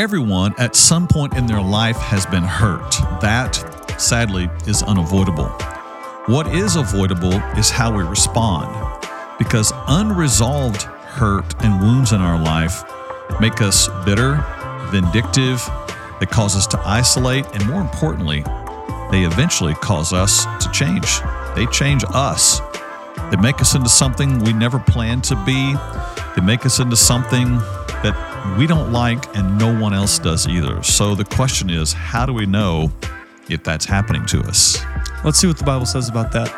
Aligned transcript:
Everyone 0.00 0.54
at 0.56 0.74
some 0.74 1.06
point 1.06 1.36
in 1.36 1.44
their 1.44 1.60
life 1.60 1.98
has 1.98 2.24
been 2.24 2.42
hurt. 2.42 2.90
That, 3.20 3.52
sadly, 4.00 4.48
is 4.66 4.82
unavoidable. 4.82 5.44
What 6.24 6.46
is 6.54 6.76
avoidable 6.76 7.34
is 7.58 7.68
how 7.68 7.94
we 7.94 8.02
respond, 8.02 8.74
because 9.36 9.74
unresolved 9.88 10.84
hurt 10.84 11.54
and 11.62 11.82
wounds 11.82 12.12
in 12.12 12.22
our 12.22 12.42
life 12.42 12.82
make 13.42 13.60
us 13.60 13.90
bitter, 14.06 14.42
vindictive, 14.86 15.62
they 16.18 16.24
cause 16.24 16.56
us 16.56 16.66
to 16.68 16.80
isolate, 16.80 17.44
and 17.52 17.68
more 17.68 17.82
importantly, 17.82 18.42
they 19.10 19.24
eventually 19.24 19.74
cause 19.74 20.14
us 20.14 20.46
to 20.64 20.70
change. 20.72 21.20
They 21.54 21.66
change 21.66 22.04
us. 22.08 22.62
They 23.30 23.36
make 23.36 23.60
us 23.60 23.74
into 23.74 23.90
something 23.90 24.38
we 24.38 24.54
never 24.54 24.78
planned 24.78 25.24
to 25.24 25.36
be. 25.44 25.74
They 26.36 26.42
make 26.42 26.64
us 26.64 26.80
into 26.80 26.96
something 26.96 27.58
that 28.02 28.29
we 28.56 28.66
don't 28.66 28.92
like 28.92 29.36
and 29.36 29.58
no 29.58 29.78
one 29.78 29.94
else 29.94 30.18
does 30.18 30.46
either. 30.46 30.82
So 30.82 31.14
the 31.14 31.24
question 31.24 31.70
is, 31.70 31.92
how 31.92 32.26
do 32.26 32.32
we 32.32 32.46
know 32.46 32.92
if 33.48 33.62
that's 33.62 33.84
happening 33.84 34.24
to 34.26 34.40
us? 34.40 34.78
Let's 35.24 35.38
see 35.38 35.46
what 35.46 35.58
the 35.58 35.64
Bible 35.64 35.86
says 35.86 36.08
about 36.08 36.32
that. 36.32 36.48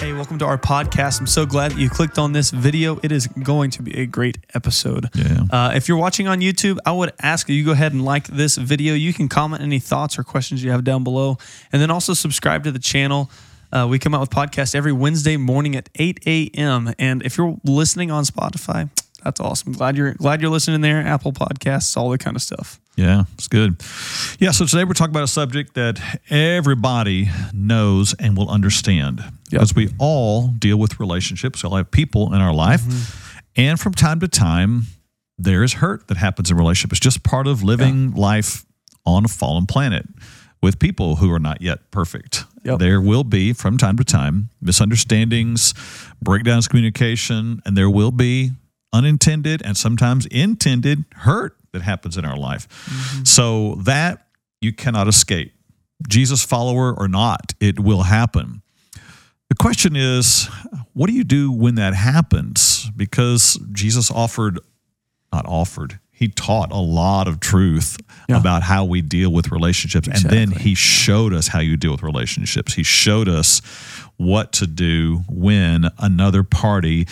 Hey, 0.00 0.14
welcome 0.14 0.38
to 0.38 0.46
our 0.46 0.56
podcast. 0.56 1.20
I'm 1.20 1.26
so 1.26 1.44
glad 1.44 1.72
that 1.72 1.78
you 1.78 1.90
clicked 1.90 2.18
on 2.18 2.32
this 2.32 2.50
video. 2.50 2.98
It 3.02 3.12
is 3.12 3.26
going 3.26 3.70
to 3.72 3.82
be 3.82 3.98
a 4.00 4.06
great 4.06 4.38
episode. 4.54 5.10
Yeah. 5.14 5.42
Uh, 5.50 5.72
if 5.74 5.88
you're 5.88 5.98
watching 5.98 6.26
on 6.26 6.40
YouTube, 6.40 6.78
I 6.86 6.92
would 6.92 7.12
ask 7.20 7.48
you 7.50 7.64
go 7.64 7.72
ahead 7.72 7.92
and 7.92 8.02
like 8.02 8.26
this 8.26 8.56
video. 8.56 8.94
You 8.94 9.12
can 9.12 9.28
comment 9.28 9.62
any 9.62 9.78
thoughts 9.78 10.18
or 10.18 10.24
questions 10.24 10.64
you 10.64 10.70
have 10.70 10.84
down 10.84 11.04
below, 11.04 11.36
and 11.70 11.82
then 11.82 11.90
also 11.90 12.14
subscribe 12.14 12.64
to 12.64 12.72
the 12.72 12.78
channel. 12.78 13.30
Uh, 13.72 13.86
we 13.88 13.98
come 13.98 14.14
out 14.14 14.20
with 14.20 14.30
podcasts 14.30 14.74
every 14.74 14.92
Wednesday 14.92 15.36
morning 15.36 15.76
at 15.76 15.88
8 15.94 16.20
a.m. 16.26 16.92
And 16.98 17.22
if 17.22 17.38
you're 17.38 17.56
listening 17.64 18.10
on 18.10 18.24
Spotify, 18.24 18.90
that's 19.22 19.40
awesome. 19.40 19.72
Glad 19.72 19.96
you're 19.96 20.14
glad 20.14 20.40
you're 20.40 20.50
listening 20.50 20.80
there. 20.80 21.00
Apple 21.00 21.32
Podcasts, 21.32 21.96
all 21.96 22.10
that 22.10 22.20
kind 22.20 22.36
of 22.36 22.42
stuff. 22.42 22.80
Yeah, 22.96 23.24
it's 23.34 23.48
good. 23.48 23.82
Yeah, 24.38 24.50
so 24.50 24.66
today 24.66 24.84
we're 24.84 24.92
talking 24.92 25.12
about 25.12 25.22
a 25.22 25.28
subject 25.28 25.74
that 25.74 26.00
everybody 26.28 27.30
knows 27.52 28.14
and 28.14 28.36
will 28.36 28.50
understand 28.50 29.22
because 29.50 29.74
we 29.74 29.90
all 29.98 30.48
deal 30.48 30.76
with 30.76 31.00
relationships. 31.00 31.62
We 31.62 31.68
all 31.68 31.76
have 31.76 31.90
people 31.90 32.34
in 32.34 32.40
our 32.40 32.52
life. 32.52 32.82
And 33.56 33.78
from 33.78 33.94
time 33.94 34.20
to 34.20 34.28
time, 34.28 34.84
there 35.38 35.62
is 35.62 35.74
hurt 35.74 36.08
that 36.08 36.16
happens 36.16 36.50
in 36.50 36.56
relationships. 36.56 36.92
It's 36.92 37.00
just 37.00 37.22
part 37.22 37.46
of 37.46 37.62
living 37.62 38.14
life 38.14 38.64
on 39.06 39.24
a 39.24 39.28
fallen 39.28 39.66
planet 39.66 40.06
with 40.62 40.78
people 40.78 41.16
who 41.16 41.32
are 41.32 41.38
not 41.38 41.62
yet 41.62 41.90
perfect. 41.90 42.44
Yep. 42.64 42.78
There 42.78 43.00
will 43.00 43.24
be, 43.24 43.52
from 43.52 43.78
time 43.78 43.96
to 43.96 44.04
time, 44.04 44.50
misunderstandings, 44.60 45.72
breakdowns 46.22 46.68
communication, 46.68 47.62
and 47.64 47.76
there 47.76 47.88
will 47.88 48.10
be 48.10 48.50
unintended 48.92 49.62
and 49.64 49.76
sometimes 49.76 50.26
intended 50.26 51.04
hurt 51.16 51.56
that 51.72 51.82
happens 51.82 52.16
in 52.16 52.24
our 52.24 52.36
life. 52.36 52.68
Mm-hmm. 52.68 53.24
So 53.24 53.76
that 53.82 54.26
you 54.60 54.72
cannot 54.72 55.08
escape. 55.08 55.52
Jesus 56.08 56.44
follower 56.44 56.92
or 56.92 57.08
not, 57.08 57.54
it 57.60 57.80
will 57.80 58.02
happen. 58.02 58.62
The 59.48 59.54
question 59.56 59.96
is, 59.96 60.48
what 60.92 61.08
do 61.08 61.12
you 61.12 61.24
do 61.24 61.50
when 61.50 61.74
that 61.76 61.94
happens? 61.94 62.90
Because 62.96 63.58
Jesus 63.72 64.10
offered, 64.10 64.58
not 65.32 65.46
offered, 65.46 65.98
he 66.20 66.28
taught 66.28 66.70
a 66.70 66.76
lot 66.78 67.26
of 67.26 67.40
truth 67.40 67.96
Yeah. 68.28 68.36
about 68.36 68.62
how 68.62 68.84
we 68.84 69.00
deal 69.00 69.32
with 69.32 69.50
relationships. 69.50 70.06
And 70.06 70.22
then 70.30 70.50
he 70.52 70.74
showed 70.76 71.32
us 71.32 71.48
how 71.48 71.60
you 71.60 71.76
deal 71.78 71.92
with 71.92 72.02
relationships. 72.02 72.74
He 72.74 72.82
showed 72.84 73.26
us 73.28 73.60
what 74.18 74.52
to 74.52 74.66
do 74.66 75.22
when 75.28 75.86
another 75.98 76.42
party 76.44 77.06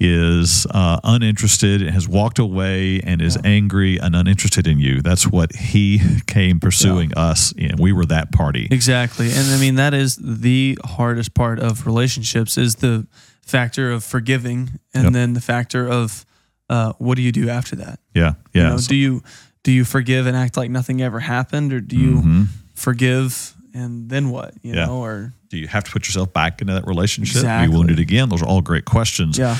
is 0.00 0.66
uh, 0.70 0.98
uninterested 1.04 1.82
and 1.82 1.90
has 1.90 2.08
walked 2.08 2.38
away 2.38 3.00
and 3.02 3.20
is 3.20 3.36
angry 3.44 3.98
and 3.98 4.16
uninterested 4.16 4.66
in 4.66 4.78
you. 4.78 5.02
That's 5.02 5.26
what 5.28 5.54
he 5.54 6.00
came 6.26 6.58
pursuing 6.60 7.12
us 7.14 7.52
in. 7.52 7.76
We 7.78 7.92
were 7.92 8.06
that 8.06 8.32
party. 8.32 8.66
Exactly. 8.70 9.30
And 9.30 9.50
I 9.50 9.58
mean 9.60 9.74
that 9.76 9.92
is 9.94 10.16
the 10.16 10.78
hardest 10.84 11.34
part 11.34 11.60
of 11.60 11.86
relationships 11.86 12.56
is 12.56 12.76
the 12.76 13.06
factor 13.42 13.92
of 13.92 14.02
forgiving 14.02 14.80
and 14.94 15.04
Yep. 15.04 15.12
then 15.12 15.32
the 15.34 15.40
factor 15.42 15.86
of 15.86 16.24
uh, 16.70 16.92
what 16.98 17.16
do 17.16 17.22
you 17.22 17.32
do 17.32 17.48
after 17.48 17.76
that? 17.76 17.98
Yeah. 18.14 18.34
You 18.52 18.62
Yeah. 18.62 18.68
know, 18.70 18.78
do 18.78 18.94
you 18.96 19.22
do 19.62 19.72
you 19.72 19.84
forgive 19.84 20.26
and 20.26 20.36
act 20.36 20.56
like 20.58 20.70
nothing 20.70 21.00
ever 21.00 21.20
happened 21.20 21.72
or 21.72 21.80
do 21.80 21.96
you 21.96 22.16
Mhm. 22.20 22.46
forgive 22.74 23.54
and 23.72 24.08
then 24.10 24.28
what? 24.30 24.54
You 24.62 24.74
Yeah. 24.74 24.86
know, 24.86 24.98
or 24.98 25.32
Do 25.50 25.58
you 25.60 25.68
have 25.68 25.84
to 25.84 25.90
put 25.92 26.06
yourself 26.08 26.32
back 26.32 26.60
into 26.60 26.74
that 26.74 26.84
relationship? 26.86 27.36
Exactly. 27.36 27.68
Be 27.68 27.76
wounded 27.76 27.98
again? 28.00 28.28
Those 28.28 28.42
are 28.42 28.46
all 28.46 28.60
great 28.60 28.84
questions. 28.84 29.38
yeah. 29.38 29.56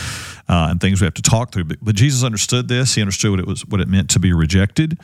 uh, 0.47 0.67
and 0.71 0.79
things 0.79 1.01
we 1.01 1.07
have 1.07 1.15
to 1.15 1.23
talk 1.23 1.53
through. 1.53 1.65
But, 1.65 1.79
but 1.81 1.95
Jesus 1.95 2.23
understood 2.23 2.69
this. 2.69 2.95
He 2.97 3.01
understood 3.01 3.31
what 3.31 3.41
it 3.41 3.47
was, 3.47 3.65
what 3.67 3.81
it 3.81 3.89
meant 3.89 4.11
to 4.11 4.19
be 4.21 4.35
rejected, 4.35 4.99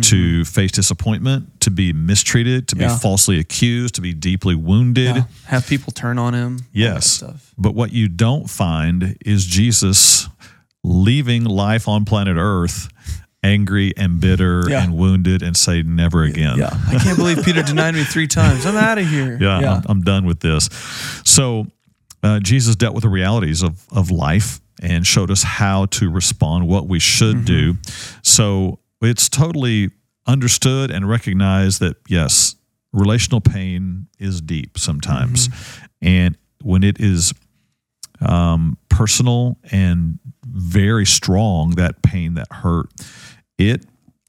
to 0.00 0.42
face 0.46 0.70
disappointment, 0.72 1.60
to 1.60 1.70
be 1.70 1.92
mistreated, 1.92 2.66
to 2.68 2.76
be 2.76 2.84
Mm-hmm. 2.84 2.96
Falsely 2.96 3.38
accused, 3.38 3.96
to 3.96 4.00
be 4.00 4.14
deeply 4.14 4.54
wounded. 4.54 5.16
yeah. 5.16 5.24
Have 5.48 5.66
people 5.66 5.92
turn 5.92 6.16
on 6.18 6.32
him. 6.32 6.60
Yes. 6.72 7.10
Stuff. 7.10 7.52
But 7.58 7.74
what 7.74 7.92
you 7.92 8.08
don't 8.08 8.48
find 8.48 9.16
is 9.26 9.44
Jesus 9.44 10.28
leaving 10.86 11.44
life 11.44 11.88
on 11.88 12.04
planet 12.04 12.36
Earth 12.38 12.88
angry 13.42 13.92
and 13.96 14.20
bitter 14.20 14.62
Yeah. 14.68 14.82
and 14.84 14.96
wounded 14.96 15.42
and 15.42 15.56
say 15.56 15.82
never 15.82 16.22
again. 16.24 16.58
Yeah. 16.58 16.70
I 16.88 16.98
can't 16.98 17.16
believe 17.16 17.44
Peter 17.44 17.62
denied 17.72 17.94
me 17.94 18.02
three 18.04 18.26
times. 18.26 18.64
I'm 18.66 18.76
out 18.76 18.98
of 18.98 19.06
here. 19.08 19.38
yeah, 19.40 19.60
Yeah. 19.60 19.74
I'm, 19.76 19.82
I'm 19.88 20.00
done 20.02 20.24
with 20.26 20.40
this. 20.40 20.68
So 21.24 21.66
uh, 22.22 22.40
Jesus 22.40 22.74
dealt 22.76 22.94
with 22.94 23.02
the 23.02 23.08
realities 23.08 23.62
of, 23.62 23.86
of 23.92 24.10
life 24.10 24.60
and 24.82 25.06
showed 25.06 25.30
us 25.30 25.42
how 25.42 25.86
to 25.86 26.10
respond, 26.10 26.66
what 26.66 26.88
we 26.88 26.98
should 26.98 27.44
do. 27.44 27.76
So 28.22 28.80
it's 29.00 29.28
totally 29.28 29.90
understood 30.26 30.90
and 30.90 31.08
recognized 31.08 31.80
that, 31.80 31.96
yes, 32.08 32.56
relational 32.92 33.40
pain 33.40 34.08
is 34.18 34.40
deep 34.40 34.76
sometimes. 34.78 35.48
And 36.02 36.36
when 36.62 36.82
it 36.82 36.98
is 37.00 37.32
um, 38.20 38.76
personal 38.88 39.58
and 39.70 40.18
very 40.56 41.06
strong, 41.06 41.70
that 41.70 42.02
pain, 42.02 42.34
that 42.34 42.48
hurt, 42.50 42.88
it 43.58 43.84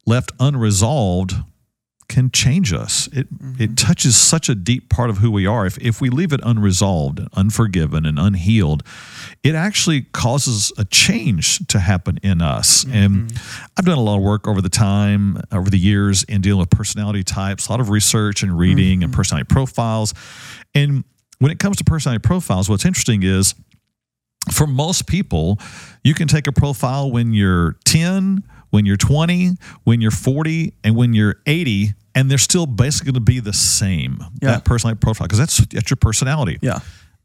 left 0.06 0.32
unresolved 0.40 1.34
can 2.10 2.32
change 2.32 2.72
us. 2.72 3.08
It 3.12 3.34
mm-hmm. 3.34 3.62
it 3.62 3.78
touches 3.78 4.16
such 4.16 4.48
a 4.48 4.56
deep 4.56 4.90
part 4.90 5.10
of 5.10 5.18
who 5.18 5.30
we 5.30 5.46
are. 5.46 5.66
If 5.66 5.78
if 5.80 6.00
we 6.00 6.10
leave 6.10 6.32
it 6.32 6.40
unresolved, 6.44 7.20
unforgiven, 7.34 8.06
and 8.06 8.18
unhealed, 8.18 8.84
it 9.44 9.56
actually 9.56 10.04
causes 10.14 10.72
a 10.78 10.86
change 10.86 11.66
to 11.68 11.80
happen 11.80 12.18
in 12.24 12.42
us. 12.42 12.86
Mm-hmm. 12.86 12.96
And 12.96 13.34
I've 13.78 13.86
done 13.86 13.98
a 13.98 14.02
lot 14.02 14.18
of 14.18 14.24
work 14.24 14.48
over 14.48 14.62
the 14.62 14.70
time, 14.70 15.42
over 15.52 15.70
the 15.70 15.78
years, 15.78 16.24
in 16.24 16.42
dealing 16.42 16.60
with 16.60 16.70
personality 16.70 17.24
types, 17.24 17.68
a 17.68 17.72
lot 17.72 17.82
of 17.82 17.90
research 17.90 18.42
and 18.42 18.58
reading 18.58 19.04
and 19.04 19.12
mm-hmm. 19.12 19.18
personality 19.18 19.48
profiles. 19.50 20.14
And 20.74 21.04
when 21.40 21.52
it 21.52 21.60
comes 21.60 21.78
to 21.78 21.84
personality 21.84 22.22
profiles, 22.26 22.70
what's 22.70 22.86
interesting 22.86 23.24
is 23.24 23.54
for 24.52 24.68
most 24.68 25.08
people, 25.08 25.60
you 26.04 26.14
can 26.14 26.28
take 26.28 26.48
a 26.48 26.52
profile 26.52 27.12
when 27.12 27.34
you're 27.34 27.78
10, 27.86 28.44
when 28.70 28.86
you're 28.86 28.98
20, 28.98 29.52
when 29.84 30.02
you're 30.02 30.12
40, 30.12 30.74
and 30.84 30.96
when 30.96 31.14
you're 31.14 31.36
80, 31.46 31.94
and 32.16 32.32
they're 32.32 32.38
still 32.38 32.66
basically 32.66 33.12
going 33.12 33.26
to 33.26 33.32
be 33.32 33.40
the 33.40 33.54
same. 33.54 34.24
Yeah. 34.42 34.52
That 34.52 34.66
personality 34.66 35.00
profile, 35.00 35.28
because 35.28 35.40
that's, 35.40 35.58
that's 35.68 35.90
your 35.90 35.98
personality. 35.98 36.58
Yeah. 36.62 36.80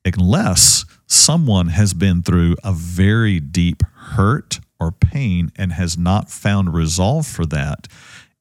Unless 0.04 0.84
someone 1.06 1.68
has 1.68 1.94
been 1.94 2.22
through 2.22 2.56
a 2.64 2.72
very 2.72 3.38
deep 3.40 3.82
hurt 3.84 4.60
or 4.80 4.90
pain 4.90 5.52
and 5.56 5.72
has 5.72 5.96
not 5.96 6.30
found 6.30 6.74
resolve 6.74 7.26
for 7.26 7.46
that, 7.46 7.86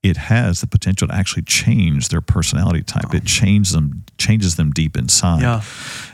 it 0.01 0.17
has 0.17 0.61
the 0.61 0.67
potential 0.67 1.07
to 1.07 1.13
actually 1.13 1.43
change 1.43 2.09
their 2.09 2.21
personality 2.21 2.81
type. 2.81 3.13
It 3.13 3.25
changes 3.25 3.73
them, 3.73 4.03
changes 4.17 4.55
them 4.55 4.71
deep 4.71 4.97
inside. 4.97 5.41
Yeah. 5.41 5.61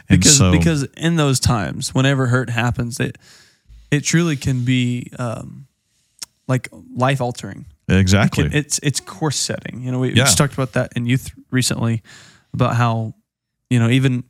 And 0.10 0.20
because 0.20 0.38
so- 0.38 0.52
because 0.52 0.84
in 0.96 1.16
those 1.16 1.40
times, 1.40 1.94
whenever 1.94 2.28
hurt 2.28 2.50
happens, 2.50 3.00
it 3.00 3.18
it 3.92 4.02
truly 4.02 4.36
can 4.36 4.64
be 4.66 5.12
um, 5.20 5.68
like 6.48 6.70
life 6.96 7.22
altering. 7.22 7.66
Exactly. 7.90 8.46
It- 8.46 8.56
it's 8.56 8.80
it's 8.84 9.00
course 9.00 9.38
setting. 9.38 9.82
You 9.82 9.92
know, 9.92 10.00
we, 10.00 10.10
we 10.10 10.16
just 10.16 10.38
talked 10.38 10.54
about 10.54 10.74
that 10.74 10.94
in 10.96 11.06
youth 11.06 11.32
recently 11.52 12.02
about 12.54 12.76
how 12.76 13.14
you 13.70 13.80
know 13.80 13.90
even 13.90 14.24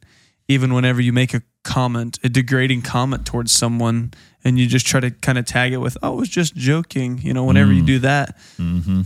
even 0.48 0.74
whenever 0.74 1.02
you 1.02 1.12
make 1.14 1.34
a 1.34 1.42
comment, 1.64 2.18
a 2.24 2.30
degrading 2.30 2.82
comment 2.82 3.26
towards 3.26 3.52
someone, 3.52 4.14
and 4.44 4.58
you 4.58 4.66
just 4.68 4.86
try 4.88 5.00
to 5.02 5.12
kind 5.12 5.38
of 5.38 5.46
tag 5.46 5.74
it 5.74 5.78
with, 5.78 5.98
"Oh, 6.02 6.14
I 6.14 6.16
was 6.16 6.30
just 6.30 6.56
joking." 6.56 7.20
You 7.22 7.34
know, 7.34 7.44
whenever 7.46 7.72
Mm. 7.72 7.78
you 7.78 7.84
do 7.84 8.00
that, 8.00 8.38
hmm 8.58 9.02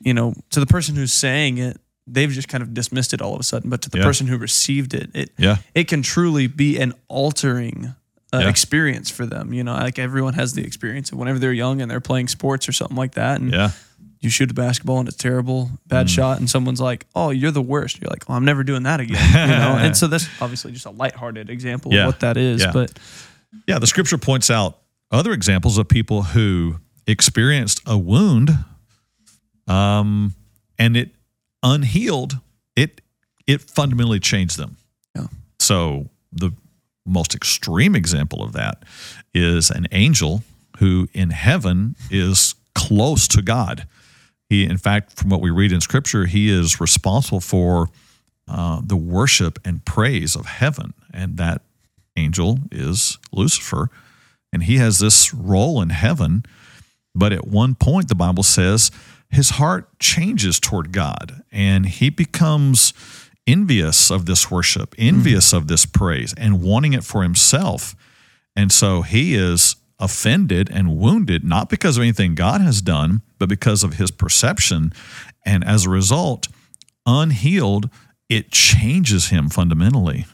you 0.00 0.14
know, 0.14 0.34
to 0.50 0.60
the 0.60 0.66
person 0.66 0.94
who's 0.94 1.12
saying 1.12 1.58
it, 1.58 1.80
they've 2.06 2.30
just 2.30 2.48
kind 2.48 2.62
of 2.62 2.72
dismissed 2.74 3.12
it 3.14 3.20
all 3.20 3.34
of 3.34 3.40
a 3.40 3.42
sudden. 3.44 3.68
But 3.70 3.82
to 3.82 3.90
the 3.90 3.98
Yeah. 3.98 4.04
person 4.04 4.26
who 4.26 4.38
received 4.38 4.94
it, 4.94 5.10
it 5.14 5.32
Yeah. 5.38 5.56
it 5.74 5.88
can 5.88 6.02
truly 6.02 6.46
be 6.46 6.78
an 6.78 6.92
altering 7.08 7.94
uh, 8.32 8.38
Yeah. 8.40 8.48
experience 8.48 9.08
for 9.10 9.24
them. 9.24 9.52
You 9.52 9.62
know, 9.64 9.74
like 9.74 9.98
everyone 9.98 10.34
has 10.34 10.52
the 10.54 10.62
experience 10.64 11.12
of 11.12 11.18
whenever 11.18 11.38
they're 11.38 11.52
young 11.52 11.80
and 11.80 11.90
they're 11.90 12.00
playing 12.00 12.28
sports 12.28 12.68
or 12.68 12.72
something 12.72 12.96
like 12.96 13.14
that, 13.14 13.40
and 13.40 13.52
Yeah. 13.52 13.70
you 14.20 14.30
shoot 14.30 14.50
a 14.50 14.54
basketball 14.54 14.98
and 14.98 15.08
it's 15.08 15.16
terrible, 15.16 15.70
bad 15.86 16.10
shot, 16.10 16.38
and 16.40 16.50
someone's 16.50 16.80
like, 16.80 17.06
"Oh, 17.14 17.30
you're 17.30 17.52
the 17.52 17.62
worst." 17.62 18.00
You're 18.00 18.10
like, 18.10 18.24
"Oh, 18.28 18.34
I'm 18.34 18.44
never 18.44 18.64
doing 18.64 18.82
that 18.82 18.98
again." 19.00 19.16
You 19.32 19.54
know, 19.56 19.76
and 19.80 19.96
so 19.96 20.06
that's 20.08 20.28
obviously 20.40 20.72
just 20.72 20.86
a 20.86 20.90
lighthearted 20.90 21.48
example 21.50 21.94
of 21.96 22.04
what 22.06 22.20
that 22.20 22.36
is. 22.36 22.64
But 22.72 22.98
Yeah, 23.68 23.78
the 23.78 23.86
scripture 23.86 24.18
points 24.18 24.50
out 24.50 24.78
other 25.12 25.32
examples 25.32 25.78
of 25.78 25.88
people 25.88 26.22
who 26.24 26.76
experienced 27.06 27.80
a 27.86 27.96
wound, 27.96 28.58
um, 29.68 30.34
and 30.78 30.96
it 30.96 31.14
unhealed. 31.66 32.38
It 32.76 33.00
it 33.46 33.60
fundamentally 33.60 34.20
changed 34.20 34.56
them. 34.56 34.76
Yeah. 35.14 35.26
So 35.58 36.08
the 36.32 36.52
most 37.04 37.34
extreme 37.34 37.94
example 37.94 38.42
of 38.42 38.52
that 38.52 38.84
is 39.34 39.70
an 39.70 39.86
angel 39.92 40.42
who 40.78 41.08
in 41.12 41.30
heaven 41.30 41.96
is 42.10 42.54
close 42.74 43.28
to 43.28 43.42
God. 43.42 43.86
He, 44.48 44.64
in 44.64 44.78
fact, 44.78 45.12
from 45.18 45.30
what 45.30 45.40
we 45.40 45.50
read 45.50 45.72
in 45.72 45.80
Scripture, 45.80 46.26
he 46.26 46.50
is 46.50 46.80
responsible 46.80 47.40
for 47.40 47.88
uh, 48.48 48.80
the 48.84 48.96
worship 48.96 49.58
and 49.64 49.84
praise 49.84 50.36
of 50.36 50.46
heaven, 50.46 50.94
and 51.12 51.36
that 51.36 51.62
angel 52.16 52.60
is 52.70 53.18
Lucifer, 53.32 53.90
and 54.52 54.62
he 54.64 54.76
has 54.76 54.98
this 54.98 55.34
role 55.34 55.82
in 55.82 55.90
heaven. 55.90 56.44
But 57.14 57.32
at 57.32 57.46
one 57.48 57.74
point, 57.74 58.08
the 58.08 58.14
Bible 58.14 58.42
says 58.42 58.90
his 59.30 59.50
heart 59.50 59.98
changes 59.98 60.60
toward 60.60 60.92
God, 60.92 61.42
and 61.50 61.86
he 61.86 62.10
becomes 62.10 62.92
envious 63.46 64.10
of 64.10 64.26
this 64.26 64.50
worship, 64.50 64.90
mm-hmm. 64.92 65.16
envious 65.16 65.52
of 65.52 65.68
this 65.68 65.86
praise, 65.86 66.34
and 66.36 66.62
wanting 66.62 66.92
it 66.92 67.04
for 67.04 67.22
himself. 67.22 67.94
And 68.54 68.72
so 68.72 69.02
he 69.02 69.34
is 69.34 69.76
offended 69.98 70.70
and 70.70 70.96
wounded, 70.96 71.44
not 71.44 71.68
because 71.68 71.96
of 71.96 72.02
anything 72.02 72.34
God 72.34 72.60
has 72.60 72.82
done, 72.82 73.22
but 73.38 73.48
because 73.48 73.82
of 73.82 73.94
his 73.94 74.10
perception. 74.10 74.92
And 75.44 75.64
as 75.64 75.86
a 75.86 75.90
result, 75.90 76.48
unhealed, 77.06 77.88
it 78.28 78.50
changes 78.50 79.28
him 79.28 79.48
fundamentally. 79.48 80.26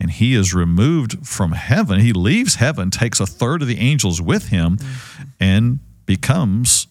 And 0.00 0.10
he 0.10 0.34
is 0.34 0.54
removed 0.54 1.26
from 1.26 1.52
heaven. 1.52 2.00
He 2.00 2.12
leaves 2.12 2.56
heaven, 2.56 2.90
takes 2.90 3.18
a 3.18 3.26
third 3.26 3.62
of 3.62 3.68
the 3.68 3.78
angels 3.78 4.22
with 4.22 4.48
him, 4.48 4.76
mm-hmm. 4.76 5.22
and 5.40 5.80
becomes 6.06 6.86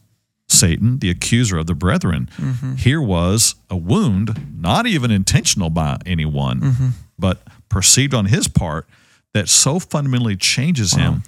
Satan, 0.57 0.99
the 0.99 1.09
accuser 1.09 1.57
of 1.57 1.67
the 1.67 1.75
brethren. 1.75 2.29
Here 2.77 3.01
was 3.01 3.55
a 3.69 3.75
wound, 3.77 4.59
not 4.59 4.87
even 4.87 5.11
intentional 5.11 5.69
by 5.69 5.97
anyone, 6.05 6.93
but 7.19 7.41
perceived 7.69 8.13
on 8.13 8.25
his 8.25 8.47
part 8.47 8.87
that 9.33 9.49
so 9.49 9.79
fundamentally 9.79 10.35
changes 10.37 10.93
him 10.93 11.23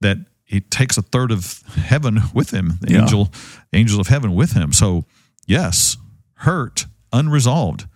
that 0.00 0.18
he 0.44 0.60
takes 0.60 0.96
a 0.96 1.02
third 1.02 1.30
of 1.30 1.62
heaven 1.76 2.20
with 2.32 2.52
him, 2.52 2.78
the 2.80 2.92
Yeah. 2.92 3.02
angel, 3.02 3.32
angels 3.72 3.98
of 4.00 4.06
heaven 4.08 4.34
with 4.34 4.52
him. 4.52 4.72
So, 4.72 5.04
yes, 5.46 5.96
hurt, 6.34 6.86
unresolved, 7.12 7.86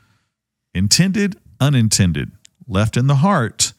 intended, 0.75 1.37
unintended, 1.61 2.33
left 2.67 2.97
in 2.97 3.07
the 3.07 3.17
heart, 3.17 3.73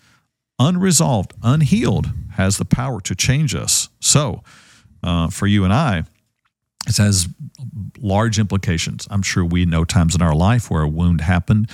unresolved, 0.59 1.33
unhealed, 1.44 2.12
has 2.31 2.57
the 2.57 2.65
power 2.65 3.00
to 3.01 3.15
change 3.15 3.53
us. 3.53 3.89
So, 4.00 4.44
uh, 5.03 5.30
for 5.30 5.45
you 5.48 5.63
and 5.63 5.74
I, 5.74 6.03
it 6.87 6.97
has 6.97 7.27
large 7.99 8.37
implications. 8.39 9.07
I'm 9.09 9.21
sure 9.21 9.43
we 9.43 9.65
know 9.65 9.83
times 9.85 10.15
in 10.15 10.21
our 10.21 10.35
life 10.35 10.69
where 10.69 10.83
a 10.83 10.87
wound 10.87 11.21
happened 11.21 11.69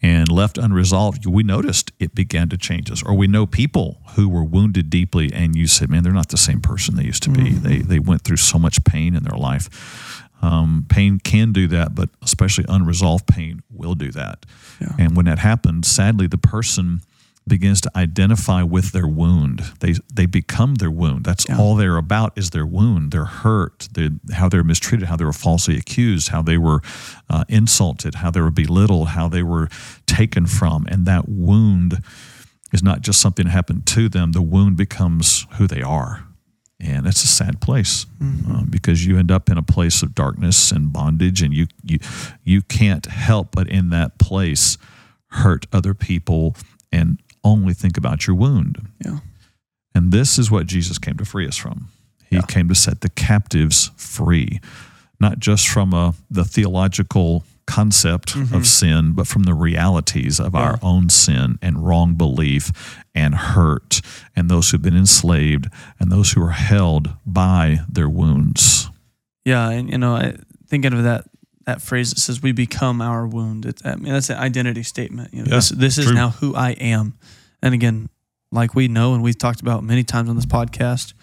and 0.00 0.30
left 0.30 0.58
unresolved. 0.58 1.26
We 1.26 1.42
noticed 1.42 1.92
it 1.98 2.14
began 2.14 2.48
to 2.48 2.56
change 2.56 2.90
us, 2.90 3.02
or 3.02 3.14
we 3.14 3.26
know 3.26 3.46
people 3.46 4.00
who 4.14 4.28
were 4.28 4.44
wounded 4.44 4.90
deeply, 4.90 5.32
and 5.32 5.54
you 5.54 5.66
said, 5.66 5.90
"Man, 5.90 6.02
they're 6.02 6.12
not 6.12 6.28
the 6.28 6.36
same 6.36 6.60
person 6.60 6.96
they 6.96 7.04
used 7.04 7.22
to 7.24 7.30
be. 7.30 7.52
They 7.52 7.78
they 7.78 7.98
went 7.98 8.22
through 8.22 8.38
so 8.38 8.58
much 8.58 8.84
pain 8.84 9.14
in 9.14 9.22
their 9.22 9.38
life." 9.38 10.22
Um, 10.42 10.84
pain 10.88 11.20
can 11.20 11.52
do 11.52 11.66
that, 11.68 11.94
but 11.94 12.10
especially 12.22 12.66
unresolved 12.68 13.26
pain 13.26 13.62
will 13.70 13.94
do 13.94 14.10
that. 14.12 14.44
Yeah. 14.78 14.92
And 14.98 15.16
when 15.16 15.24
that 15.24 15.38
happens, 15.38 15.88
sadly, 15.88 16.26
the 16.26 16.36
person 16.38 17.00
begins 17.46 17.80
to 17.82 17.90
identify 17.94 18.62
with 18.62 18.92
their 18.92 19.06
wound. 19.06 19.60
They 19.80 19.94
they 20.12 20.26
become 20.26 20.76
their 20.76 20.90
wound. 20.90 21.24
That's 21.24 21.46
Yeah. 21.48 21.58
all 21.58 21.76
they're 21.76 21.98
about 21.98 22.32
is 22.36 22.50
their 22.50 22.64
wound. 22.66 23.12
They're 23.12 23.26
hurt. 23.26 23.88
How 24.32 24.48
they're 24.48 24.64
mistreated. 24.64 25.08
How 25.08 25.16
they 25.16 25.24
were 25.26 25.32
falsely 25.32 25.76
accused. 25.76 26.28
How 26.28 26.40
they 26.42 26.56
were 26.56 26.80
uh, 27.28 27.44
insulted. 27.48 28.16
How 28.16 28.30
they 28.30 28.40
were 28.40 28.50
belittled. 28.50 29.08
How 29.08 29.28
they 29.28 29.42
were 29.42 29.68
taken 30.06 30.46
from. 30.46 30.86
And 30.88 31.04
that 31.06 31.28
wound 31.28 32.02
is 32.72 32.82
not 32.82 33.02
just 33.02 33.20
something 33.20 33.44
that 33.44 33.52
happened 33.52 33.86
to 33.88 34.08
them. 34.08 34.32
The 34.32 34.42
wound 34.42 34.76
becomes 34.76 35.46
who 35.58 35.66
they 35.66 35.82
are. 35.82 36.24
And 36.80 37.06
it's 37.06 37.22
a 37.22 37.28
sad 37.28 37.60
place 37.60 38.04
uh, 38.48 38.64
because 38.68 39.06
you 39.06 39.18
end 39.18 39.30
up 39.30 39.48
in 39.48 39.56
a 39.58 39.62
place 39.62 40.02
of 40.02 40.14
darkness 40.14 40.72
and 40.72 40.92
bondage, 40.92 41.40
and 41.42 41.54
you 41.54 41.66
you 41.82 41.98
you 42.42 42.62
can't 42.62 43.06
help 43.06 43.50
but 43.52 43.68
in 43.68 43.90
that 43.90 44.18
place 44.18 44.76
hurt 45.28 45.66
other 45.72 45.94
people 45.94 46.56
and 46.92 47.18
only 47.44 47.74
think 47.74 47.96
about 47.96 48.26
your 48.26 48.36
wound. 48.36 48.88
Yeah. 49.04 49.18
And 49.94 50.10
this 50.12 50.38
is 50.38 50.50
what 50.50 50.66
Jesus 50.66 50.98
came 50.98 51.16
to 51.18 51.24
free 51.24 51.46
us 51.46 51.56
from. 51.56 51.88
He 52.28 52.36
Yeah. 52.36 52.42
came 52.42 52.68
to 52.68 52.74
set 52.74 53.00
the 53.00 53.10
captives 53.10 53.90
free, 53.96 54.60
not 55.20 55.38
just 55.38 55.68
from 55.68 55.92
a, 55.92 56.14
the 56.30 56.44
theological 56.44 57.44
concept 57.66 58.34
of 58.34 58.42
mm-hmm. 58.42 58.62
sin, 58.62 59.12
but 59.12 59.26
from 59.26 59.44
the 59.44 59.54
realities 59.54 60.38
of 60.38 60.54
our 60.54 60.78
own 60.82 61.08
sin 61.08 61.58
and 61.62 61.86
wrong 61.86 62.14
belief 62.14 63.00
and 63.14 63.34
hurt, 63.34 64.00
and 64.36 64.50
those 64.50 64.70
who've 64.70 64.82
been 64.82 64.96
enslaved 64.96 65.68
and 65.98 66.10
those 66.12 66.32
who 66.32 66.42
are 66.42 66.50
held 66.50 67.14
by 67.24 67.80
their 67.88 68.08
wounds. 68.08 68.90
Yeah, 69.44 69.70
and 69.70 69.90
you 69.90 69.98
know, 69.98 70.16
I, 70.16 70.36
thinking 70.68 70.92
of 70.92 71.04
that 71.04 71.24
that 71.66 71.80
phrase 71.82 72.10
that 72.10 72.20
says 72.20 72.42
"we 72.42 72.52
become 72.52 73.00
our 73.00 73.26
wound." 73.26 73.66
It's, 73.66 73.84
I 73.84 73.96
mean, 73.96 74.12
that's 74.12 74.30
an 74.30 74.38
identity 74.38 74.82
statement. 74.82 75.32
You 75.32 75.40
know, 75.44 75.50
Yeah, 75.50 75.56
this 75.56 75.68
this 75.70 75.98
is 75.98 76.12
now 76.12 76.30
who 76.30 76.54
I 76.54 76.70
am. 76.72 77.14
And 77.62 77.74
again, 77.74 78.08
like 78.52 78.74
we 78.74 78.88
know, 78.88 79.14
and 79.14 79.22
we've 79.22 79.38
talked 79.38 79.60
about 79.60 79.82
many 79.82 80.04
times 80.04 80.28
on 80.28 80.36
this 80.36 80.46
podcast, 80.46 81.14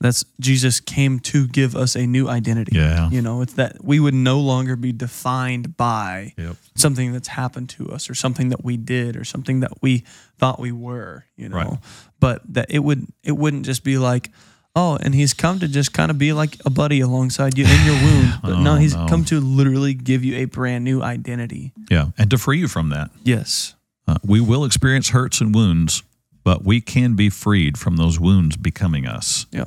that's 0.00 0.24
Jesus 0.40 0.80
came 0.80 1.18
to 1.20 1.46
give 1.46 1.74
us 1.76 1.94
a 1.94 2.06
new 2.06 2.28
identity. 2.28 2.76
Yeah. 2.76 3.08
You 3.10 3.22
know, 3.22 3.40
it's 3.42 3.54
that 3.54 3.82
we 3.82 4.00
would 4.00 4.12
no 4.14 4.40
longer 4.40 4.76
be 4.76 4.92
defined 4.92 5.76
by 5.76 6.34
Yep. 6.36 6.56
something 6.74 7.12
that's 7.12 7.28
happened 7.28 7.68
to 7.70 7.88
us 7.90 8.10
or 8.10 8.14
something 8.14 8.48
that 8.50 8.64
we 8.64 8.76
did 8.76 9.16
or 9.16 9.24
something 9.24 9.60
that 9.60 9.70
we 9.82 10.04
thought 10.38 10.58
we 10.60 10.72
were, 10.72 11.24
you 11.36 11.48
know. 11.48 11.56
Right. 11.56 11.78
But 12.20 12.42
that 12.54 12.66
it 12.70 12.80
would 12.80 13.06
it 13.22 13.32
wouldn't 13.32 13.64
just 13.64 13.84
be 13.84 13.96
like, 13.98 14.30
oh, 14.76 14.96
and 15.00 15.14
he's 15.14 15.32
come 15.34 15.58
to 15.60 15.68
just 15.68 15.92
kind 15.92 16.10
of 16.10 16.18
be 16.18 16.32
like 16.32 16.56
a 16.64 16.70
buddy 16.70 17.00
alongside 17.00 17.56
you 17.58 17.64
in 17.64 17.84
your 17.86 17.94
wound. 17.94 18.32
But 18.42 18.60
no, 18.60 18.72
Oh, 18.74 18.76
he's 18.76 18.94
no. 18.94 19.06
come 19.06 19.24
to 19.26 19.40
literally 19.40 19.94
give 19.94 20.24
you 20.24 20.36
a 20.36 20.44
brand 20.46 20.84
new 20.84 21.02
identity. 21.02 21.72
Yeah. 21.90 22.08
And 22.18 22.30
to 22.30 22.38
free 22.38 22.58
you 22.58 22.68
from 22.68 22.88
that. 22.90 23.10
Yes. 23.22 23.74
Uh, 24.06 24.16
we 24.24 24.40
will 24.40 24.64
experience 24.64 25.10
hurts 25.10 25.40
and 25.40 25.54
wounds, 25.54 26.02
but 26.42 26.64
we 26.64 26.80
can 26.80 27.14
be 27.14 27.30
freed 27.30 27.78
from 27.78 27.96
those 27.96 28.18
wounds 28.20 28.56
becoming 28.56 29.06
us. 29.06 29.46
Yeah. 29.50 29.64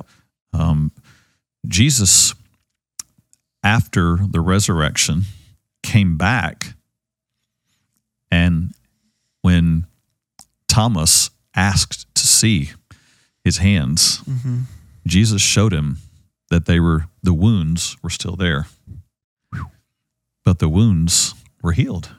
Um, 0.52 0.92
Jesus, 1.66 2.34
after 3.64 4.18
the 4.30 4.40
resurrection, 4.40 5.22
came 5.82 6.16
back, 6.16 6.74
and 8.30 8.72
when 9.42 9.86
Thomas 10.68 11.30
asked 11.56 12.12
to 12.14 12.26
see 12.26 12.70
his 13.42 13.58
hands, 13.58 14.22
Jesus 15.08 15.42
showed 15.42 15.72
him 15.72 15.98
that 16.50 16.66
they 16.66 16.80
were 16.80 17.06
the 17.22 17.34
wounds 17.34 17.96
were 18.02 18.10
still 18.10 18.36
there, 18.36 18.66
but 20.44 20.58
the 20.58 20.68
wounds 20.68 21.34
were 21.62 21.72
healed. 21.72 22.14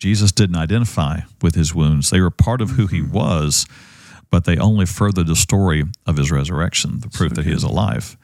Jesus 0.00 0.32
didn't 0.32 0.56
identify 0.56 1.20
with 1.40 1.54
his 1.54 1.74
wounds; 1.74 2.10
they 2.10 2.20
were 2.20 2.30
part 2.30 2.60
of 2.60 2.70
who 2.70 2.86
he 2.86 3.02
was 3.02 3.66
but 4.32 4.46
they 4.46 4.56
only 4.56 4.86
furthered 4.86 5.26
the 5.26 5.36
story 5.36 5.84
of 6.06 6.16
his 6.16 6.32
resurrection, 6.32 7.00
the 7.00 7.10
proof 7.10 7.34
that 7.34 7.44
he 7.44 7.52
is 7.52 7.62
alive. 7.62 8.16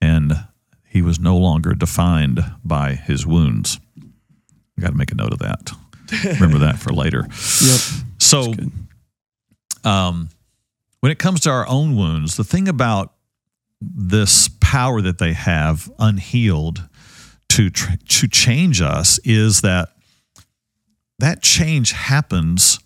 And 0.00 0.32
he 0.88 1.02
was 1.02 1.20
no 1.20 1.36
longer 1.36 1.74
defined 1.74 2.40
by 2.64 2.94
his 2.94 3.26
wounds. 3.26 3.78
I 3.98 4.80
got 4.80 4.88
to 4.88 4.96
make 4.96 5.12
a 5.12 5.14
note 5.14 5.34
of 5.34 5.40
that. 5.40 5.70
Remember 6.24 6.58
that 6.60 6.78
for 6.78 6.92
later. 6.92 7.28
Yep. 7.62 7.80
So, 8.18 8.54
um, 9.82 10.28
when 11.00 11.10
it 11.10 11.18
comes 11.18 11.40
to 11.40 11.50
our 11.50 11.66
own 11.66 11.96
wounds, 11.96 12.36
the 12.36 12.44
thing 12.44 12.68
about 12.68 13.12
this 13.80 14.48
power 14.60 15.00
that 15.00 15.18
they 15.18 15.32
have 15.32 15.90
unhealed 15.98 16.86
to 17.50 17.70
tr- 17.70 17.96
to 18.08 18.28
change 18.28 18.80
us 18.80 19.18
is 19.24 19.62
that 19.62 19.90
that 21.18 21.42
change 21.42 21.92
happens, 21.92 22.78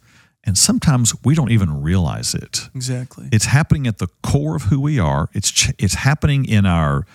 and 0.45 0.57
sometimes 0.59 1.15
we 1.25 1.35
don't 1.35 1.51
even 1.51 1.83
realize 1.83 2.35
it. 2.35 2.69
Exactly. 2.75 3.29
It's 3.33 3.47
happening 3.47 3.87
at 3.87 3.99
the 3.99 4.09
core 4.23 4.57
of 4.57 4.63
who 4.65 4.81
we 4.81 4.99
are. 4.99 5.29
It's 5.33 5.51
ch- 5.51 5.75
it's 5.79 5.95
happening 5.95 6.45
in 6.45 6.67
our 6.67 7.07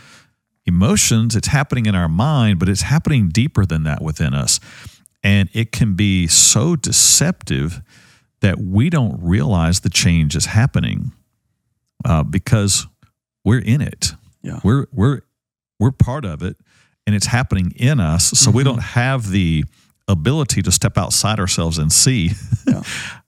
emotions. 0.66 1.36
It's 1.36 1.48
happening 1.48 1.86
in 1.86 1.96
our 1.96 2.08
mind, 2.10 2.60
but 2.60 2.70
it's 2.70 2.84
happening 2.84 3.30
deeper 3.30 3.66
than 3.66 3.84
that 3.84 4.02
within 4.02 4.34
us, 4.34 4.60
and 5.24 5.50
it 5.54 5.72
can 5.72 5.96
be 5.96 6.28
so 6.28 6.76
deceptive 6.76 7.82
that 8.42 8.60
we 8.60 8.90
don't 8.90 9.20
realize 9.22 9.82
the 9.82 9.90
change 9.90 10.36
is 10.36 10.46
happening 10.46 11.12
uh, 12.06 12.24
because 12.24 12.88
we're 13.44 13.60
in 13.60 13.82
it. 13.82 14.14
Yeah. 14.42 14.60
We're 14.64 14.88
we're 14.92 15.22
we're 15.80 15.92
part 15.92 16.26
of 16.26 16.44
it, 16.44 16.58
and 17.06 17.16
it's 17.16 17.28
happening 17.28 17.74
in 17.76 18.00
us. 18.00 18.26
So 18.26 18.52
we 18.52 18.64
mm-hmm. 18.64 18.72
don't 18.72 18.84
have 18.84 19.30
the 19.30 19.66
ability 20.08 20.62
to 20.64 20.72
step 20.72 20.98
outside 20.98 21.40
ourselves 21.40 21.78
and 21.78 21.92
see 21.92 22.32
Yeah. 22.68 22.82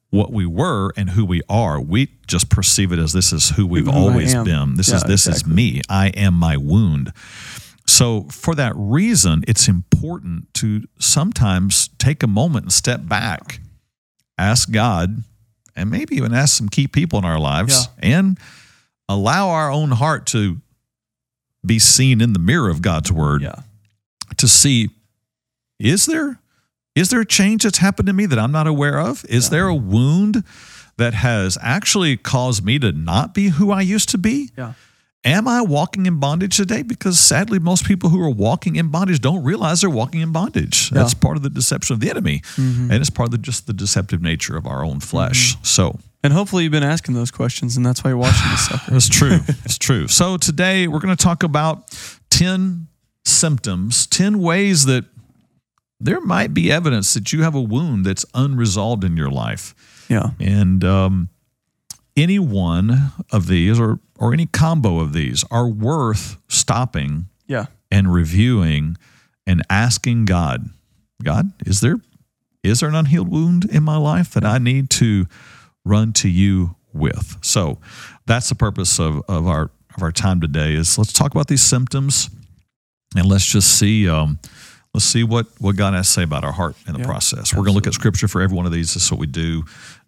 what 0.10 0.32
we 0.32 0.46
were 0.46 0.92
and 0.98 1.12
who 1.12 1.24
we 1.26 1.42
are. 1.48 1.80
We 1.80 2.10
just 2.28 2.50
perceive 2.50 2.92
it 2.92 3.00
as 3.00 3.14
this 3.14 3.32
is 3.32 3.50
who 3.50 3.66
we've 3.68 3.86
Who 3.86 3.92
always 3.92 4.34
been. 4.34 4.76
This 4.76 4.90
is 4.90 5.04
this 5.04 5.28
exactly. 5.28 5.52
is 5.52 5.56
me. 5.56 5.82
I 5.90 6.08
am 6.10 6.34
my 6.34 6.58
wound. 6.58 7.14
So, 7.88 8.24
for 8.32 8.56
that 8.56 8.74
reason, 8.76 9.44
it's 9.48 9.68
important 9.68 10.54
to 10.56 10.84
sometimes 11.00 11.90
take 11.98 12.24
a 12.24 12.28
moment 12.28 12.66
and 12.66 12.74
step 12.74 13.02
back, 13.08 13.60
ask 14.38 14.72
God, 14.72 15.24
and 15.76 15.90
maybe 15.90 16.16
even 16.16 16.34
ask 16.34 16.58
some 16.58 16.70
key 16.70 16.88
people 16.88 17.20
in 17.20 17.26
our 17.26 17.40
lives, 17.40 17.90
and 18.00 18.38
allow 19.14 19.50
our 19.50 19.72
own 19.72 19.92
heart 19.92 20.26
to 20.28 20.58
be 21.66 21.80
seen 21.80 22.22
in 22.22 22.34
the 22.34 22.40
mirror 22.40 22.70
of 22.70 22.82
God's 22.82 23.12
word 23.12 23.42
Yeah. 23.42 23.62
to 24.38 24.48
see 24.48 24.90
is 25.80 26.06
there 26.06 26.40
is 26.96 27.10
there 27.10 27.22
a 27.22 27.26
change 27.26 27.64
that's 27.64 27.78
happened 27.78 28.08
to 28.08 28.14
me 28.14 28.26
that 28.26 28.38
I'm 28.38 28.52
not 28.52 28.68
aware 28.68 29.00
of? 29.00 29.24
Is 29.30 29.50
there 29.50 29.68
a 29.68 29.76
wound 29.76 30.44
that 30.98 31.14
has 31.14 31.58
actually 31.62 32.18
caused 32.18 32.66
me 32.66 32.80
to 32.80 32.92
not 32.92 33.34
be 33.34 33.48
who 33.48 33.72
I 33.72 33.82
used 33.82 34.10
to 34.10 34.18
be? 34.18 34.50
Yeah. 34.58 34.74
Am 35.24 35.48
I 35.48 35.62
walking 35.62 36.08
in 36.08 36.20
bondage 36.20 36.58
today? 36.58 36.82
Because 36.82 37.20
sadly, 37.20 37.60
most 37.60 37.86
people 37.86 38.10
who 38.10 38.22
are 38.22 38.30
walking 38.30 38.76
in 38.76 38.90
bondage 38.90 39.22
don't 39.22 39.44
realize 39.44 39.82
they're 39.82 39.90
walking 39.90 40.20
in 40.20 40.32
bondage. 40.32 40.90
That's 40.90 41.14
part 41.14 41.38
of 41.38 41.44
the 41.44 41.50
deception 41.50 41.94
of 41.94 42.00
the 42.00 42.10
enemy, 42.10 42.42
mm-hmm. 42.56 42.92
and 42.92 43.00
it's 43.00 43.12
part 43.12 43.28
of 43.28 43.32
the, 43.32 43.38
just 43.38 43.68
the 43.68 43.74
deceptive 43.74 44.22
nature 44.22 44.58
of 44.58 44.66
our 44.66 44.84
own 44.84 45.00
flesh. 45.00 45.54
Mm-hmm. 45.54 45.64
So 45.64 46.00
And 46.24 46.34
hopefully 46.34 46.64
you've 46.64 46.72
been 46.72 46.84
asking 46.84 47.16
those 47.16 47.32
questions, 47.32 47.78
and 47.78 47.86
that's 47.86 48.04
why 48.04 48.12
you're 48.12 48.18
watching 48.18 48.50
this 48.52 48.66
stuff. 48.66 48.86
that's 48.92 49.10
true. 49.10 49.40
it's 49.66 49.78
true. 49.78 50.08
So 50.08 50.38
today 50.38 50.88
we're 50.88 51.00
going 51.00 51.16
to 51.16 51.22
talk 51.24 51.44
about 51.44 51.90
10 52.30 52.88
symptoms, 53.26 54.06
10 54.08 54.40
ways 54.40 54.86
that 54.86 55.06
there 56.00 56.22
might 56.22 56.54
be 56.54 56.72
evidence 56.72 57.14
that 57.14 57.32
you 57.34 57.44
have 57.44 57.56
a 57.56 57.62
wound 57.62 58.06
that's 58.06 58.26
unresolved 58.34 59.04
in 59.04 59.18
your 59.18 59.30
life. 59.30 60.06
Yeah. 60.10 60.32
And 60.40 60.84
um, 60.84 61.30
any 62.18 62.40
one 62.40 63.12
of 63.32 63.48
these 63.48 63.80
or, 63.80 64.00
or 64.20 64.34
any 64.34 64.46
combo 64.48 65.00
of 65.00 65.14
these 65.14 65.44
are 65.52 65.68
worth 65.68 66.38
stopping 66.48 67.26
Yeah. 67.48 67.68
and 67.92 68.12
reviewing 68.14 68.98
and 69.48 69.62
asking 69.70 70.26
God, 70.26 70.70
God, 71.24 71.52
is 71.66 71.82
there 71.82 71.98
is 72.64 72.80
there 72.82 72.90
an 72.90 72.96
unhealed 72.96 73.28
wound 73.30 73.66
in 73.66 73.82
my 73.82 73.98
life 73.98 74.32
that 74.36 74.46
I 74.46 74.60
need 74.60 74.92
to 74.92 75.26
run 75.86 76.14
to 76.14 76.30
you 76.30 76.76
with? 76.94 77.38
So 77.42 77.80
that's 78.26 78.50
the 78.50 78.56
purpose 78.56 79.00
of, 79.00 79.22
of 79.28 79.48
our 79.48 79.72
of 79.96 80.04
our 80.04 80.12
time 80.12 80.40
today 80.40 80.74
is 80.74 80.98
let's 80.98 81.12
talk 81.12 81.32
about 81.34 81.48
these 81.48 81.62
symptoms 81.62 82.30
and 83.16 83.26
let's 83.26 83.46
just 83.46 83.78
see 83.78 84.08
um, 84.08 84.40
let's 84.94 85.06
see 85.06 85.24
what 85.24 85.48
what 85.60 85.76
God 85.76 85.94
has 85.94 86.08
to 86.08 86.14
say 86.14 86.24
about 86.24 86.44
our 86.44 86.54
heart 86.54 86.76
in 86.88 86.94
the 86.94 87.00
Yeah, 87.00 87.06
process. 87.06 87.54
We're 87.54 87.64
going 87.64 87.74
to 87.74 87.74
look 87.74 87.88
at 87.88 87.94
scripture 87.94 88.28
for 88.28 88.42
every 88.42 88.56
one 88.56 88.66
of 88.66 88.72
these. 88.72 88.94
This 88.94 89.04
is 89.04 89.12
what 89.12 89.20
we 89.20 89.28
do. 89.28 89.64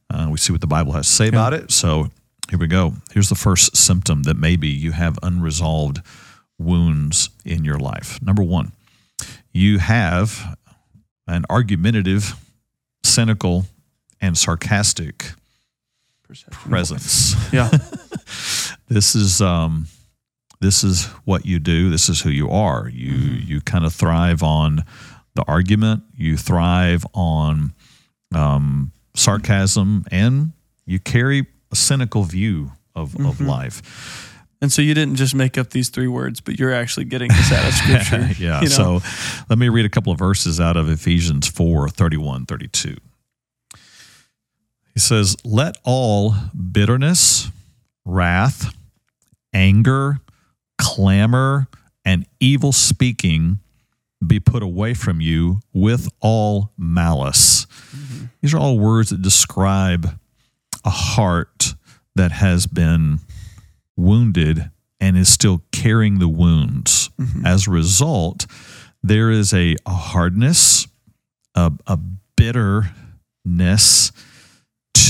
Uh, 0.10 0.28
we 0.30 0.38
see 0.38 0.52
what 0.54 0.62
the 0.62 0.68
Bible 0.68 0.94
has 0.94 1.08
to 1.08 1.14
say 1.14 1.28
about 1.28 1.54
it. 1.54 1.72
So 1.72 2.10
here 2.50 2.60
we 2.60 2.68
go. 2.68 2.94
Here's 3.14 3.30
the 3.30 3.36
first 3.36 3.76
symptom 3.76 4.24
that 4.24 4.38
maybe 4.38 4.68
you 4.68 4.92
have 4.92 5.18
unresolved 5.24 6.02
wounds 6.60 7.30
in 7.46 7.66
your 7.66 7.80
life. 7.80 8.22
Number 8.22 8.44
one, 8.44 8.74
you 9.52 9.80
have 9.80 10.58
an 11.28 11.46
argumentative, 11.50 12.36
cynical, 13.04 13.66
and 14.22 14.38
sarcastic 14.38 15.34
presence. 16.52 17.36
Yeah. 17.54 17.70
This 18.90 19.16
is 19.16 19.42
um, 19.42 19.88
this 20.62 20.84
is 20.84 21.06
what 21.26 21.46
you 21.46 21.60
do. 21.60 21.90
This 21.90 22.10
is 22.10 22.22
who 22.22 22.30
you 22.30 22.50
are. 22.50 22.88
You 22.90 23.14
you 23.14 23.62
kind 23.62 23.86
of 23.86 23.94
thrive 23.94 24.44
on 24.44 24.84
the 25.34 25.44
argument. 25.48 26.04
You 26.16 26.38
thrive 26.38 27.06
on 27.14 27.74
um, 28.36 28.92
sarcasm, 29.16 30.06
and 30.12 30.54
you 30.86 31.00
carry 31.00 31.48
a 31.72 31.76
cynical 31.76 32.24
view 32.24 32.72
of, 32.96 33.20
of 33.26 33.42
life. 33.42 34.30
And 34.62 34.72
so 34.72 34.82
you 34.82 34.94
didn't 34.94 35.16
just 35.16 35.36
make 35.36 35.58
up 35.58 35.72
these 35.72 35.90
three 35.90 36.08
words, 36.08 36.40
but 36.40 36.58
you're 36.58 36.74
actually 36.74 37.06
getting 37.06 37.28
this 37.28 37.52
out 37.52 37.68
of 37.68 37.74
scripture. 37.74 38.30
yeah. 38.42 38.62
you 38.62 38.68
So 38.68 39.02
let 39.50 39.60
me 39.60 39.68
read 39.68 39.86
a 39.86 39.90
couple 39.90 40.14
of 40.14 40.20
verses 40.20 40.60
out 40.60 40.78
of 40.78 40.90
Ephesians 40.90 41.48
4 41.48 41.90
31, 41.90 42.46
32. 42.46 42.96
He 44.94 45.00
says, 45.00 45.36
Let 45.44 45.78
all 45.84 46.36
bitterness, 46.72 47.50
wrath, 48.06 48.74
anger, 49.54 50.20
clamor, 50.78 51.68
and 52.06 52.26
evil 52.40 52.72
speaking 52.72 53.60
be 54.26 54.40
put 54.40 54.64
away 54.64 54.94
from 54.94 55.20
you 55.22 55.60
with 55.74 56.08
all 56.22 56.72
malice. 56.78 57.66
Mm-hmm. 57.96 58.26
These 58.42 58.54
are 58.54 58.60
all 58.60 58.80
words 58.80 59.10
that 59.10 59.22
describe 59.22 60.18
a 60.86 60.90
heart 60.90 61.76
that 62.16 62.32
has 62.32 62.68
been 62.68 63.20
wounded 63.96 64.70
and 65.00 65.18
is 65.18 65.30
still 65.30 65.64
carrying 65.72 66.20
the 66.20 66.28
wounds. 66.28 67.10
Mm-hmm. 67.20 67.46
As 67.46 67.68
a 67.68 67.72
result, 67.72 68.46
there 69.02 69.30
is 69.30 69.54
a, 69.54 69.76
a 69.86 69.92
hardness, 69.92 70.88
a, 71.56 71.72
a 71.88 71.98
bitterness 72.38 74.12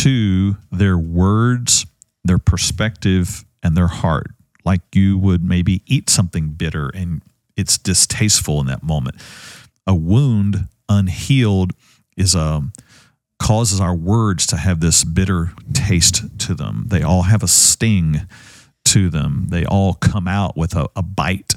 to 0.03 0.57
their 0.69 0.97
words, 0.97 1.85
their 2.25 2.37
perspective, 2.37 3.45
and 3.63 3.77
their 3.77 3.87
heart. 3.87 4.31
Like 4.65 4.81
you 4.93 5.17
would 5.17 5.41
maybe 5.41 5.81
eat 5.85 6.09
something 6.09 6.49
bitter 6.49 6.89
and 6.93 7.21
it's 7.55 7.77
distasteful 7.77 8.59
in 8.59 8.67
that 8.67 8.83
moment. 8.83 9.15
A 9.87 9.95
wound 9.95 10.67
unhealed 10.89 11.71
is 12.17 12.35
a 12.35 12.63
causes 13.39 13.79
our 13.79 13.95
words 13.95 14.45
to 14.47 14.57
have 14.57 14.81
this 14.81 15.05
bitter 15.05 15.53
taste 15.73 16.37
to 16.39 16.53
them. 16.53 16.85
They 16.87 17.01
all 17.01 17.23
have 17.23 17.41
a 17.41 17.47
sting 17.47 18.27
to 18.85 19.09
them. 19.09 19.45
They 19.49 19.65
all 19.65 19.93
come 19.93 20.27
out 20.27 20.57
with 20.57 20.75
a, 20.75 20.89
a 20.97 21.01
bite 21.01 21.53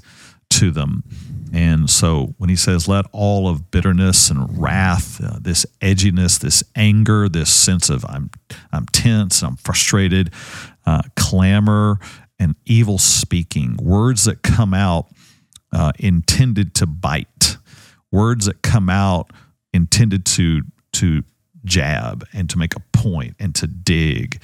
to 0.51 0.71
them. 0.71 1.03
And 1.57 1.89
so 1.89 2.35
when 2.37 2.51
he 2.51 2.57
says, 2.57 2.87
let 2.87 3.07
all 3.13 3.49
of 3.49 3.71
bitterness 3.71 4.29
and 4.29 4.61
wrath, 4.61 5.25
uh, 5.25 5.39
this 5.41 5.65
edginess, 5.81 6.39
this 6.39 6.63
anger, 6.75 7.31
this 7.31 7.51
sense 7.51 7.89
of 7.89 8.05
I'm, 8.05 8.31
I'm 8.73 8.85
tense, 8.93 9.43
I'm 9.43 9.57
frustrated, 9.57 10.35
uh, 10.85 11.01
clamor, 11.17 11.99
and 12.39 12.57
evil 12.67 12.99
speaking, 12.99 13.79
words 13.81 14.25
that 14.25 14.43
come 14.43 14.75
out 14.75 15.07
uh, 15.73 15.93
intended 15.99 16.75
to 16.75 16.87
bite, 16.87 17.57
words 18.13 18.45
that 18.45 18.61
come 18.61 18.91
out 18.91 19.31
intended 19.73 20.27
to 20.27 20.61
to 20.93 21.23
jab 21.65 22.27
and 22.35 22.51
to 22.51 22.59
make 22.59 22.77
a 22.77 22.81
point 22.93 23.35
and 23.39 23.55
to 23.55 23.67
dig, 23.67 24.43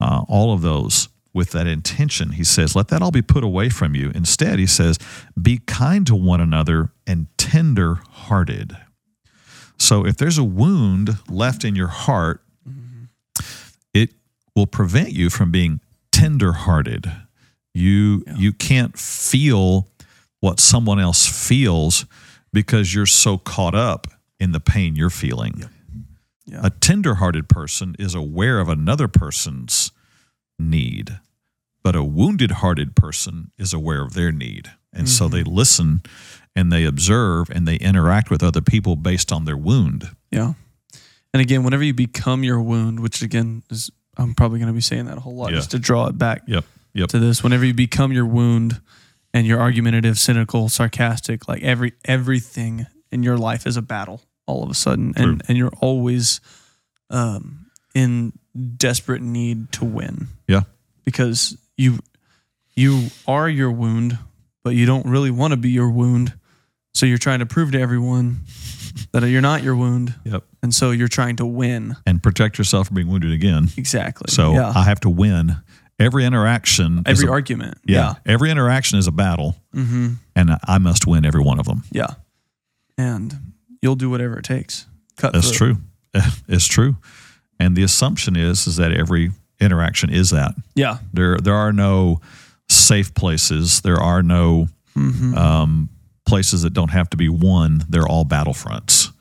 uh, 0.00 0.24
all 0.26 0.54
of 0.54 0.62
those 0.62 1.10
with 1.36 1.50
that 1.50 1.66
intention. 1.66 2.32
He 2.32 2.42
says, 2.42 2.74
let 2.74 2.88
that 2.88 3.02
all 3.02 3.12
be 3.12 3.22
put 3.22 3.44
away 3.44 3.68
from 3.68 3.94
you. 3.94 4.10
Instead, 4.14 4.58
he 4.58 4.66
says, 4.66 4.98
be 5.40 5.58
kind 5.58 6.06
to 6.06 6.16
one 6.16 6.40
another 6.40 6.90
and 7.06 7.26
tender 7.36 8.00
hearted. 8.10 8.76
So 9.78 10.06
if 10.06 10.16
there's 10.16 10.38
a 10.38 10.44
wound 10.44 11.18
left 11.28 11.62
in 11.62 11.76
your 11.76 11.88
heart, 11.88 12.40
mm-hmm. 12.66 13.04
it 13.92 14.14
will 14.54 14.66
prevent 14.66 15.12
you 15.12 15.28
from 15.28 15.52
being 15.52 15.80
tender 16.10 16.52
hearted. 16.52 17.12
You 17.74 18.24
you 18.34 18.54
can't 18.54 18.98
feel 18.98 19.88
what 20.40 20.58
someone 20.58 20.98
else 20.98 21.26
feels 21.26 22.06
because 22.50 22.94
you're 22.94 23.04
so 23.04 23.36
caught 23.36 23.74
up 23.74 24.06
in 24.40 24.52
the 24.52 24.60
pain 24.60 24.96
you're 24.96 25.10
feeling. 25.10 25.68
Yeah. 26.46 26.60
A 26.62 26.70
tender-hearted 26.70 27.48
person 27.48 27.96
is 27.98 28.14
aware 28.14 28.60
of 28.60 28.68
another 28.68 29.08
person's 29.08 29.90
need, 30.58 31.18
but 31.86 31.94
a 31.94 32.02
wounded-hearted 32.02 32.96
person 32.96 33.52
is 33.56 33.72
aware 33.72 34.02
of 34.02 34.14
their 34.14 34.32
need. 34.32 34.72
And 34.92 35.08
so 35.08 35.28
they 35.28 35.44
listen 35.44 36.02
and 36.56 36.72
they 36.72 36.84
observe 36.84 37.48
and 37.48 37.64
they 37.68 37.76
interact 37.76 38.28
with 38.28 38.42
other 38.42 38.60
people 38.60 38.96
based 38.96 39.30
on 39.30 39.44
their 39.44 39.56
wound. 39.56 40.10
Yeah. 40.32 40.54
And 41.32 41.40
again, 41.40 41.62
whenever 41.62 41.84
you 41.84 41.94
become 41.94 42.42
your 42.42 42.60
wound, 42.60 42.98
which 42.98 43.22
again 43.22 43.62
is, 43.70 43.88
I'm 44.16 44.34
probably 44.34 44.58
going 44.58 44.66
to 44.66 44.74
be 44.74 44.80
saying 44.80 45.04
that 45.06 45.16
a 45.16 45.20
whole 45.20 45.36
lot 45.36 45.50
Yeah. 45.52 45.58
just 45.58 45.70
to 45.70 45.78
draw 45.78 46.08
it 46.08 46.18
back 46.18 46.42
Yep. 46.48 46.64
Yep. 46.94 47.08
to 47.10 47.20
this. 47.20 47.44
Whenever 47.44 47.64
you 47.64 47.72
become 47.72 48.10
your 48.12 48.26
wound 48.26 48.80
and 49.32 49.46
you're 49.46 49.60
argumentative, 49.60 50.18
cynical, 50.18 50.68
sarcastic, 50.68 51.46
like 51.46 51.62
every 51.62 51.92
everything 52.04 52.86
in 53.12 53.22
your 53.22 53.38
life 53.38 53.64
is 53.64 53.76
a 53.76 53.82
battle 53.82 54.22
all 54.46 54.64
of 54.64 54.70
a 54.70 54.74
sudden, 54.74 55.12
and 55.16 55.40
and 55.46 55.56
you're 55.56 55.72
always 55.80 56.40
um, 57.10 57.66
in 57.94 58.32
desperate 58.76 59.22
need 59.22 59.70
to 59.70 59.84
win 59.84 60.26
Yeah. 60.48 60.62
because 61.04 61.56
you 61.76 61.98
you 62.74 63.08
are 63.26 63.48
your 63.48 63.70
wound, 63.70 64.18
but 64.64 64.74
you 64.74 64.86
don't 64.86 65.06
really 65.06 65.30
want 65.30 65.52
to 65.52 65.56
be 65.56 65.70
your 65.70 65.90
wound. 65.90 66.34
So 66.94 67.04
you're 67.06 67.18
trying 67.18 67.40
to 67.40 67.46
prove 67.46 67.72
to 67.72 67.80
everyone 67.80 68.40
that 69.12 69.22
you're 69.28 69.42
not 69.42 69.62
your 69.62 69.76
wound, 69.76 70.14
Yep. 70.24 70.44
and 70.62 70.74
so 70.74 70.90
you're 70.90 71.08
trying 71.08 71.36
to 71.36 71.46
win. 71.46 71.94
And 72.06 72.22
protect 72.22 72.56
yourself 72.58 72.86
from 72.88 72.96
being 72.96 73.08
wounded 73.08 73.32
again. 73.32 73.68
Exactly. 73.76 74.26
So 74.32 74.52
yeah. 74.54 74.72
I 74.74 74.82
have 74.84 75.00
to 75.00 75.10
win. 75.10 75.56
Every 75.98 76.24
interaction 76.26 77.02
every 77.06 77.26
a- 77.26 77.30
argument. 77.30 77.78
yeah, 77.86 78.14
every 78.26 78.50
interaction 78.50 78.98
is 78.98 79.06
a 79.06 79.12
battle 79.12 79.56
Mm-hmm. 79.74 80.14
and 80.34 80.50
I 80.66 80.78
must 80.78 81.06
win 81.06 81.24
every 81.26 81.42
one 81.42 81.58
of 81.58 81.66
them. 81.66 81.84
Yeah. 81.90 82.14
And 82.98 83.52
you'll 83.82 83.94
do 83.96 84.10
whatever 84.10 84.38
it 84.38 84.44
takes. 84.44 84.86
Cut 85.16 85.32
That's 85.32 85.50
through. 85.56 85.74
true. 86.14 86.22
It's 86.48 86.66
true. 86.66 86.96
And 87.60 87.76
the 87.76 87.82
assumption 87.82 88.36
is 88.36 88.66
is 88.66 88.76
that 88.76 88.92
every 88.92 89.32
interaction 89.60 90.10
is 90.10 90.30
that. 90.30 90.54
Yeah. 90.74 90.98
There 91.12 91.38
there 91.38 91.54
are 91.54 91.72
no 91.72 92.20
safe 92.68 93.14
places. 93.14 93.80
There 93.82 94.00
are 94.00 94.22
no 94.22 94.68
Mm-hmm. 94.96 95.36
um, 95.36 95.90
places 96.24 96.62
that 96.62 96.72
don't 96.72 96.88
have 96.90 97.10
to 97.10 97.18
be 97.18 97.28
won. 97.28 97.84
they're 97.90 98.08
all 98.08 98.24
battlefronts. 98.24 99.12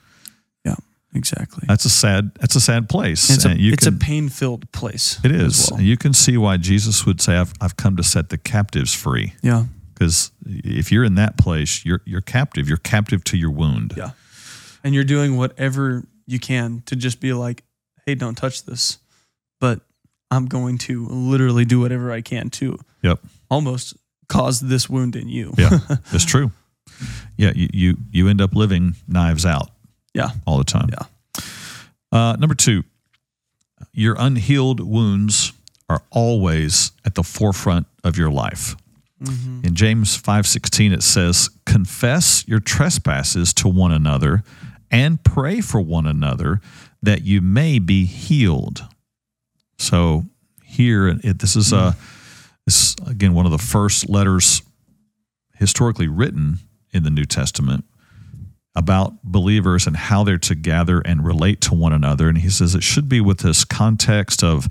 Yeah, 0.63 0.75
exactly. 1.13 1.65
That's 1.67 1.83
a 1.83 1.89
sad. 1.89 2.31
That's 2.39 2.55
a 2.55 2.61
sad 2.61 2.87
place. 2.87 3.29
It's 3.29 3.43
a, 3.43 3.49
And 3.49 3.59
it's 3.59 3.83
can- 3.83 3.95
a 3.95 3.97
pain 3.97 4.29
filled 4.29 4.71
place. 4.71 5.19
It 5.25 5.31
is. 5.33 5.69
well. 5.69 5.81
You 5.81 5.97
can 5.97 6.13
see 6.13 6.37
why 6.37 6.55
Jesus 6.55 7.05
would 7.05 7.19
say, 7.19 7.35
"I've 7.35 7.53
I've 7.59 7.75
come 7.75 7.97
to 7.97 8.03
set 8.03 8.29
the 8.29 8.37
captives 8.37 8.93
free." 8.93 9.33
Yeah. 9.41 9.65
Because 9.93 10.31
if 10.45 10.93
you're 10.93 11.03
in 11.03 11.15
that 11.15 11.37
place, 11.37 11.83
you're 11.85 12.01
you're 12.05 12.21
captive. 12.21 12.69
You're 12.69 12.77
captive 12.77 13.23
to 13.25 13.37
your 13.37 13.51
wound. 13.51 13.95
Yeah. 13.97 14.11
And 14.81 14.95
you're 14.95 15.03
doing 15.03 15.35
whatever 15.35 16.05
you 16.25 16.39
can 16.39 16.83
to 16.85 16.95
just 16.95 17.19
be 17.19 17.33
like, 17.33 17.63
hey, 18.05 18.15
don't 18.15 18.35
touch 18.35 18.63
this. 18.63 18.97
I'm 20.31 20.45
going 20.47 20.77
to 20.79 21.07
literally 21.07 21.65
do 21.65 21.79
whatever 21.79 22.11
I 22.11 22.21
can 22.21 22.49
to 22.51 22.77
Yep. 23.03 23.19
almost 23.49 23.95
cause 24.27 24.59
this 24.59 24.89
wound 24.89 25.15
in 25.15 25.29
you. 25.29 25.53
Yeah, 25.57 25.79
that's 26.11 26.25
true. 26.25 26.51
Yeah, 27.37 27.51
you, 27.55 27.69
you 27.73 27.97
you 28.11 28.27
end 28.29 28.41
up 28.41 28.55
living 28.55 28.95
knives 29.07 29.45
out 29.45 29.69
Yeah. 30.13 30.29
all 30.47 30.57
the 30.57 30.63
time. 30.63 30.89
Yeah. 30.91 31.05
Uh, 32.11 32.35
number 32.37 32.55
two, 32.55 32.83
your 33.93 34.15
unhealed 34.17 34.79
wounds 34.79 35.51
are 35.89 36.01
always 36.11 36.91
at 37.05 37.15
the 37.15 37.23
forefront 37.23 37.87
of 38.03 38.17
your 38.17 38.31
life. 38.31 38.75
Mm-hmm. 39.21 39.65
In 39.65 39.75
James 39.75 40.17
5:16 40.21 40.91
it 40.93 41.03
says, 41.03 41.49
"Confess 41.65 42.43
your 42.47 42.59
trespasses 42.59 43.53
to 43.55 43.67
one 43.67 43.91
another 43.91 44.43
and 44.91 45.23
pray 45.23 45.61
for 45.61 45.79
one 45.81 46.07
another 46.07 46.61
that 47.03 47.23
you 47.23 47.41
may 47.41 47.79
be 47.79 48.05
healed." 48.05 48.85
So 49.77 50.25
here 50.63 51.07
it, 51.07 51.39
this 51.39 51.55
is 51.55 51.73
a 51.73 51.95
this 52.65 52.91
is, 52.91 52.95
again 53.07 53.33
one 53.33 53.45
of 53.45 53.51
the 53.51 53.57
first 53.57 54.09
letters 54.09 54.61
historically 55.55 56.07
written 56.07 56.59
in 56.93 57.03
the 57.03 57.09
New 57.09 57.25
Testament 57.25 57.85
about 58.75 59.23
believers 59.23 59.87
and 59.87 59.95
how 59.95 60.23
they're 60.23 60.37
to 60.37 60.55
gather 60.55 60.99
and 60.99 61.25
relate 61.25 61.61
to 61.61 61.73
one 61.73 61.93
another. 61.93 62.27
And 62.27 62.37
he 62.37 62.49
says 62.49 62.75
it 62.75 62.83
should 62.83 63.07
be 63.07 63.21
with 63.21 63.39
this 63.39 63.63
context 63.63 64.43
of 64.43 64.67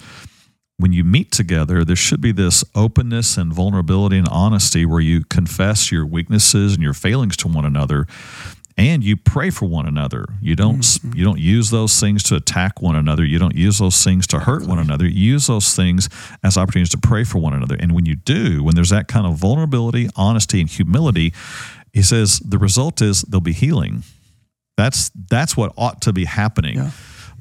when 0.77 0.93
you 0.93 1.05
meet 1.05 1.31
together, 1.31 1.85
there 1.85 1.97
should 1.97 2.21
be 2.21 2.33
this 2.33 2.65
openness 2.75 3.39
and 3.39 3.53
vulnerability 3.53 4.19
and 4.19 4.29
honesty 4.29 4.85
where 4.85 5.01
you 5.01 5.25
confess 5.25 5.93
your 5.93 6.05
weaknesses 6.05 6.75
and 6.75 6.83
your 6.83 6.93
failings 6.93 7.37
to 7.39 7.49
one 7.49 7.65
another 7.65 8.07
and 8.77 9.05
you 9.05 9.17
pray 9.17 9.51
for 9.51 9.67
one 9.67 9.87
another. 9.87 10.27
You 10.41 10.57
don't 10.57 10.81
mm-hmm. 10.81 11.17
you 11.17 11.25
don't 11.25 11.39
use 11.39 11.71
those 11.71 11.99
things 12.01 12.23
to 12.25 12.37
attack 12.37 12.83
one 12.83 12.97
another. 12.97 13.25
You 13.25 13.39
don't 13.39 13.55
use 13.55 13.79
those 13.79 14.03
things 14.03 14.27
to 14.29 14.41
hurt 14.41 14.67
one 14.67 14.79
another. 14.79 15.07
You 15.07 15.33
use 15.33 15.47
those 15.47 15.75
things 15.75 16.09
as 16.43 16.57
opportunities 16.57 16.91
to 16.91 16.99
pray 16.99 17.25
for 17.25 17.39
one 17.39 17.55
another. 17.55 17.77
And 17.79 17.93
when 17.93 18.07
you 18.07 18.17
do, 18.17 18.65
when 18.65 18.75
there's 18.75 18.91
that 18.91 19.07
kind 19.07 19.27
of 19.27 19.37
vulnerability, 19.37 20.09
honesty 20.17 20.61
and 20.61 20.69
humility, 20.69 21.33
he 21.93 22.03
says 22.03 22.41
the 22.41 22.59
result 22.59 23.01
is 23.01 23.23
there'll 23.23 23.41
be 23.41 23.53
healing. 23.53 24.03
That's 24.77 25.11
that's 25.29 25.57
what 25.57 25.73
ought 25.77 26.03
to 26.03 26.13
be 26.13 26.25
happening. 26.25 26.77
Yeah. 26.77 26.91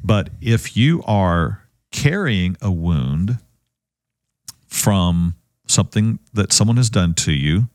But 0.04 0.30
if 0.42 0.78
you 0.78 1.02
are 1.06 1.64
carrying 1.92 2.58
a 2.62 2.72
wound 2.72 3.40
from 4.68 5.36
something 5.68 6.20
that 6.34 6.54
someone 6.54 6.78
has 6.78 6.90
done 6.90 7.14
to 7.14 7.32
you 7.32 7.70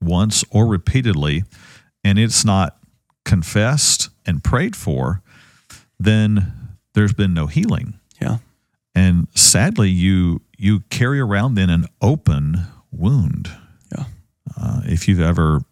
once 0.00 0.44
or 0.50 0.66
repeatedly, 0.66 1.44
and 2.02 2.18
it's 2.18 2.44
not 2.44 2.78
confessed 3.24 4.10
and 4.26 4.42
prayed 4.44 4.76
for, 4.76 5.22
then 5.98 6.52
there's 6.94 7.12
been 7.12 7.34
no 7.34 7.46
healing. 7.46 7.94
Yeah. 8.20 8.38
And 8.94 9.26
sadly, 9.34 9.90
you 9.90 10.40
you 10.56 10.80
carry 10.90 11.18
around 11.20 11.54
then 11.56 11.70
an 11.70 11.86
open 12.00 12.66
wound. 12.92 13.50
Yeah. 13.96 14.04
Uh, 14.56 14.82
if 14.84 15.08
you've 15.08 15.20
ever 15.20 15.62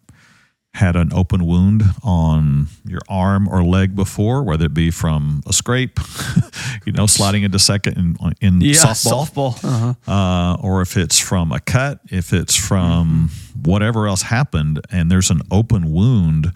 had 0.75 0.95
an 0.95 1.13
open 1.13 1.45
wound 1.45 1.83
on 2.03 2.67
your 2.83 2.99
arm 3.07 3.47
or 3.47 3.63
leg 3.63 3.95
before, 3.95 4.41
whether 4.43 4.65
it 4.65 4.73
be 4.73 4.89
from 4.89 5.43
a 5.47 5.53
scrape, 5.53 5.99
you 6.85 6.91
know, 6.91 7.05
sliding 7.05 7.43
into 7.43 7.59
second 7.59 7.95
in, 7.95 8.33
in 8.41 8.59
Yeah. 8.59 8.73
softball, 8.73 9.27
Softball. 9.55 9.63
Uh-huh. 9.63 10.11
uh, 10.11 10.55
or 10.55 10.81
if 10.81 10.97
it's 10.97 11.19
from 11.19 11.51
a 11.51 11.59
cut, 11.59 11.99
if 12.09 12.33
it's 12.33 12.55
from 12.55 13.29
whatever 13.63 14.07
else 14.07 14.23
happened, 14.23 14.81
and 14.89 15.11
there's 15.11 15.29
an 15.29 15.41
open 15.51 15.91
wound 15.93 16.51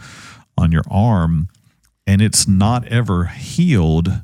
on 0.58 0.72
your 0.72 0.84
arm, 0.90 1.48
and 2.06 2.22
it's 2.22 2.48
not 2.48 2.88
ever 2.88 3.26
healed, 3.26 4.22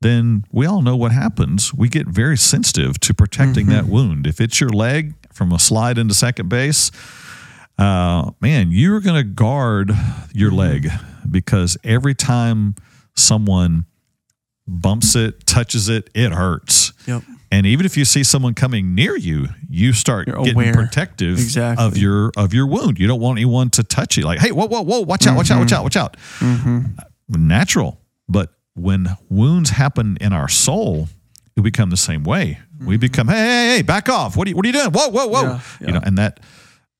then 0.00 0.44
we 0.50 0.66
all 0.66 0.82
know 0.82 0.96
what 0.96 1.12
happens. 1.12 1.72
We 1.72 1.88
get 1.88 2.06
very 2.06 2.36
sensitive 2.36 2.98
to 3.00 3.14
protecting 3.14 3.66
that 3.66 3.86
wound. 3.86 4.26
If 4.26 4.40
it's 4.40 4.60
your 4.60 4.70
leg 4.70 5.14
from 5.32 5.52
a 5.52 5.58
slide 5.58 5.96
into 5.98 6.14
second 6.14 6.48
base, 6.48 6.90
uh, 7.78 8.32
man, 8.40 8.70
you're 8.70 9.00
going 9.00 9.16
to 9.16 9.24
guard 9.24 9.92
your 10.32 10.50
leg 10.50 10.88
because 11.30 11.76
every 11.84 12.14
time 12.14 12.74
someone 13.14 13.86
bumps 14.66 15.16
it, 15.16 15.46
touches 15.46 15.88
it, 15.88 16.10
it 16.14 16.32
hurts. 16.32 16.92
Yep. 17.06 17.22
And 17.52 17.66
even 17.66 17.84
if 17.84 17.98
you 17.98 18.06
see 18.06 18.24
someone 18.24 18.54
coming 18.54 18.94
near 18.94 19.14
you, 19.14 19.48
you 19.68 19.92
start 19.92 20.26
You're 20.26 20.38
getting 20.38 20.54
aware. 20.54 20.72
protective 20.72 21.34
Exactly. 21.34 21.84
of 21.84 21.98
your 21.98 22.32
of 22.34 22.54
your 22.54 22.66
wound. 22.66 22.98
You 22.98 23.06
don't 23.06 23.20
want 23.20 23.38
anyone 23.38 23.68
to 23.70 23.82
touch 23.82 24.16
you. 24.16 24.24
Like, 24.24 24.38
hey, 24.40 24.52
whoa, 24.52 24.66
whoa, 24.66 24.80
whoa, 24.80 25.00
watch 25.00 25.26
out, 25.26 25.36
watch 25.36 25.50
out, 25.50 25.58
watch 25.58 25.68
mm-hmm. 25.68 25.76
out, 25.76 25.82
watch 25.84 25.96
out. 25.96 26.16
Mm-hmm. 26.38 26.78
Uh, 26.98 27.02
natural, 27.28 28.00
but 28.26 28.54
when 28.74 29.18
wounds 29.28 29.68
happen 29.68 30.16
in 30.18 30.32
our 30.32 30.48
soul, 30.48 31.08
we 31.54 31.62
become 31.62 31.90
the 31.90 31.96
same 31.98 32.24
way. 32.24 32.58
We 32.80 32.94
mm-hmm. 32.94 33.00
become, 33.00 33.28
hey, 33.28 33.34
hey, 33.34 33.76
hey, 33.76 33.82
back 33.82 34.08
off. 34.08 34.34
What 34.34 34.48
are 34.48 34.50
you, 34.50 34.56
what 34.56 34.64
are 34.64 34.68
you 34.68 34.72
doing? 34.72 34.90
Whoa, 34.90 35.08
whoa, 35.08 35.26
whoa. 35.26 35.42
Yeah, 35.42 35.60
You 35.80 35.92
know, 35.92 36.00
and 36.02 36.16
that 36.16 36.40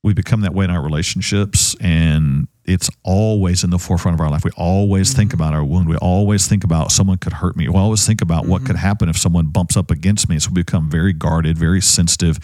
we 0.05 0.13
become 0.13 0.43
that 0.43 0.53
way 0.53 0.67
in 0.67 0.71
our 0.71 0.83
relationships, 0.83 1.75
and 1.81 2.47
it's 2.65 2.89
always 3.03 3.65
in 3.65 3.71
the 3.71 3.79
forefront 3.79 4.15
of 4.15 4.21
our 4.21 4.31
life. 4.31 4.45
We 4.45 4.51
always 4.57 5.09
Mm-hmm. 5.11 5.17
think 5.17 5.33
about 5.35 5.53
our 5.53 5.65
wound. 5.65 5.89
We 5.89 5.97
always 5.97 6.47
think 6.47 6.63
about 6.65 6.93
someone 6.93 7.19
could 7.19 7.33
hurt 7.33 7.57
me. 7.57 7.69
We 7.69 7.75
always 7.77 8.07
think 8.07 8.23
about 8.23 8.47
what 8.47 8.59
Mm-hmm. 8.61 8.67
could 8.69 8.77
happen 8.77 9.09
if 9.09 9.17
someone 9.19 9.47
bumps 9.47 9.77
up 9.77 9.91
against 9.91 10.29
me. 10.29 10.39
So 10.39 10.51
we 10.51 10.63
become 10.63 10.89
very 10.91 11.13
guarded, 11.13 11.59
very 11.59 11.81
sensitive, 11.81 12.39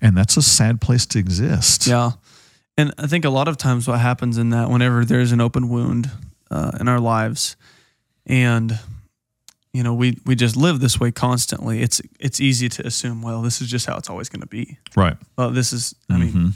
and 0.00 0.16
that's 0.16 0.36
a 0.36 0.42
sad 0.42 0.80
place 0.80 1.06
to 1.06 1.18
exist. 1.18 1.86
Yeah. 1.86 2.12
And 2.76 2.92
I 2.98 3.06
think 3.06 3.24
a 3.24 3.30
lot 3.30 3.46
of 3.48 3.56
times 3.58 3.86
what 3.86 4.00
happens 4.00 4.38
in 4.38 4.50
that, 4.50 4.70
whenever 4.70 5.04
there's 5.04 5.32
an 5.32 5.40
open 5.40 5.68
wound 5.68 6.10
uh, 6.50 6.72
in 6.80 6.88
our 6.88 6.98
lives, 7.00 7.56
and 8.26 8.78
you 9.72 9.82
know 9.84 9.94
we 9.94 10.18
we 10.26 10.34
just 10.34 10.56
live 10.56 10.80
this 10.80 10.98
way 10.98 11.12
constantly, 11.12 11.80
it's 11.82 12.00
it's 12.18 12.40
easy 12.40 12.68
to 12.70 12.86
assume, 12.86 13.22
well, 13.22 13.42
this 13.42 13.60
is 13.60 13.68
just 13.68 13.86
how 13.86 13.96
it's 13.96 14.10
always 14.10 14.28
going 14.28 14.40
to 14.40 14.46
be. 14.48 14.78
Right. 14.96 15.16
Well, 15.36 15.50
this 15.50 15.72
is, 15.72 15.94
I 16.08 16.16
mean, 16.18 16.32
Mhm. 16.32 16.52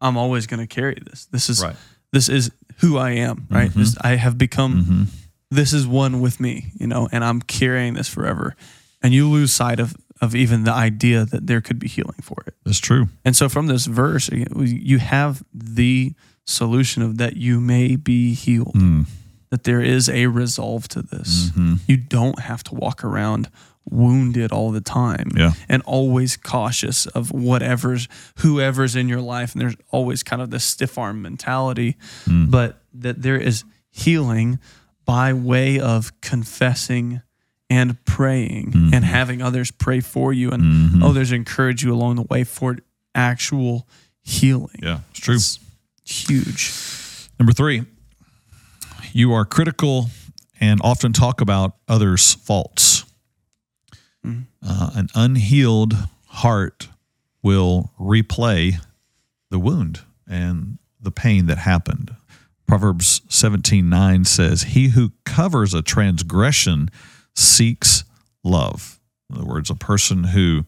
I'm 0.00 0.16
always 0.16 0.46
going 0.46 0.60
to 0.60 0.66
carry 0.66 0.96
this. 1.10 1.26
This 1.26 1.50
is 1.50 1.62
Right. 1.62 1.76
This 2.14 2.28
is 2.28 2.50
who 2.78 2.96
I 2.98 3.10
am, 3.12 3.46
right? 3.50 3.70
This, 3.74 3.96
I 4.00 4.16
have 4.16 4.36
become. 4.38 4.84
Mhm. 4.84 5.06
This 5.50 5.72
is 5.72 5.86
one 5.86 6.20
with 6.20 6.40
me, 6.40 6.72
you 6.80 6.86
know, 6.86 7.08
and 7.12 7.22
I'm 7.24 7.40
carrying 7.42 7.94
this 7.94 8.08
forever. 8.08 8.56
And 9.02 9.12
you 9.14 9.28
lose 9.30 9.52
sight 9.52 9.80
of 9.80 9.94
of 10.20 10.34
even 10.34 10.64
the 10.64 10.72
idea 10.72 11.24
that 11.26 11.46
there 11.48 11.60
could 11.60 11.78
be 11.78 11.88
healing 11.88 12.20
for 12.22 12.36
it. 12.46 12.54
That's 12.64 12.78
true. 12.78 13.08
And 13.24 13.34
so 13.36 13.48
from 13.48 13.66
this 13.66 13.84
verse, 13.86 14.30
you 14.56 14.98
have 14.98 15.42
the 15.52 16.14
solution 16.46 17.02
of 17.02 17.18
that 17.18 17.36
you 17.36 17.60
may 17.60 17.96
be 17.96 18.32
healed, 18.32 18.74
Mm. 18.76 19.06
that 19.50 19.64
there 19.64 19.82
is 19.82 20.08
a 20.08 20.26
resolve 20.28 20.86
to 20.88 21.02
this. 21.02 21.50
Mhm. 21.50 21.80
You 21.88 21.96
don't 21.98 22.38
have 22.38 22.62
to 22.64 22.74
walk 22.74 23.04
around 23.04 23.48
wounded 23.90 24.50
all 24.52 24.70
the 24.72 24.80
time 24.80 25.28
Yeah. 25.36 25.52
and 25.68 25.82
always 25.84 26.36
cautious 26.36 27.06
of 27.06 27.30
whatever's 27.32 28.08
whoever's 28.38 28.96
in 28.96 29.08
your 29.08 29.20
life 29.20 29.52
and 29.52 29.60
there's 29.60 29.76
always 29.90 30.22
kind 30.22 30.40
of 30.42 30.50
this 30.50 30.64
stiff 30.64 30.96
arm 30.98 31.20
mentality 31.22 31.96
Mm. 32.26 32.50
but 32.50 32.82
that 32.94 33.22
there 33.22 33.36
is 33.36 33.64
healing 33.90 34.58
by 35.04 35.32
way 35.34 35.78
of 35.78 36.12
confessing 36.22 37.20
and 37.68 38.02
praying 38.06 38.72
Mm-hmm. 38.72 38.94
and 38.94 39.04
having 39.04 39.42
others 39.42 39.70
pray 39.70 40.00
for 40.00 40.32
you 40.32 40.50
and 40.50 41.02
others 41.02 41.30
encourage 41.32 41.82
you 41.84 41.92
along 41.92 42.16
the 42.16 42.22
way 42.30 42.44
for 42.44 42.78
actual 43.14 43.86
healing 44.22 44.78
Yeah, 44.82 45.00
it's 45.10 45.20
true. 45.20 45.34
It's 45.34 45.58
huge 46.06 46.72
Number 47.38 47.52
three, 47.52 47.84
you 49.12 49.32
are 49.32 49.44
critical 49.44 50.10
and 50.60 50.80
often 50.82 51.12
talk 51.12 51.40
about 51.40 51.76
others' 51.88 52.32
faults. 52.34 52.93
Uh, 54.24 54.90
an 54.94 55.08
unhealed 55.14 55.94
heart 56.28 56.88
will 57.42 57.92
replay 58.00 58.74
the 59.50 59.58
wound 59.58 60.00
and 60.26 60.78
the 61.00 61.10
pain 61.10 61.46
that 61.46 61.58
happened. 61.58 62.14
Proverbs 62.66 63.20
17:9 63.28 64.24
says, 64.24 64.62
"He 64.62 64.88
who 64.88 65.12
covers 65.24 65.74
a 65.74 65.82
transgression 65.82 66.90
seeks 67.34 68.04
love." 68.42 68.98
In 69.28 69.36
other 69.36 69.46
words, 69.46 69.70
a 69.70 69.74
person 69.74 70.24
who 70.24 70.64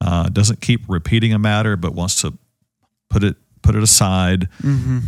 uh, 0.00 0.28
doesn't 0.28 0.60
keep 0.60 0.82
repeating 0.88 1.32
a 1.32 1.38
matter 1.38 1.76
but 1.76 1.94
wants 1.94 2.20
to 2.22 2.36
put 3.10 3.22
it 3.22 3.36
put 3.62 3.74
it 3.74 3.82
aside, 3.82 4.48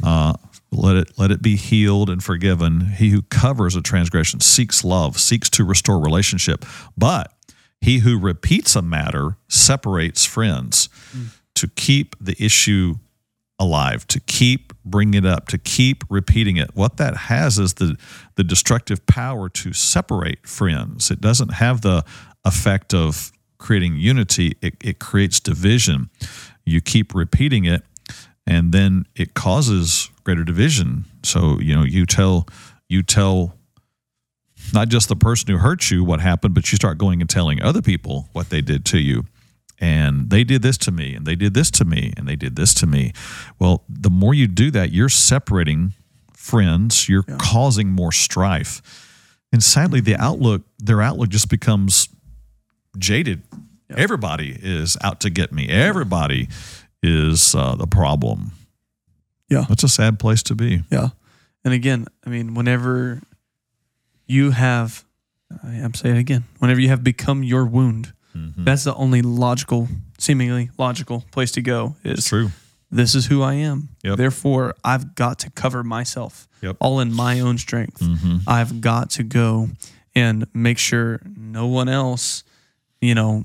uh, 0.02 0.34
let 0.72 0.96
it 0.96 1.18
let 1.18 1.30
it 1.30 1.42
be 1.42 1.56
healed 1.56 2.10
and 2.10 2.22
forgiven. 2.22 2.80
He 2.80 3.10
who 3.10 3.22
covers 3.22 3.76
a 3.76 3.82
transgression 3.82 4.40
seeks 4.40 4.84
love, 4.84 5.18
seeks 5.18 5.48
to 5.50 5.64
restore 5.64 5.98
relationship. 5.98 6.64
But 6.96 7.32
he 7.80 7.98
who 7.98 8.18
repeats 8.18 8.76
a 8.76 8.82
matter 8.82 9.36
separates 9.48 10.24
friends. 10.24 10.88
To 11.56 11.68
keep 11.68 12.14
the 12.20 12.36
issue 12.38 12.96
alive, 13.58 14.06
to 14.08 14.20
keep 14.20 14.72
bringing 14.84 15.24
it 15.24 15.26
up, 15.26 15.48
to 15.48 15.58
keep 15.58 16.04
repeating 16.10 16.56
it. 16.56 16.70
What 16.74 16.98
that 16.98 17.16
has 17.16 17.58
is 17.58 17.74
the 17.74 17.96
the 18.34 18.44
destructive 18.44 19.06
power 19.06 19.48
to 19.48 19.72
separate 19.72 20.46
friends. 20.46 21.10
It 21.10 21.20
doesn't 21.20 21.54
have 21.54 21.80
the 21.80 22.04
effect 22.44 22.92
of 22.92 23.32
creating 23.58 23.96
unity. 23.96 24.56
It, 24.60 24.74
it 24.82 24.98
creates 24.98 25.40
division. 25.40 26.10
You 26.64 26.80
keep 26.80 27.14
repeating 27.14 27.64
it, 27.64 27.82
and 28.46 28.72
then 28.72 29.06
it 29.14 29.34
causes 29.34 30.10
greater 30.24 30.44
division. 30.44 31.06
So 31.22 31.58
you 31.60 31.74
know 31.74 31.84
you 31.84 32.04
tell 32.06 32.46
you 32.88 33.02
tell 33.02 33.55
not 34.72 34.88
just 34.88 35.08
the 35.08 35.16
person 35.16 35.50
who 35.50 35.58
hurt 35.58 35.90
you 35.90 36.04
what 36.04 36.20
happened, 36.20 36.54
but 36.54 36.70
you 36.70 36.76
start 36.76 36.98
going 36.98 37.20
and 37.20 37.28
telling 37.28 37.62
other 37.62 37.82
people 37.82 38.28
what 38.32 38.50
they 38.50 38.60
did 38.60 38.84
to 38.86 38.98
you. 38.98 39.24
And 39.78 40.30
they 40.30 40.42
did 40.42 40.62
this 40.62 40.78
to 40.78 40.90
me, 40.90 41.14
and 41.14 41.26
they 41.26 41.36
did 41.36 41.52
this 41.52 41.70
to 41.72 41.84
me, 41.84 42.14
and 42.16 42.26
they 42.26 42.36
did 42.36 42.56
this 42.56 42.72
to 42.74 42.86
me. 42.86 43.12
Well, 43.58 43.84
the 43.88 44.08
more 44.08 44.32
you 44.32 44.46
do 44.46 44.70
that, 44.70 44.92
you're 44.92 45.10
separating 45.10 45.92
friends, 46.32 47.08
you're 47.08 47.24
yeah. 47.28 47.36
causing 47.38 47.90
more 47.90 48.12
strife. 48.12 48.80
And 49.52 49.62
sadly, 49.62 50.00
the 50.00 50.16
outlook, 50.16 50.62
their 50.78 51.02
outlook 51.02 51.28
just 51.28 51.50
becomes 51.50 52.08
jaded. 52.98 53.42
Yeah. 53.90 53.96
Everybody 53.98 54.56
is 54.60 54.96
out 55.02 55.20
to 55.20 55.30
get 55.30 55.52
me. 55.52 55.68
Everybody 55.68 56.48
is 57.02 57.54
uh, 57.54 57.76
the 57.76 57.86
problem. 57.86 58.52
Yeah. 59.48 59.64
That's 59.68 59.84
a 59.84 59.88
sad 59.88 60.18
place 60.18 60.42
to 60.44 60.54
be. 60.54 60.82
Yeah. 60.90 61.08
And 61.64 61.74
again, 61.74 62.06
I 62.24 62.30
mean, 62.30 62.54
whenever 62.54 63.20
you 64.26 64.50
have, 64.50 65.04
I'm 65.62 65.94
saying 65.94 66.16
it 66.16 66.20
again, 66.20 66.44
whenever 66.58 66.80
you 66.80 66.88
have 66.88 67.04
become 67.04 67.42
your 67.42 67.66
wound, 67.66 68.12
mm-hmm. 68.34 68.64
that's 68.64 68.84
the 68.84 68.94
only 68.94 69.22
logical, 69.22 69.88
seemingly 70.18 70.70
logical 70.78 71.24
place 71.30 71.52
to 71.52 71.62
go. 71.62 71.96
Is 72.04 72.18
it's 72.18 72.28
true. 72.28 72.50
This 72.90 73.14
is 73.14 73.26
who 73.26 73.42
I 73.42 73.54
am. 73.54 73.88
Yep. 74.04 74.16
Therefore, 74.16 74.74
I've 74.84 75.14
got 75.14 75.40
to 75.40 75.50
cover 75.50 75.82
myself 75.82 76.48
yep. 76.62 76.76
all 76.80 77.00
in 77.00 77.12
my 77.12 77.40
own 77.40 77.58
strength. 77.58 78.00
Mm-hmm. 78.00 78.38
I've 78.46 78.80
got 78.80 79.10
to 79.10 79.22
go 79.22 79.70
and 80.14 80.46
make 80.54 80.78
sure 80.78 81.20
no 81.36 81.66
one 81.66 81.88
else, 81.88 82.44
you 83.00 83.14
know, 83.14 83.44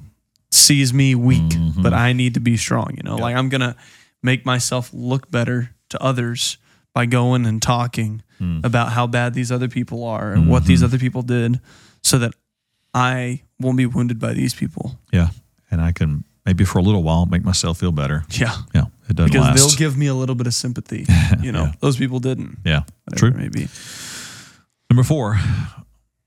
sees 0.51 0.93
me 0.93 1.15
weak, 1.15 1.41
mm-hmm. 1.41 1.81
but 1.81 1.93
I 1.93 2.13
need 2.13 2.35
to 2.35 2.39
be 2.39 2.55
strong. 2.55 2.93
You 2.95 3.03
know, 3.03 3.15
yep. 3.15 3.21
like 3.21 3.35
I'm 3.35 3.49
going 3.49 3.61
to 3.61 3.75
make 4.21 4.45
myself 4.45 4.91
look 4.93 5.31
better 5.31 5.71
to 5.89 6.01
others 6.01 6.57
by 6.93 7.05
going 7.05 7.45
and 7.45 7.61
talking 7.61 8.21
mm. 8.41 8.65
about 8.65 8.91
how 8.91 9.07
bad 9.07 9.33
these 9.33 9.51
other 9.51 9.67
people 9.67 10.03
are 10.03 10.31
and 10.31 10.43
mm-hmm. 10.43 10.51
what 10.51 10.65
these 10.65 10.79
mm-hmm. 10.79 10.85
other 10.85 10.97
people 10.97 11.21
did 11.21 11.59
so 12.01 12.17
that 12.17 12.33
I 12.93 13.43
won't 13.59 13.77
be 13.77 13.85
wounded 13.85 14.19
by 14.19 14.33
these 14.33 14.53
people. 14.53 14.99
Yeah. 15.13 15.29
And 15.69 15.79
I 15.81 15.91
can 15.91 16.25
maybe 16.45 16.65
for 16.65 16.79
a 16.79 16.81
little 16.81 17.03
while 17.03 17.25
make 17.25 17.45
myself 17.45 17.79
feel 17.79 17.91
better. 17.91 18.25
Yeah. 18.31 18.55
Yeah. 18.73 18.85
It 19.09 19.15
doesn't 19.15 19.31
because 19.31 19.47
last. 19.47 19.55
they'll 19.55 19.77
give 19.77 19.97
me 19.97 20.07
a 20.07 20.13
little 20.13 20.35
bit 20.35 20.47
of 20.47 20.53
sympathy. 20.53 21.05
You 21.41 21.51
know, 21.53 21.63
yeah. 21.63 21.73
those 21.79 21.97
people 21.97 22.19
didn't. 22.19 22.59
Yeah. 22.65 22.83
True. 23.15 23.31
Maybe. 23.31 23.67
Number 24.89 25.03
four, 25.03 25.39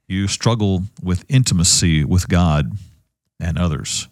you 0.08 0.28
struggle 0.28 0.84
with 1.02 1.24
intimacy 1.28 2.04
with 2.04 2.26
God 2.26 2.72
and 3.38 3.58
others. 3.58 4.08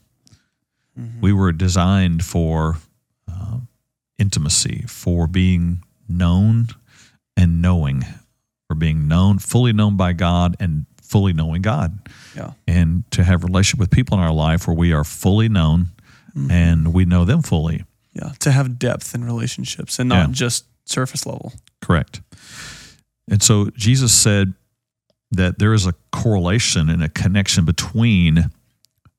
Mm-hmm. 0.99 1.21
We 1.23 1.33
were 1.33 1.51
designed 1.51 2.25
for 2.25 2.77
uh, 3.27 3.59
intimacy, 4.19 4.85
for 4.87 5.27
being 5.27 5.83
known 6.09 6.69
and 7.37 7.63
knowing, 7.63 8.05
or 8.71 8.77
being 8.77 9.09
known, 9.09 9.39
fully 9.39 9.73
known 9.73 9.97
by 9.97 10.13
God 10.13 10.57
and 10.61 10.87
fully 11.03 11.33
knowing 11.33 11.63
God. 11.63 11.99
Yeah. 12.35 12.53
And 12.67 13.05
to 13.13 13.23
have 13.23 13.45
relationship 13.45 13.81
with 13.81 13.91
people 13.91 14.17
in 14.17 14.25
our 14.25 14.33
life 14.33 14.67
where 14.67 14.77
we 14.77 14.93
are 14.93 15.05
fully 15.05 15.49
known 15.49 15.89
mm-hmm. 16.35 16.51
and 16.51 16.95
we 16.95 17.05
know 17.05 17.25
them 17.25 17.43
fully. 17.43 17.85
Yeah. 18.15 18.33
To 18.41 18.51
have 18.51 18.79
depth 18.79 19.15
in 19.15 19.25
relationships 19.25 19.99
and 19.99 20.09
not 20.09 20.29
yeah. 20.29 20.35
just 20.35 20.67
surface 20.85 21.27
level. 21.27 21.53
Correct. 21.81 22.21
And 23.29 23.43
so 23.43 23.71
Jesus 23.77 24.13
said 24.13 24.55
that 25.31 25.59
there 25.59 25.73
is 25.73 25.87
a 25.87 25.95
correlation 26.11 26.89
and 26.89 27.03
a 27.03 27.09
connection 27.09 27.65
between 27.65 28.51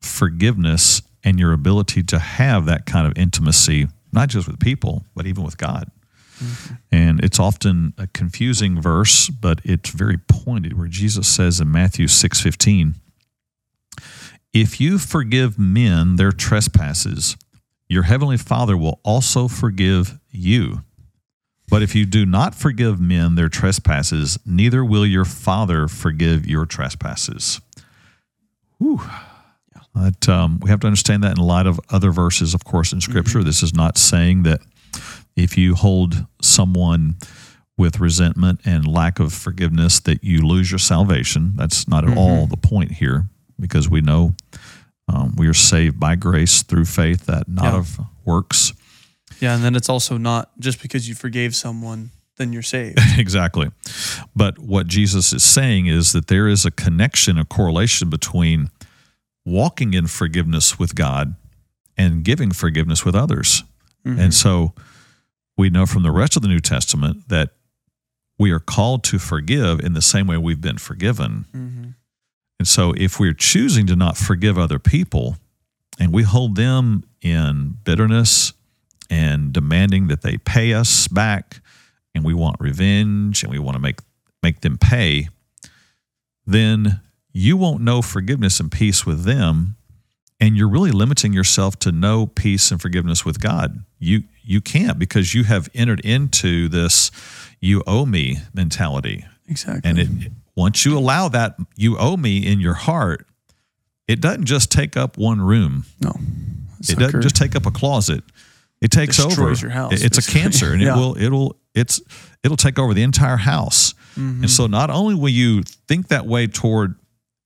forgiveness 0.02 1.02
and 1.24 1.40
your 1.40 1.54
ability 1.54 2.04
to 2.04 2.20
have 2.20 2.66
that 2.66 2.86
kind 2.86 3.08
of 3.08 3.18
intimacy, 3.18 3.88
not 4.12 4.30
just 4.30 4.48
with 4.48 4.60
people, 4.60 5.06
but 5.16 5.26
even 5.26 5.44
with 5.44 5.58
God. 5.58 5.90
Mm-hmm. 6.42 6.74
And 6.92 7.24
it's 7.24 7.40
often 7.40 7.94
a 7.98 8.08
confusing 8.08 8.82
verse, 8.82 9.30
but 9.30 9.62
it's 9.64 9.90
very 9.90 10.18
pointed 10.18 10.78
where 10.78 10.88
Jesus 10.88 11.28
says 11.28 11.60
in 11.60 11.72
Matthew 11.72 12.08
6:15, 12.08 12.96
"If 14.54 14.80
you 14.80 14.98
forgive 14.98 15.60
men 15.60 16.16
their 16.16 16.32
trespasses, 16.32 17.38
your 17.88 18.04
heavenly 18.04 18.38
Father 18.38 18.78
will 18.78 19.00
also 19.04 19.48
forgive 19.48 20.20
you. 20.32 20.84
But 21.70 21.82
if 21.82 21.96
you 21.96 22.06
do 22.06 22.26
not 22.26 22.56
forgive 22.56 23.00
men 23.00 23.36
their 23.36 23.50
trespasses, 23.50 24.38
neither 24.46 24.84
will 24.84 25.06
your 25.06 25.26
Father 25.26 25.88
forgive 25.88 26.46
your 26.46 26.66
trespasses." 26.66 27.62
Whew. 28.80 29.02
But 29.94 30.28
um, 30.28 30.60
we 30.60 30.70
have 30.70 30.80
to 30.82 30.88
understand 30.88 31.24
that 31.24 31.38
in 31.38 31.44
light 31.44 31.68
of 31.68 31.80
other 31.90 32.12
verses, 32.12 32.54
of 32.54 32.66
course, 32.66 32.92
in 32.92 33.00
Scripture. 33.00 33.40
Mm-hmm. 33.40 33.48
This 33.48 33.62
is 33.62 33.74
not 33.74 33.98
saying 33.98 34.44
that 34.44 34.60
if 35.36 35.58
you 35.58 35.76
hold 35.76 36.26
someone 36.42 37.16
with 37.78 38.00
resentment 38.00 38.62
and 38.66 38.88
lack 38.88 39.20
of 39.20 39.34
forgiveness 39.34 40.00
that 40.02 40.24
you 40.24 40.46
lose 40.46 40.72
your 40.72 40.80
salvation. 40.80 41.54
That's 41.56 41.88
not 41.88 42.04
at 42.04 42.12
mm-hmm. 42.12 42.20
all 42.20 42.48
the 42.48 42.58
point 42.58 42.92
here 42.92 43.26
because 43.60 43.90
we 43.90 44.02
know 44.02 44.36
um, 45.08 45.34
we 45.36 45.48
are 45.48 45.54
saved 45.54 46.00
by 46.00 46.16
grace 46.16 46.64
through 46.64 46.86
faith, 46.86 47.26
that 47.26 47.48
not 47.48 47.66
yeah. 47.66 47.78
of 47.78 48.00
works. 48.26 48.74
Yeah, 49.40 49.56
and 49.56 49.64
then 49.64 49.76
it's 49.76 49.90
also 49.90 50.18
not 50.18 50.52
just 50.60 50.82
because 50.82 51.10
you 51.10 51.16
forgave 51.16 51.56
someone, 51.56 52.12
then 52.38 52.54
you're 52.54 52.62
saved. 52.62 53.00
exactly. 53.18 53.72
But 54.36 54.60
what 54.60 54.88
Jesus 54.88 55.34
is 55.34 55.44
saying 55.44 55.88
is 55.88 56.14
that 56.14 56.28
there 56.28 56.48
is 56.48 56.66
a 56.66 56.72
connection, 56.72 57.38
a 57.38 57.46
correlation 57.46 58.10
between 58.10 58.70
walking 59.46 59.94
in 59.94 60.08
forgiveness 60.08 60.80
with 60.80 60.96
God 60.96 61.36
and 61.98 62.24
giving 62.24 62.52
forgiveness 62.52 63.04
with 63.04 63.16
others. 63.16 63.64
Mm-hmm. 64.06 64.20
And 64.20 64.34
so, 64.34 64.74
we 65.58 65.70
know 65.70 65.86
from 65.86 66.04
the 66.04 66.12
rest 66.12 66.36
of 66.36 66.42
the 66.42 66.48
New 66.48 66.60
Testament 66.60 67.30
that 67.30 67.52
we 68.40 68.52
are 68.52 68.60
called 68.60 69.04
to 69.06 69.20
forgive 69.20 69.80
in 69.80 69.94
the 69.94 70.02
same 70.02 70.28
way 70.28 70.38
we've 70.38 70.62
been 70.62 70.78
forgiven. 70.78 71.46
Mm-hmm. 71.56 71.90
And 72.60 72.68
so, 72.68 72.94
if 72.98 73.20
we're 73.20 73.34
choosing 73.34 73.88
to 73.88 73.96
not 73.96 74.18
forgive 74.18 74.58
other 74.58 74.80
people 74.80 75.38
and 76.00 76.14
we 76.14 76.24
hold 76.24 76.56
them 76.56 77.04
in 77.22 77.78
bitterness 77.84 78.54
and 79.10 79.54
demanding 79.54 80.08
that 80.08 80.22
they 80.22 80.38
pay 80.38 80.74
us 80.74 81.08
back, 81.08 81.62
and 82.16 82.24
we 82.24 82.34
want 82.34 82.58
revenge 82.60 83.44
and 83.44 83.52
we 83.52 83.60
want 83.60 83.76
to 83.76 83.82
make, 83.82 84.00
make 84.42 84.62
them 84.62 84.78
pay, 84.78 85.30
then 86.46 87.02
you 87.32 87.58
won't 87.58 87.82
know 87.82 88.02
forgiveness 88.02 88.60
and 88.60 88.72
peace 88.72 89.06
with 89.06 89.24
them 89.24 89.76
and 90.40 90.58
you're 90.58 90.70
really 90.70 90.92
limiting 90.92 91.34
yourself 91.34 91.78
to 91.80 91.92
no 91.92 92.28
peace 92.28 92.72
and 92.72 92.82
forgiveness 92.82 93.26
with 93.26 93.40
God. 93.40 93.84
You 94.00 94.24
you 94.44 94.62
can't 94.62 95.00
because 95.00 95.34
you 95.34 95.44
have 95.46 95.70
entered 95.74 96.02
into 96.02 96.68
this 96.68 97.12
you 97.60 97.82
owe 97.88 98.06
me 98.06 98.40
mentality. 98.54 99.26
Exactly. 99.48 99.90
And 99.90 100.00
it 100.00 100.32
once 100.56 100.86
you 100.86 100.98
allow 100.98 101.30
that 101.30 101.56
you 101.76 101.98
owe 101.98 102.18
me 102.18 102.46
in 102.46 102.60
your 102.60 102.74
heart, 102.74 103.26
it 104.08 104.22
doesn't 104.22 104.46
just 104.46 104.72
take 104.72 104.98
up 104.98 105.18
one 105.18 105.42
room. 105.42 105.86
No. 106.02 106.14
It 106.82 107.00
doesn't 107.00 107.22
just 107.22 107.36
take 107.36 107.56
up 107.56 107.66
a 107.66 107.72
closet. 107.72 108.24
It 108.82 108.92
takes 108.92 109.20
over. 109.20 109.54
Your 109.54 109.70
house, 109.70 109.94
it's 109.94 110.18
basically. 110.18 110.40
a 110.40 110.42
cancer 110.44 110.74
and 110.74 110.82
yeah. 110.82 110.94
it 110.94 110.98
will 110.98 111.18
it'll 111.18 111.56
it's 111.74 112.02
it'll 112.44 112.58
take 112.58 112.78
over 112.78 112.94
the 112.94 113.04
entire 113.04 113.38
house. 113.38 113.94
Mm-hmm. 114.18 114.44
And 114.44 114.52
so 114.52 114.68
not 114.68 114.90
only 114.90 115.16
will 115.16 115.30
you 115.30 115.64
think 115.64 116.10
that 116.10 116.26
way 116.26 116.48
toward 116.48 116.96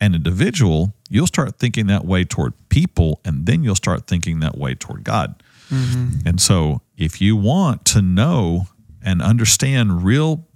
an 0.02 0.16
individual, 0.16 0.94
you'll 1.10 1.28
start 1.28 1.60
thinking 1.60 1.88
that 1.88 2.06
way 2.06 2.24
toward 2.24 2.54
people, 2.78 3.20
and 3.26 3.48
then 3.48 3.64
you'll 3.64 3.74
start 3.76 4.06
thinking 4.06 4.40
that 4.40 4.56
way 4.56 4.76
toward 4.76 5.04
God. 5.04 5.42
Mm-hmm. 5.70 6.28
And 6.28 6.40
so, 6.40 6.82
if 6.96 7.20
you 7.20 7.36
want 7.36 7.86
to 7.86 8.04
know 8.04 8.68
and 9.04 9.20
understand 9.20 10.04
real 10.04 10.48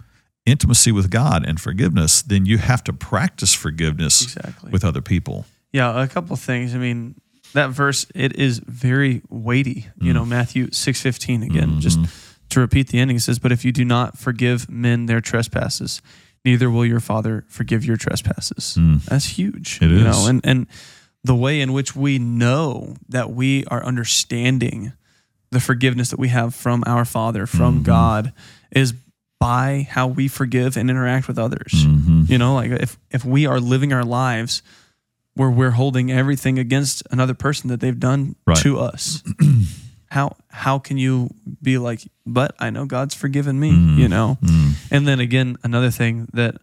intimacy 0.46 0.92
with 0.92 1.10
God 1.10 1.44
and 1.48 1.60
forgiveness, 1.60 2.22
then 2.22 2.46
you 2.46 2.60
have 2.60 2.84
to 2.84 2.94
practice 2.94 3.56
forgiveness 3.56 4.22
exactly. 4.22 4.70
with 4.70 4.86
other 4.86 5.02
people. 5.02 5.46
Yeah, 5.74 6.04
a 6.04 6.08
couple 6.08 6.36
things. 6.36 6.76
I 6.76 6.78
mean, 6.78 7.20
that 7.54 7.72
verse 7.72 8.06
it 8.14 8.36
is 8.36 8.60
very 8.60 9.24
weighty. 9.30 9.88
You 10.00 10.12
mm. 10.12 10.14
know, 10.14 10.26
Matthew 10.26 10.70
six 10.72 11.02
fifteen 11.02 11.42
again. 11.42 11.70
Mm-hmm. 11.70 11.80
Just 11.80 12.00
to 12.50 12.60
repeat 12.60 12.90
the 12.90 13.00
ending, 13.00 13.18
it 13.18 13.22
says, 13.22 13.40
"But 13.40 13.52
if 13.52 13.66
you 13.66 13.72
do 13.72 13.84
not 13.84 14.18
forgive 14.18 14.70
men 14.70 15.08
their 15.08 15.22
trespasses, 15.22 16.02
neither 16.46 16.70
will 16.70 16.86
your 16.86 17.00
father 17.00 17.46
forgive 17.48 17.84
your 17.86 17.98
trespasses. 17.98 18.76
Mm. 18.80 19.04
That's 19.06 19.26
huge. 19.26 19.80
It 19.82 19.92
is. 19.92 20.04
Know? 20.04 20.28
And 20.28 20.42
and 20.44 20.68
the 21.24 21.36
way 21.36 21.62
in 21.62 21.74
which 21.74 21.96
we 21.96 22.18
know 22.20 22.96
that 23.10 23.32
we 23.32 23.64
are 23.66 23.84
understanding 23.84 24.94
the 25.52 25.60
forgiveness 25.60 26.10
that 26.10 26.20
we 26.20 26.30
have 26.30 26.56
from 26.56 26.84
our 26.88 27.06
Father, 27.06 27.46
from 27.46 27.76
mm-hmm. 27.76 27.84
God, 27.84 28.34
is 28.72 28.94
by 29.40 29.88
how 29.90 30.08
we 30.08 30.28
forgive 30.28 30.78
and 30.78 30.90
interact 30.90 31.28
with 31.28 31.38
others. 31.38 31.74
Mm-hmm. 31.74 32.24
You 32.28 32.38
know, 32.38 32.56
like 32.56 32.72
if 32.72 32.98
if 33.10 33.26
we 33.26 33.46
are 33.46 33.60
living 33.60 33.92
our 33.92 34.06
lives 34.06 34.62
where 35.34 35.50
we're 35.50 35.72
holding 35.72 36.12
everything 36.12 36.60
against 36.60 37.04
another 37.12 37.34
person 37.34 37.70
that 37.70 37.80
they've 37.80 38.00
done 38.00 38.36
right. 38.46 38.58
to 38.58 38.80
us. 38.80 39.24
how 40.12 40.36
how 40.50 40.78
can 40.78 40.98
you 40.98 41.30
be 41.62 41.78
like, 41.78 42.02
but 42.26 42.54
I 42.60 42.70
know 42.70 42.86
God's 42.86 43.16
forgiven 43.16 43.60
me, 43.60 43.72
Mm. 43.72 43.98
you 43.98 44.08
know? 44.08 44.38
And 44.92 45.08
then 45.08 45.20
again, 45.20 45.58
another 45.64 45.90
thing 45.90 46.28
that 46.34 46.56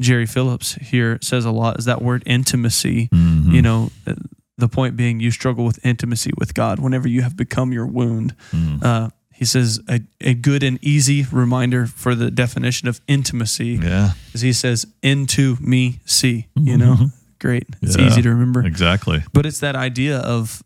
Jerry 0.00 0.26
Phillips 0.26 0.74
here 0.74 1.18
says 1.22 1.44
a 1.44 1.50
lot 1.50 1.78
is 1.78 1.86
that 1.86 2.02
word 2.02 2.22
intimacy. 2.26 3.08
Mm-hmm. 3.12 3.50
You 3.52 3.62
know, 3.62 3.90
uh, 4.06 4.14
the 4.58 4.68
point 4.68 4.96
being 4.96 5.20
you 5.20 5.30
struggle 5.30 5.64
with 5.64 5.84
intimacy 5.84 6.30
with 6.38 6.54
God 6.54 6.78
whenever 6.78 7.08
you 7.08 7.22
have 7.22 7.36
become 7.36 7.72
your 7.72 7.86
wound. 7.86 8.34
Mm. 8.52 8.82
Uh, 8.82 9.10
he 9.34 9.44
says 9.44 9.80
a, 9.88 10.00
a 10.22 10.32
good 10.32 10.62
and 10.62 10.78
easy 10.82 11.26
reminder 11.30 11.86
for 11.86 12.14
the 12.14 12.30
definition 12.30 12.88
of 12.88 13.00
intimacy 13.06 13.78
Yeah, 13.82 14.12
is 14.32 14.40
he 14.40 14.54
says 14.54 14.86
into 15.02 15.56
me 15.60 16.00
see 16.06 16.46
you 16.54 16.78
know 16.78 16.96
great 17.38 17.64
it's 17.82 17.98
Yeah. 17.98 18.06
easy 18.06 18.22
to 18.22 18.30
remember 18.30 18.64
exactly. 18.64 19.22
but 19.34 19.44
it's 19.44 19.60
that 19.60 19.76
idea 19.76 20.20
of 20.20 20.62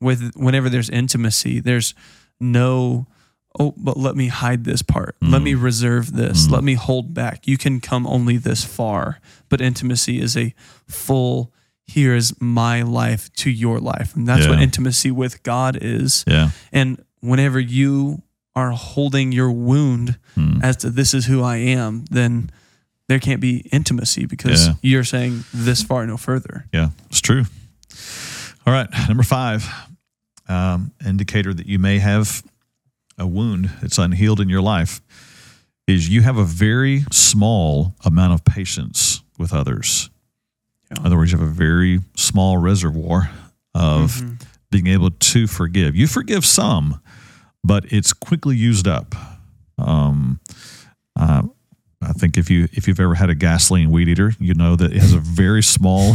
with 0.00 0.32
whenever 0.34 0.70
there's 0.70 0.88
intimacy 0.88 1.60
there's 1.60 1.92
no 2.40 3.06
oh 3.58 3.74
but 3.76 3.96
let 3.96 4.14
me 4.16 4.28
hide 4.28 4.64
this 4.64 4.82
part 4.82 5.16
let 5.20 5.42
me 5.42 5.54
reserve 5.54 6.12
this 6.12 6.48
let 6.50 6.62
me 6.64 6.74
hold 6.74 7.14
back 7.14 7.46
you 7.46 7.56
can 7.58 7.80
come 7.80 8.06
only 8.06 8.36
this 8.36 8.64
far 8.64 9.20
but 9.48 9.60
intimacy 9.60 10.20
is 10.20 10.36
a 10.36 10.54
full 10.86 11.52
here 11.86 12.14
is 12.14 12.34
my 12.40 12.82
life 12.82 13.32
to 13.34 13.50
your 13.50 13.78
life 13.80 14.14
and 14.16 14.26
that's 14.26 14.46
what 14.48 14.60
intimacy 14.60 15.10
with 15.10 15.42
god 15.42 15.78
is 15.80 16.24
Yeah. 16.26 16.50
and 16.72 17.02
whenever 17.20 17.58
you 17.60 18.22
are 18.54 18.70
holding 18.72 19.32
your 19.32 19.50
wound 19.52 20.18
Hmm. 20.34 20.58
as 20.62 20.76
to 20.78 20.90
this 20.90 21.12
is 21.14 21.26
who 21.26 21.42
I 21.42 21.56
am, 21.56 22.04
then 22.10 22.50
there 23.08 23.18
can't 23.18 23.40
be 23.40 23.58
intimacy 23.72 24.24
because 24.26 24.66
Yeah. 24.66 24.74
you're 24.82 25.04
saying 25.04 25.44
this 25.52 25.82
far, 25.82 26.06
no 26.06 26.16
further. 26.16 26.66
Yeah, 26.72 26.88
it's 27.10 27.20
true. 27.20 27.44
All 28.66 28.72
right, 28.72 28.88
number 29.08 29.22
five, 29.22 29.68
um, 30.48 30.92
indicator 31.06 31.52
that 31.54 31.66
you 31.66 31.78
may 31.78 31.98
have 31.98 32.42
a 33.18 33.26
wound 33.26 33.70
that's 33.80 33.98
unhealed 33.98 34.40
in 34.40 34.48
your 34.48 34.62
life 34.62 35.00
is 35.86 36.08
you 36.08 36.22
have 36.22 36.36
a 36.36 36.44
very 36.44 37.04
small 37.10 37.94
amount 38.04 38.32
of 38.32 38.44
patience 38.44 39.22
with 39.38 39.52
others. 39.52 40.10
Yeah. 40.90 41.00
In 41.00 41.06
other 41.06 41.16
words, 41.16 41.32
you 41.32 41.38
have 41.38 41.46
a 41.46 41.50
very 41.50 42.00
small 42.16 42.58
reservoir 42.58 43.30
of 43.74 44.22
being 44.70 44.86
able 44.86 45.10
to 45.10 45.46
forgive. 45.46 45.94
You 45.94 46.06
forgive 46.06 46.44
some, 46.44 47.00
but 47.62 47.84
it's 47.92 48.12
quickly 48.12 48.56
used 48.56 48.88
up. 48.88 49.14
Um, 49.78 50.40
uh, 51.18 51.42
I 52.08 52.12
think 52.12 52.36
if 52.38 52.48
you 52.50 52.68
if 52.72 52.86
you've 52.86 53.00
ever 53.00 53.14
had 53.14 53.30
a 53.30 53.34
gasoline 53.34 53.90
weed 53.90 54.08
eater, 54.08 54.32
you 54.38 54.54
know 54.54 54.76
that 54.76 54.92
it 54.92 55.00
has 55.00 55.12
a 55.12 55.18
very 55.18 55.62
small, 55.62 56.14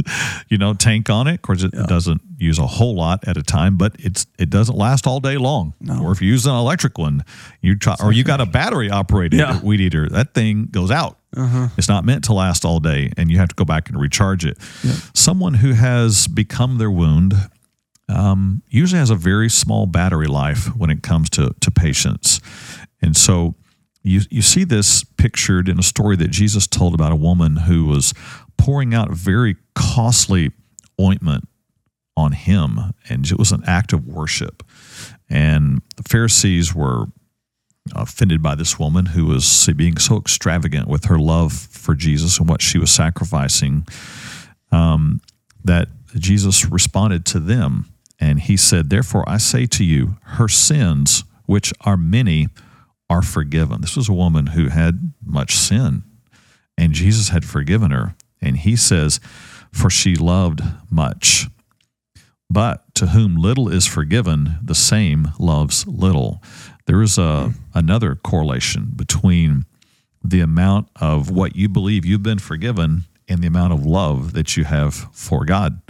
you 0.48 0.58
know, 0.58 0.74
tank 0.74 1.08
on 1.08 1.26
it. 1.26 1.34
Of 1.36 1.42
course, 1.42 1.62
it 1.62 1.72
doesn't 1.72 2.20
use 2.38 2.58
a 2.58 2.66
whole 2.66 2.94
lot 2.94 3.26
at 3.26 3.36
a 3.36 3.42
time, 3.42 3.76
but 3.76 3.96
it's 3.98 4.26
it 4.38 4.50
doesn't 4.50 4.76
last 4.76 5.06
all 5.06 5.20
day 5.20 5.36
long. 5.36 5.74
No. 5.80 6.02
Or 6.02 6.12
if 6.12 6.20
you 6.20 6.28
use 6.28 6.46
an 6.46 6.54
electric 6.54 6.98
one, 6.98 7.24
you 7.60 7.76
try, 7.76 7.96
or 8.02 8.12
you 8.12 8.22
got 8.24 8.40
a 8.40 8.46
battery 8.46 8.90
operated 8.90 9.38
Yeah. 9.40 9.60
weed 9.62 9.80
eater, 9.80 10.08
that 10.10 10.34
thing 10.34 10.66
goes 10.70 10.90
out. 10.90 11.18
Uh-huh. 11.36 11.68
It's 11.78 11.88
not 11.88 12.04
meant 12.04 12.24
to 12.24 12.32
last 12.32 12.64
all 12.64 12.80
day, 12.80 13.12
and 13.16 13.30
you 13.30 13.38
have 13.38 13.48
to 13.48 13.54
go 13.54 13.64
back 13.64 13.88
and 13.88 14.00
recharge 14.00 14.44
it. 14.44 14.58
Someone 15.14 15.54
who 15.54 15.72
has 15.72 16.26
become 16.26 16.78
their 16.78 16.90
wound 16.90 17.34
um, 18.08 18.62
usually 18.68 18.98
has 18.98 19.10
a 19.10 19.14
very 19.14 19.48
small 19.48 19.86
battery 19.86 20.26
life 20.26 20.66
when 20.76 20.90
it 20.90 21.02
comes 21.02 21.30
to 21.30 21.54
to 21.60 21.70
patience, 21.70 22.40
and 23.00 23.16
so 23.16 23.54
you 24.02 24.20
you 24.30 24.42
see 24.42 24.64
this 24.64 25.04
pictured 25.04 25.68
in 25.68 25.78
a 25.78 25.82
story 25.82 26.16
that 26.16 26.30
Jesus 26.30 26.66
told 26.66 26.94
about 26.94 27.12
a 27.12 27.16
woman 27.16 27.56
who 27.56 27.86
was 27.86 28.14
pouring 28.56 28.94
out 28.94 29.10
very 29.10 29.56
costly 29.74 30.50
ointment 31.00 31.48
on 32.16 32.32
him, 32.32 32.92
and 33.08 33.30
it 33.30 33.38
was 33.38 33.52
an 33.52 33.62
act 33.66 33.92
of 33.92 34.06
worship. 34.06 34.62
And 35.28 35.80
the 35.96 36.02
Pharisees 36.02 36.74
were 36.74 37.06
offended 37.94 38.42
by 38.42 38.54
this 38.54 38.78
woman 38.78 39.06
who 39.06 39.26
was 39.26 39.68
being 39.76 39.96
so 39.96 40.18
extravagant 40.18 40.86
with 40.86 41.06
her 41.06 41.18
love 41.18 41.52
for 41.52 41.94
Jesus 41.94 42.38
and 42.38 42.48
what 42.48 42.60
she 42.60 42.78
was 42.78 42.90
sacrificing 42.90 43.86
um, 44.70 45.20
that 45.64 45.88
Jesus 46.14 46.66
responded 46.66 47.24
to 47.26 47.40
them 47.40 47.86
and 48.20 48.40
he 48.40 48.56
said, 48.56 48.90
Therefore 48.90 49.26
I 49.26 49.38
say 49.38 49.66
to 49.66 49.84
you, 49.84 50.16
her 50.22 50.48
sins, 50.48 51.24
which 51.46 51.72
are 51.80 51.96
many, 51.96 52.48
are 53.10 53.22
forgiven. 53.22 53.82
This 53.82 53.96
was 53.96 54.08
a 54.08 54.14
woman 54.14 54.46
who 54.46 54.68
had 54.68 55.12
much 55.22 55.56
sin 55.56 56.04
and 56.80 56.94
Jesus 56.94 57.28
had 57.28 57.44
forgiven 57.44 57.90
her. 57.90 58.14
And 58.40 58.56
he 58.56 58.74
says, 58.74 59.20
For 59.70 59.90
she 59.90 60.16
loved 60.16 60.62
much. 60.88 61.46
But 62.48 62.94
to 62.94 63.08
whom 63.08 63.36
little 63.36 63.68
is 63.68 63.86
forgiven, 63.86 64.56
the 64.62 64.74
same 64.74 65.28
loves 65.38 65.86
little. 65.86 66.42
There 66.86 67.02
is 67.02 67.18
a 67.18 67.52
another 67.74 68.16
correlation 68.16 68.92
between 68.96 69.66
the 70.24 70.40
amount 70.40 70.88
of 71.00 71.30
what 71.30 71.54
you 71.54 71.68
believe 71.68 72.04
you've 72.04 72.22
been 72.22 72.38
forgiven 72.38 73.04
and 73.28 73.42
the 73.42 73.46
amount 73.46 73.74
of 73.74 73.86
love 73.86 74.32
that 74.32 74.56
you 74.56 74.64
have 74.64 74.94
for 75.12 75.44
God 75.44 75.80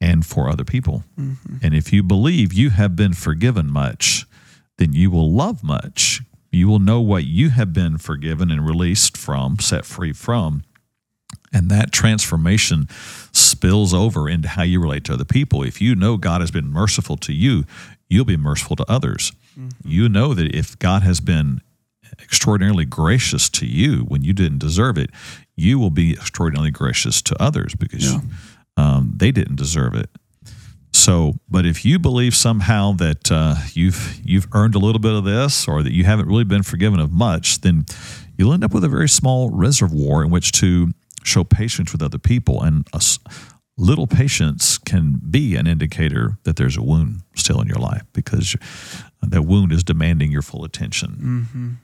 and 0.00 0.26
for 0.26 0.48
other 0.48 0.64
people. 0.64 1.04
Mm-hmm. 1.18 1.58
And 1.62 1.74
if 1.74 1.92
you 1.92 2.02
believe 2.02 2.52
you 2.52 2.70
have 2.70 2.96
been 2.96 3.12
forgiven 3.12 3.70
much, 3.70 4.26
then 4.78 4.92
you 4.92 5.10
will 5.10 5.30
love 5.30 5.62
much. 5.62 6.22
You 6.54 6.68
will 6.68 6.78
know 6.78 7.00
what 7.00 7.24
you 7.24 7.50
have 7.50 7.72
been 7.72 7.98
forgiven 7.98 8.50
and 8.50 8.64
released 8.66 9.16
from, 9.16 9.58
set 9.58 9.84
free 9.84 10.12
from. 10.12 10.62
And 11.52 11.68
that 11.70 11.92
transformation 11.92 12.88
spills 13.32 13.92
over 13.94 14.28
into 14.28 14.48
how 14.48 14.62
you 14.62 14.80
relate 14.80 15.04
to 15.04 15.12
other 15.14 15.24
people. 15.24 15.62
If 15.62 15.80
you 15.80 15.94
know 15.94 16.16
God 16.16 16.40
has 16.40 16.50
been 16.50 16.68
merciful 16.68 17.16
to 17.18 17.32
you, 17.32 17.64
you'll 18.08 18.24
be 18.24 18.36
merciful 18.36 18.76
to 18.76 18.84
others. 18.90 19.32
You 19.84 20.08
know 20.08 20.34
that 20.34 20.54
if 20.54 20.78
God 20.78 21.02
has 21.02 21.20
been 21.20 21.60
extraordinarily 22.20 22.84
gracious 22.84 23.48
to 23.50 23.66
you 23.66 23.98
when 24.08 24.22
you 24.22 24.32
didn't 24.32 24.58
deserve 24.58 24.98
it, 24.98 25.10
you 25.56 25.78
will 25.78 25.90
be 25.90 26.12
extraordinarily 26.12 26.70
gracious 26.72 27.22
to 27.22 27.40
others 27.42 27.74
because 27.74 28.12
Yeah. 28.12 28.20
um, 28.76 29.12
they 29.16 29.30
didn't 29.30 29.56
deserve 29.56 29.94
it. 29.94 30.10
So, 31.04 31.34
but 31.50 31.66
if 31.66 31.84
you 31.84 31.98
believe 31.98 32.34
somehow 32.34 32.92
that 32.92 33.30
uh, 33.30 33.56
you've 33.74 34.18
you've 34.24 34.48
earned 34.54 34.74
a 34.74 34.78
little 34.78 34.98
bit 34.98 35.12
of 35.12 35.24
this, 35.24 35.68
or 35.68 35.82
that 35.82 35.92
you 35.92 36.04
haven't 36.04 36.28
really 36.28 36.44
been 36.44 36.62
forgiven 36.62 36.98
of 36.98 37.12
much, 37.12 37.60
then 37.60 37.84
you'll 38.38 38.54
end 38.54 38.64
up 38.64 38.72
with 38.72 38.84
a 38.84 38.88
very 38.88 39.10
small 39.10 39.50
reservoir 39.50 40.24
in 40.24 40.30
which 40.30 40.50
to 40.52 40.92
show 41.22 41.44
patience 41.44 41.92
with 41.92 42.00
other 42.00 42.16
people, 42.16 42.62
and 42.62 42.86
a 42.94 43.02
little 43.76 44.06
patience 44.06 44.78
can 44.78 45.20
be 45.28 45.56
an 45.56 45.66
indicator 45.66 46.38
that 46.44 46.56
there's 46.56 46.78
a 46.78 46.82
wound 46.82 47.20
still 47.36 47.60
in 47.60 47.68
your 47.68 47.76
life 47.76 48.04
because 48.14 48.56
that 49.20 49.42
wound 49.42 49.72
is 49.72 49.84
demanding 49.84 50.32
your 50.32 50.40
full 50.40 50.64
attention. 50.64 51.78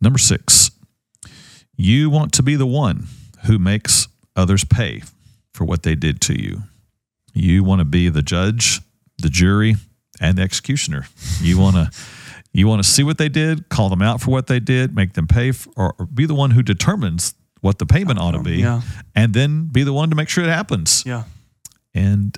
Number 0.00 0.18
six, 0.18 0.70
you 1.76 2.08
want 2.08 2.32
to 2.32 2.42
be 2.42 2.56
the 2.56 2.66
one 2.66 3.06
who 3.44 3.58
makes 3.58 4.08
others 4.34 4.64
pay 4.64 5.02
for 5.52 5.66
what 5.66 5.82
they 5.82 5.94
did 5.94 6.22
to 6.22 6.40
you. 6.40 6.62
You 7.38 7.62
want 7.64 7.78
to 7.80 7.84
be 7.84 8.08
the 8.08 8.22
judge, 8.22 8.80
the 9.18 9.28
jury, 9.30 9.76
and 10.20 10.36
the 10.38 10.42
executioner. 10.42 11.06
You 11.40 11.58
want 11.58 11.76
to 11.76 11.90
you 12.52 12.66
want 12.66 12.82
to 12.82 12.88
see 12.88 13.02
what 13.02 13.18
they 13.18 13.28
did, 13.28 13.68
call 13.68 13.88
them 13.88 14.02
out 14.02 14.20
for 14.20 14.30
what 14.30 14.46
they 14.46 14.58
did, 14.58 14.94
make 14.96 15.12
them 15.12 15.26
pay, 15.26 15.52
for, 15.52 15.70
or, 15.76 15.94
or 15.98 16.06
be 16.06 16.24
the 16.26 16.34
one 16.34 16.50
who 16.52 16.62
determines 16.62 17.34
what 17.60 17.78
the 17.78 17.86
payment 17.86 18.18
ought 18.18 18.32
to 18.32 18.42
be, 18.42 18.56
Yeah. 18.56 18.80
and 19.14 19.34
then 19.34 19.68
be 19.70 19.82
the 19.84 19.92
one 19.92 20.08
to 20.10 20.16
make 20.16 20.28
sure 20.28 20.42
it 20.44 20.48
happens. 20.50 21.04
Yeah. 21.06 21.24
And 21.94 22.36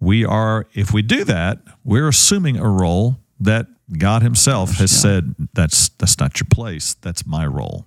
we 0.00 0.24
are, 0.24 0.66
if 0.74 0.92
we 0.92 1.02
do 1.02 1.24
that, 1.24 1.58
we're 1.84 2.08
assuming 2.08 2.56
a 2.56 2.68
role 2.68 3.18
that 3.38 3.66
God 3.98 4.22
Himself 4.22 4.72
has 4.78 4.92
Yeah. 4.92 5.00
said 5.00 5.34
that's 5.52 5.90
that's 5.90 6.18
not 6.18 6.40
your 6.40 6.48
place. 6.50 6.94
That's 6.94 7.26
my 7.26 7.46
role 7.46 7.86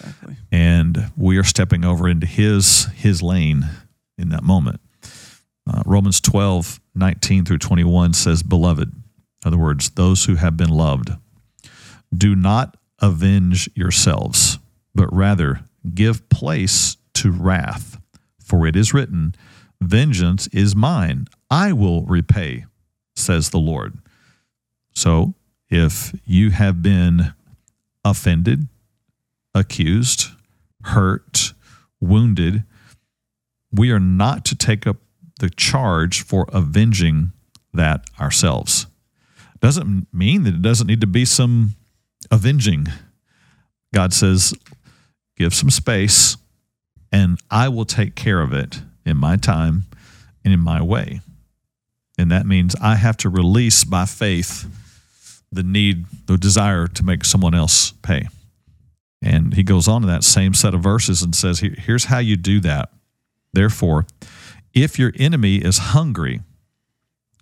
Exactly. 0.00 0.36
and 0.52 1.10
we 1.16 1.36
are 1.36 1.44
stepping 1.44 1.84
over 1.84 2.08
into 2.08 2.26
his 2.26 2.84
his 2.94 3.22
lane 3.22 3.66
in 4.16 4.28
that 4.30 4.42
moment 4.44 4.80
uh, 5.70 5.82
romans 5.86 6.20
12 6.20 6.80
19 6.94 7.44
through 7.44 7.58
21 7.58 8.12
says 8.12 8.42
beloved 8.42 8.88
in 8.88 9.02
other 9.44 9.58
words 9.58 9.90
those 9.90 10.24
who 10.24 10.36
have 10.36 10.56
been 10.56 10.70
loved 10.70 11.10
do 12.14 12.34
not 12.34 12.76
avenge 13.00 13.70
yourselves 13.74 14.58
but 14.94 15.12
rather 15.12 15.64
give 15.94 16.28
place 16.28 16.96
to 17.14 17.30
wrath. 17.30 17.98
For 18.38 18.66
it 18.66 18.76
is 18.76 18.92
written 18.92 19.34
vengeance 19.80 20.46
is 20.48 20.76
mine 20.76 21.26
i 21.50 21.72
will 21.72 22.04
repay 22.04 22.64
says 23.16 23.50
the 23.50 23.58
lord. 23.58 23.98
So 24.94 25.34
if 25.68 26.14
you 26.24 26.50
have 26.50 26.82
been 26.82 27.34
offended 28.04 28.68
accused, 29.54 30.28
hurt, 30.82 31.52
wounded, 32.00 32.64
we 33.70 33.90
are 33.90 34.00
not 34.00 34.44
to 34.46 34.56
take 34.56 34.86
up 34.86 34.96
the 35.42 35.50
charge 35.50 36.22
for 36.22 36.46
avenging 36.52 37.32
that 37.74 38.08
ourselves. 38.20 38.86
Doesn't 39.58 40.06
mean 40.12 40.44
that 40.44 40.54
it 40.54 40.62
doesn't 40.62 40.86
need 40.86 41.00
to 41.00 41.06
be 41.08 41.24
some 41.24 41.74
avenging. 42.30 42.86
God 43.92 44.12
says, 44.12 44.54
give 45.36 45.52
some 45.52 45.68
space, 45.68 46.36
and 47.10 47.40
I 47.50 47.68
will 47.68 47.84
take 47.84 48.14
care 48.14 48.40
of 48.40 48.52
it 48.52 48.82
in 49.04 49.16
my 49.16 49.34
time 49.34 49.86
and 50.44 50.54
in 50.54 50.60
my 50.60 50.80
way. 50.80 51.20
And 52.16 52.30
that 52.30 52.46
means 52.46 52.76
I 52.80 52.94
have 52.94 53.16
to 53.18 53.28
release 53.28 53.82
by 53.82 54.04
faith 54.04 54.68
the 55.50 55.64
need, 55.64 56.06
the 56.26 56.38
desire 56.38 56.86
to 56.86 57.02
make 57.02 57.24
someone 57.24 57.54
else 57.54 57.90
pay. 58.02 58.28
And 59.20 59.54
he 59.54 59.64
goes 59.64 59.88
on 59.88 60.04
in 60.04 60.08
that 60.08 60.22
same 60.22 60.54
set 60.54 60.72
of 60.72 60.82
verses 60.82 61.20
and 61.20 61.34
says, 61.34 61.58
Here's 61.58 62.04
how 62.04 62.18
you 62.18 62.36
do 62.36 62.60
that. 62.60 62.90
Therefore, 63.52 64.06
if 64.74 64.98
your 64.98 65.12
enemy 65.16 65.56
is 65.56 65.78
hungry, 65.78 66.40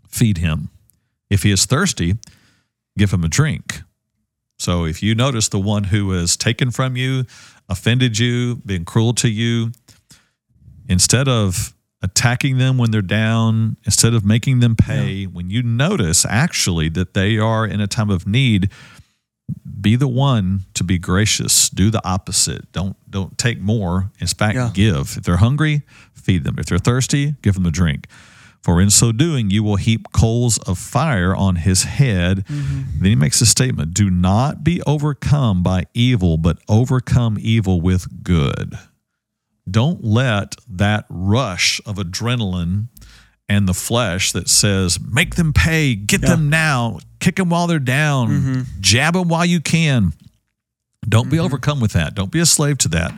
feed 0.09 0.39
him. 0.39 0.71
If 1.29 1.43
he 1.45 1.53
is 1.53 1.67
thirsty, 1.67 2.15
give 2.99 3.13
him 3.13 3.25
a 3.25 3.29
drink. 3.29 3.83
So 4.59 4.85
if 4.85 5.03
you 5.03 5.15
notice 5.15 5.49
the 5.49 5.59
one 5.59 5.85
who 5.85 6.11
has 6.13 6.37
taken 6.37 6.71
from 6.71 6.97
you, 6.97 7.25
offended 7.69 8.19
you, 8.19 8.57
been 8.57 8.85
cruel 8.85 9.15
to 9.15 9.29
you, 9.29 9.73
instead 10.89 11.29
of 11.29 11.75
attacking 12.03 12.59
them 12.59 12.77
when 12.77 12.91
they're 12.91 13.03
down, 13.03 13.77
instead 13.85 14.13
of 14.13 14.25
making 14.25 14.61
them 14.61 14.75
pay, 14.75 15.11
yeah. 15.11 15.29
when 15.29 15.51
you 15.51 15.63
notice 15.63 16.27
actually 16.27 16.89
that 16.91 17.15
they 17.15 17.39
are 17.39 17.65
in 17.67 17.81
a 17.81 17.87
time 17.87 18.11
of 18.11 18.27
need, 18.27 18.71
be 19.81 19.97
the 19.97 20.09
one 20.09 20.63
to 20.75 20.85
be 20.85 20.99
gracious. 20.99 21.71
Do 21.71 21.91
the 21.91 22.07
opposite. 22.07 22.71
Don't 22.73 22.97
don't 23.11 23.37
take 23.39 23.61
more. 23.61 24.11
In 24.21 24.27
fact, 24.27 24.57
yeah. 24.57 24.71
give. 24.73 25.17
If 25.17 25.25
they're 25.25 25.39
hungry, 25.39 25.83
feed 26.13 26.45
them. 26.45 26.57
If 26.59 26.67
they're 26.67 26.79
thirsty, 26.79 27.35
give 27.43 27.55
them 27.55 27.67
a 27.67 27.71
drink. 27.71 28.07
For 28.63 28.79
in 28.79 28.91
so 28.91 29.11
doing, 29.11 29.49
you 29.49 29.63
will 29.63 29.77
heap 29.77 30.13
coals 30.13 30.59
of 30.59 30.79
fire 30.79 31.35
on 31.35 31.57
his 31.57 31.85
head. 31.85 32.45
Mm-hmm. 32.45 32.83
Then 33.01 33.09
he 33.09 33.15
makes 33.15 33.41
a 33.41 33.47
statement 33.47 33.95
Do 33.95 34.11
not 34.11 34.63
be 34.63 34.83
overcome 34.87 35.63
by 35.63 35.85
evil, 35.95 36.37
but 36.37 36.59
overcome 36.69 37.39
evil 37.41 37.81
with 37.81 38.23
good 38.23 38.79
don't 39.71 40.05
let 40.05 40.57
that 40.69 41.07
rush 41.09 41.81
of 41.87 41.97
adrenaline 41.97 42.89
and 43.49 43.69
the 43.69 43.75
flesh 43.75 44.33
that 44.33 44.49
says, 44.49 44.99
make 45.01 45.35
them 45.35 45.53
pay, 45.53 45.95
get 45.95 46.23
yeah. 46.23 46.31
them 46.31 46.51
now, 46.51 46.99
kick 47.21 47.37
them 47.37 47.51
while 47.51 47.67
they're 47.67 47.79
down, 47.79 48.29
mm-hmm. 48.29 48.61
jab 48.81 49.15
them 49.15 49.29
while 49.29 49.45
you 49.45 49.61
can. 49.61 50.13
Don't 51.09 51.25
mm-hmm. 51.25 51.31
be 51.31 51.39
overcome 51.39 51.81
with 51.81 51.93
that. 51.93 52.15
Don't 52.15 52.33
be 52.33 52.41
a 52.41 52.47
slave 52.47 52.79
to 52.79 52.89
that. 52.89 53.13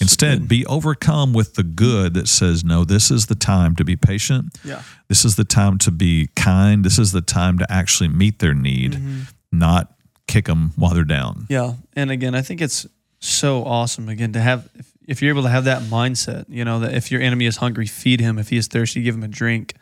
Instead, 0.00 0.48
be 0.48 0.66
overcome 0.66 1.32
with 1.32 1.54
the 1.54 1.62
good 1.62 2.14
that 2.14 2.26
says, 2.26 2.64
no, 2.64 2.84
this 2.84 3.10
is 3.10 3.26
the 3.26 3.36
time 3.36 3.76
to 3.76 3.84
be 3.84 3.94
patient. 3.94 4.58
Yeah. 4.64 4.82
This 5.08 5.24
is 5.24 5.36
the 5.36 5.44
time 5.44 5.78
to 5.78 5.92
be 5.92 6.28
kind. 6.34 6.84
This 6.84 6.98
is 6.98 7.12
the 7.12 7.20
time 7.20 7.58
to 7.58 7.70
actually 7.70 8.08
meet 8.08 8.40
their 8.40 8.54
need, 8.54 8.94
mm-hmm. 8.94 9.20
not 9.52 9.94
kick 10.26 10.46
them 10.46 10.72
while 10.74 10.94
they're 10.94 11.04
down. 11.04 11.46
Yeah. 11.48 11.74
And 11.94 12.10
again, 12.10 12.34
I 12.34 12.42
think 12.42 12.60
it's 12.60 12.86
so 13.20 13.64
awesome, 13.64 14.08
again, 14.08 14.32
to 14.32 14.40
have, 14.40 14.68
if, 14.74 14.90
if 15.06 15.22
you're 15.22 15.30
able 15.30 15.44
to 15.44 15.50
have 15.50 15.64
that 15.64 15.82
mindset, 15.82 16.46
you 16.48 16.64
know, 16.64 16.80
that 16.80 16.94
if 16.94 17.12
your 17.12 17.20
enemy 17.20 17.46
is 17.46 17.58
hungry, 17.58 17.86
feed 17.86 18.18
him. 18.18 18.38
If 18.38 18.48
he 18.48 18.56
is 18.56 18.66
thirsty, 18.66 19.02
give 19.02 19.14
him 19.14 19.22
a 19.22 19.28
drink. 19.28 19.74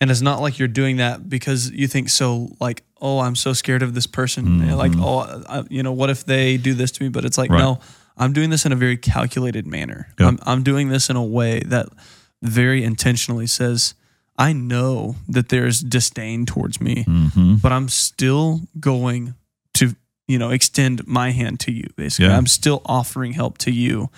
And 0.00 0.10
it's 0.10 0.20
not 0.20 0.40
like 0.40 0.58
you're 0.58 0.68
doing 0.68 0.98
that 0.98 1.28
because 1.28 1.70
you 1.70 1.86
think 1.86 2.10
so, 2.10 2.50
like, 2.60 2.82
oh, 3.00 3.20
I'm 3.20 3.34
so 3.34 3.52
scared 3.52 3.82
of 3.82 3.94
this 3.94 4.06
person. 4.06 4.44
Mm-hmm. 4.44 4.70
Like, 4.72 4.92
oh, 4.96 5.42
I, 5.48 5.64
you 5.70 5.82
know, 5.82 5.92
what 5.92 6.10
if 6.10 6.24
they 6.24 6.56
do 6.56 6.74
this 6.74 6.90
to 6.92 7.02
me? 7.02 7.08
But 7.08 7.24
it's 7.24 7.38
like, 7.38 7.50
right. 7.50 7.58
no, 7.58 7.80
I'm 8.16 8.32
doing 8.32 8.50
this 8.50 8.66
in 8.66 8.72
a 8.72 8.76
very 8.76 8.96
calculated 8.96 9.66
manner. 9.66 10.08
Yep. 10.18 10.28
I'm, 10.28 10.38
I'm 10.42 10.62
doing 10.62 10.88
this 10.88 11.08
in 11.08 11.16
a 11.16 11.24
way 11.24 11.60
that 11.60 11.88
very 12.42 12.84
intentionally 12.84 13.46
says, 13.46 13.94
I 14.38 14.52
know 14.52 15.16
that 15.28 15.48
there's 15.48 15.80
disdain 15.80 16.44
towards 16.44 16.78
me, 16.78 17.04
mm-hmm. 17.04 17.54
but 17.56 17.72
I'm 17.72 17.88
still 17.88 18.60
going 18.78 19.34
to 19.74 19.96
you 20.28 20.38
know, 20.38 20.50
extend 20.50 21.06
my 21.06 21.30
hand 21.30 21.60
to 21.60 21.72
you. 21.72 21.84
Basically, 21.96 22.26
yeah. 22.26 22.36
I'm 22.36 22.46
still 22.46 22.82
offering 22.84 23.32
help 23.32 23.58
to 23.58 23.70
you. 23.70 24.10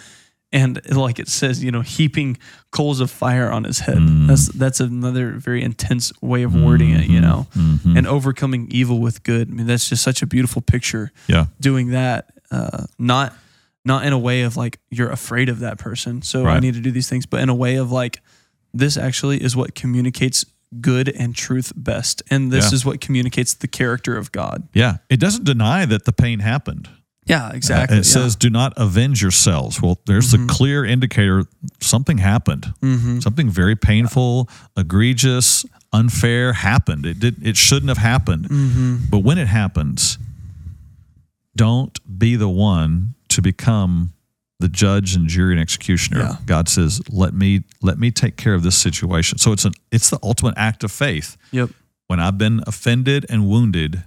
And 0.50 0.80
like 0.90 1.18
it 1.18 1.28
says, 1.28 1.62
you 1.62 1.70
know, 1.70 1.82
heaping 1.82 2.38
coals 2.70 3.00
of 3.00 3.10
fire 3.10 3.50
on 3.50 3.64
his 3.64 3.80
head. 3.80 3.98
Mm. 3.98 4.26
That's 4.28 4.48
that's 4.48 4.80
another 4.80 5.32
very 5.32 5.62
intense 5.62 6.10
way 6.22 6.42
of 6.42 6.54
wording 6.54 6.90
mm-hmm. 6.90 7.02
it, 7.02 7.10
you 7.10 7.20
know. 7.20 7.46
Mm-hmm. 7.54 7.96
And 7.98 8.06
overcoming 8.06 8.68
evil 8.70 8.98
with 9.00 9.22
good. 9.24 9.48
I 9.50 9.52
mean, 9.52 9.66
that's 9.66 9.88
just 9.88 10.02
such 10.02 10.22
a 10.22 10.26
beautiful 10.26 10.62
picture. 10.62 11.12
Yeah. 11.26 11.46
Doing 11.60 11.90
that, 11.90 12.32
uh, 12.50 12.86
not 12.98 13.34
not 13.84 14.06
in 14.06 14.12
a 14.14 14.18
way 14.18 14.42
of 14.42 14.56
like 14.56 14.78
you're 14.90 15.10
afraid 15.10 15.50
of 15.50 15.60
that 15.60 15.78
person, 15.78 16.22
so 16.22 16.44
right. 16.44 16.56
I 16.56 16.60
need 16.60 16.74
to 16.74 16.80
do 16.80 16.90
these 16.90 17.10
things, 17.10 17.26
but 17.26 17.40
in 17.40 17.50
a 17.50 17.54
way 17.54 17.76
of 17.76 17.92
like 17.92 18.22
this 18.72 18.96
actually 18.96 19.42
is 19.42 19.54
what 19.54 19.74
communicates 19.74 20.44
good 20.80 21.08
and 21.08 21.34
truth 21.34 21.72
best. 21.76 22.22
And 22.30 22.50
this 22.50 22.70
yeah. 22.70 22.76
is 22.76 22.84
what 22.84 23.00
communicates 23.00 23.54
the 23.54 23.68
character 23.68 24.16
of 24.16 24.32
God. 24.32 24.68
Yeah. 24.74 24.98
It 25.08 25.18
doesn't 25.20 25.44
deny 25.44 25.86
that 25.86 26.04
the 26.04 26.12
pain 26.12 26.40
happened. 26.40 26.88
Yeah, 27.28 27.52
exactly. 27.52 27.96
Uh, 27.96 28.00
it 28.00 28.06
yeah. 28.06 28.12
says, 28.12 28.36
do 28.36 28.50
not 28.50 28.72
avenge 28.76 29.20
yourselves. 29.20 29.82
Well, 29.82 30.00
there's 30.06 30.32
mm-hmm. 30.32 30.46
the 30.46 30.52
clear 30.52 30.84
indicator 30.84 31.44
something 31.80 32.18
happened. 32.18 32.72
Mm-hmm. 32.82 33.20
Something 33.20 33.50
very 33.50 33.76
painful, 33.76 34.48
egregious, 34.76 35.64
unfair 35.92 36.52
happened. 36.52 37.06
It 37.06 37.20
did 37.20 37.46
it 37.46 37.56
shouldn't 37.56 37.88
have 37.88 37.98
happened. 37.98 38.48
Mm-hmm. 38.48 38.96
But 39.10 39.18
when 39.18 39.38
it 39.38 39.48
happens, 39.48 40.18
don't 41.56 41.98
be 42.18 42.36
the 42.36 42.48
one 42.48 43.14
to 43.28 43.42
become 43.42 44.12
the 44.60 44.68
judge 44.68 45.14
and 45.14 45.28
jury 45.28 45.52
and 45.52 45.60
executioner. 45.60 46.20
Yeah. 46.20 46.36
God 46.46 46.68
says, 46.68 47.00
"Let 47.10 47.34
me 47.34 47.62
let 47.82 47.98
me 47.98 48.10
take 48.10 48.36
care 48.36 48.54
of 48.54 48.62
this 48.62 48.76
situation." 48.76 49.38
So 49.38 49.52
it's 49.52 49.64
an 49.64 49.72
it's 49.92 50.10
the 50.10 50.18
ultimate 50.22 50.54
act 50.56 50.84
of 50.84 50.92
faith. 50.92 51.36
Yep. 51.52 51.70
When 52.06 52.20
I've 52.20 52.38
been 52.38 52.62
offended 52.66 53.26
and 53.28 53.48
wounded, 53.48 54.02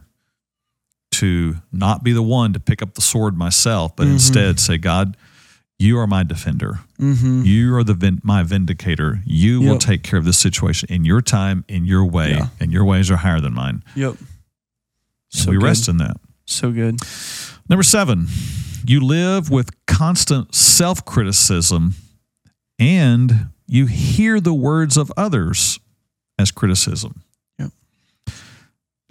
to 1.11 1.55
not 1.71 2.03
be 2.03 2.13
the 2.13 2.21
one 2.21 2.53
to 2.53 2.59
pick 2.59 2.81
up 2.81 2.93
the 2.93 3.01
sword 3.01 3.37
myself, 3.37 3.95
but 3.95 4.03
mm-hmm. 4.03 4.13
instead 4.13 4.59
say, 4.59 4.77
"God, 4.77 5.17
you 5.77 5.97
are 5.97 6.07
my 6.07 6.23
defender. 6.23 6.79
Mm-hmm. 6.99 7.43
You 7.43 7.75
are 7.75 7.83
the 7.83 7.93
vin- 7.93 8.21
my 8.23 8.43
vindicator. 8.43 9.21
You 9.25 9.61
yep. 9.61 9.69
will 9.69 9.77
take 9.77 10.03
care 10.03 10.17
of 10.17 10.25
this 10.25 10.37
situation 10.37 10.87
in 10.91 11.05
your 11.05 11.21
time, 11.21 11.65
in 11.67 11.85
your 11.85 12.05
way, 12.05 12.31
yeah. 12.31 12.47
and 12.59 12.71
your 12.71 12.85
ways 12.85 13.11
are 13.11 13.17
higher 13.17 13.39
than 13.39 13.53
mine." 13.53 13.83
Yep. 13.95 14.15
So 15.29 15.51
we 15.51 15.57
good. 15.57 15.63
rest 15.63 15.87
in 15.87 15.97
that. 15.97 16.17
So 16.45 16.71
good. 16.71 16.99
Number 17.69 17.83
seven, 17.83 18.27
you 18.85 18.99
live 18.99 19.49
with 19.49 19.69
constant 19.85 20.53
self 20.53 21.05
criticism 21.05 21.93
and 22.79 23.49
you 23.67 23.85
hear 23.85 24.41
the 24.41 24.53
words 24.53 24.97
of 24.97 25.11
others 25.15 25.79
as 26.37 26.51
criticism. 26.51 27.23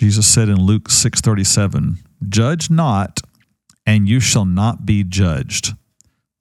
Jesus 0.00 0.26
said 0.26 0.48
in 0.48 0.56
Luke 0.56 0.88
6:37, 0.88 1.98
"Judge 2.26 2.70
not, 2.70 3.20
and 3.84 4.08
you 4.08 4.18
shall 4.18 4.46
not 4.46 4.86
be 4.86 5.04
judged. 5.04 5.74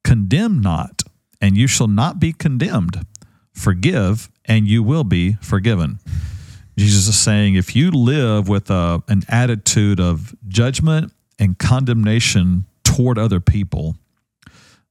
Condemn 0.02 0.62
not, 0.62 1.02
and 1.42 1.58
you 1.58 1.66
shall 1.66 1.86
not 1.86 2.18
be 2.18 2.32
condemned. 2.32 3.04
Forgive, 3.52 4.30
and 4.46 4.66
you 4.66 4.82
will 4.82 5.04
be 5.04 5.36
forgiven." 5.42 5.98
Jesus 6.78 7.06
is 7.06 7.18
saying 7.18 7.54
if 7.54 7.76
you 7.76 7.90
live 7.90 8.48
with 8.48 8.70
a, 8.70 9.02
an 9.08 9.24
attitude 9.28 10.00
of 10.00 10.34
judgment 10.48 11.12
and 11.38 11.58
condemnation 11.58 12.64
toward 12.82 13.18
other 13.18 13.40
people, 13.40 13.94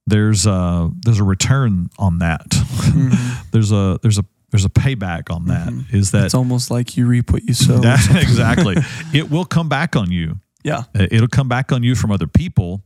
there's 0.06 0.46
a 0.46 0.92
there's 1.02 1.18
a 1.18 1.24
return 1.24 1.90
on 1.98 2.18
that. 2.18 2.48
Mm-hmm. 2.50 3.42
there's 3.50 3.72
a 3.72 3.98
there's 4.00 4.18
a 4.18 4.24
there's 4.50 4.64
a 4.64 4.70
payback 4.70 5.34
on 5.34 5.46
that. 5.46 5.68
Mm-hmm. 5.68 5.96
Is 5.96 6.10
that 6.12 6.26
it's 6.26 6.34
almost 6.34 6.70
like 6.70 6.96
you 6.96 7.06
reap 7.06 7.32
what 7.32 7.44
you 7.44 7.54
sow. 7.54 7.78
That, 7.78 8.00
exactly. 8.22 8.76
it 9.18 9.30
will 9.30 9.44
come 9.44 9.68
back 9.68 9.96
on 9.96 10.10
you. 10.10 10.38
Yeah. 10.62 10.84
Uh, 10.94 11.06
it'll 11.10 11.28
come 11.28 11.48
back 11.48 11.72
on 11.72 11.82
you 11.82 11.94
from 11.94 12.10
other 12.10 12.26
people, 12.26 12.82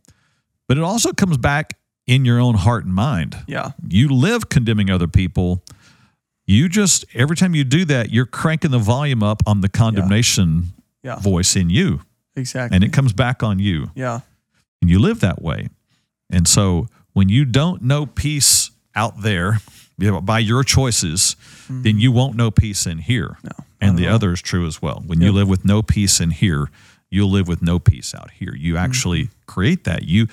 but 0.68 0.76
it 0.76 0.82
also 0.82 1.12
comes 1.12 1.36
back 1.36 1.76
in 2.06 2.24
your 2.24 2.38
own 2.38 2.54
heart 2.54 2.84
and 2.84 2.94
mind. 2.94 3.36
Yeah. 3.46 3.72
You 3.88 4.08
live 4.08 4.48
condemning 4.48 4.90
other 4.90 5.08
people. 5.08 5.64
You 6.46 6.68
just 6.68 7.04
every 7.14 7.36
time 7.36 7.54
you 7.54 7.64
do 7.64 7.84
that, 7.86 8.10
you're 8.10 8.26
cranking 8.26 8.70
the 8.70 8.78
volume 8.78 9.22
up 9.22 9.42
on 9.46 9.62
the 9.62 9.68
condemnation 9.68 10.74
yeah. 11.02 11.14
Yeah. 11.14 11.20
voice 11.20 11.56
in 11.56 11.70
you. 11.70 12.00
Exactly. 12.36 12.74
And 12.74 12.84
it 12.84 12.92
comes 12.92 13.12
back 13.12 13.42
on 13.42 13.58
you. 13.58 13.90
Yeah 13.94 14.20
and 14.84 14.90
you 14.90 14.98
live 14.98 15.20
that 15.20 15.40
way. 15.40 15.68
And 16.28 16.46
so 16.46 16.88
when 17.14 17.30
you 17.30 17.46
don't 17.46 17.80
know 17.80 18.04
peace 18.04 18.70
out 18.94 19.22
there 19.22 19.60
by 19.98 20.38
your 20.38 20.64
choices, 20.64 21.36
mm-hmm. 21.64 21.82
then 21.82 21.98
you 21.98 22.12
won't 22.12 22.36
know 22.36 22.50
peace 22.50 22.86
in 22.86 22.98
here. 22.98 23.38
No, 23.42 23.64
and 23.80 23.98
the 23.98 24.08
other 24.08 24.32
is 24.32 24.42
true 24.42 24.66
as 24.66 24.80
well. 24.80 25.02
When 25.06 25.20
yep. 25.20 25.26
you 25.26 25.32
live 25.32 25.48
with 25.48 25.64
no 25.64 25.82
peace 25.82 26.20
in 26.20 26.30
here, 26.30 26.70
you'll 27.10 27.30
live 27.30 27.46
with 27.46 27.62
no 27.62 27.78
peace 27.78 28.14
out 28.14 28.30
here. 28.32 28.54
You 28.56 28.76
actually 28.76 29.24
mm-hmm. 29.24 29.44
create 29.46 29.84
that. 29.84 30.04
You 30.04 30.26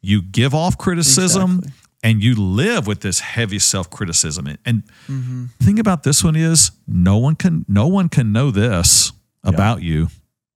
you 0.00 0.22
give 0.22 0.54
off 0.54 0.76
criticism 0.76 1.58
exactly. 1.58 1.72
and 2.02 2.22
you 2.22 2.34
live 2.34 2.86
with 2.86 3.00
this 3.00 3.20
heavy 3.20 3.58
self-criticism. 3.58 4.46
And 4.64 4.82
mm-hmm. 5.08 5.46
the 5.58 5.64
thing 5.64 5.78
about 5.78 6.02
this 6.02 6.22
one 6.22 6.36
is 6.36 6.72
no 6.86 7.16
one 7.16 7.36
can 7.36 7.64
no 7.68 7.86
one 7.86 8.08
can 8.08 8.32
know 8.32 8.50
this 8.50 9.12
about 9.42 9.82
yeah. 9.82 9.92
you, 9.92 10.08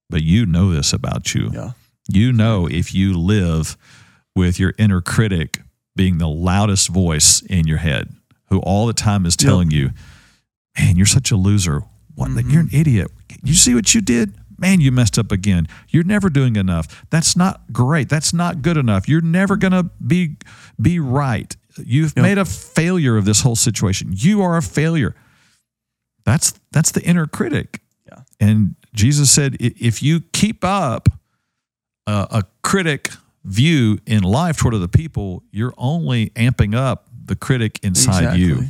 but 0.09 0.21
you 0.21 0.45
know 0.45 0.71
this 0.73 0.93
about 0.93 1.33
you. 1.33 1.49
Yeah. 1.53 1.71
You 2.11 2.33
know, 2.33 2.67
if 2.67 2.93
you 2.93 3.17
live 3.17 3.77
with 4.35 4.59
your 4.59 4.73
inner 4.77 5.01
critic 5.01 5.61
being 5.95 6.17
the 6.17 6.27
loudest 6.27 6.89
voice 6.89 7.41
in 7.41 7.67
your 7.67 7.77
head, 7.77 8.09
who 8.49 8.59
all 8.59 8.87
the 8.87 8.93
time 8.93 9.25
is 9.25 9.35
telling 9.35 9.71
yep. 9.71 9.79
you, 9.79 9.89
man, 10.77 10.95
you're 10.95 11.05
such 11.05 11.31
a 11.31 11.35
loser. 11.35 11.83
What, 12.15 12.29
mm-hmm. 12.29 12.49
You're 12.49 12.61
an 12.61 12.69
idiot. 12.71 13.11
You 13.43 13.53
see 13.53 13.73
what 13.73 13.93
you 13.95 14.01
did? 14.01 14.35
Man, 14.57 14.81
you 14.81 14.91
messed 14.91 15.17
up 15.17 15.31
again. 15.31 15.67
You're 15.87 16.03
never 16.03 16.29
doing 16.29 16.57
enough. 16.57 17.05
That's 17.09 17.37
not 17.37 17.71
great. 17.71 18.09
That's 18.09 18.33
not 18.33 18.61
good 18.61 18.75
enough. 18.75 19.07
You're 19.07 19.21
never 19.21 19.55
going 19.55 19.71
to 19.71 19.89
be 20.05 20.35
be 20.81 20.99
right. 20.99 21.55
You've 21.77 22.13
yep. 22.17 22.23
made 22.23 22.37
a 22.37 22.43
failure 22.43 23.15
of 23.15 23.23
this 23.23 23.41
whole 23.41 23.55
situation. 23.55 24.09
You 24.13 24.41
are 24.41 24.57
a 24.57 24.61
failure. 24.61 25.15
That's 26.25 26.59
that's 26.71 26.91
the 26.91 27.01
inner 27.03 27.25
critic. 27.25 27.79
Yeah. 28.05 28.23
And 28.39 28.75
Jesus 28.93 29.31
said, 29.31 29.55
if 29.59 30.03
you 30.03 30.21
keep 30.33 30.65
up 30.65 31.07
a, 32.05 32.27
a 32.29 32.43
critic 32.61 33.11
view 33.45 33.99
in 34.05 34.23
life 34.23 34.57
toward 34.57 34.73
other 34.73 34.87
people, 34.87 35.43
you're 35.51 35.73
only 35.77 36.31
amping 36.31 36.75
up 36.75 37.08
the 37.29 37.35
critic 37.37 37.79
inside 37.83 38.19
exactly. 38.23 38.41
you. 38.43 38.63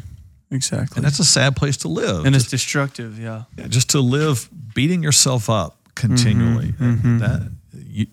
Exactly. 0.52 0.98
And 0.98 1.06
that's 1.06 1.20
a 1.20 1.26
sad 1.26 1.56
place 1.56 1.78
to 1.78 1.88
live. 1.88 2.26
and 2.26 2.34
just, 2.34 2.46
it's 2.46 2.52
destructive. 2.52 3.20
Yeah. 3.20 3.44
yeah, 3.58 3.68
just 3.68 3.90
to 3.92 4.00
live 4.00 4.50
beating 4.76 5.02
yourself 5.04 5.50
up 5.50 5.78
continually. 5.96 6.72
Mm-hmm, 6.74 7.18
That 7.20 7.52
you, 7.86 8.06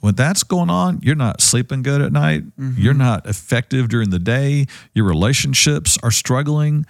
when 0.00 0.14
that's 0.14 0.42
going 0.42 0.70
on, 0.70 1.00
you're 1.02 1.14
not 1.14 1.40
sleeping 1.40 1.82
good 1.82 2.00
at 2.02 2.12
night. 2.12 2.42
Mm-hmm. 2.58 2.80
You're 2.80 2.94
not 2.94 3.26
effective 3.26 3.88
during 3.88 4.10
the 4.10 4.18
day. 4.18 4.66
Your 4.94 5.06
relationships 5.06 5.96
are 6.02 6.10
struggling 6.10 6.84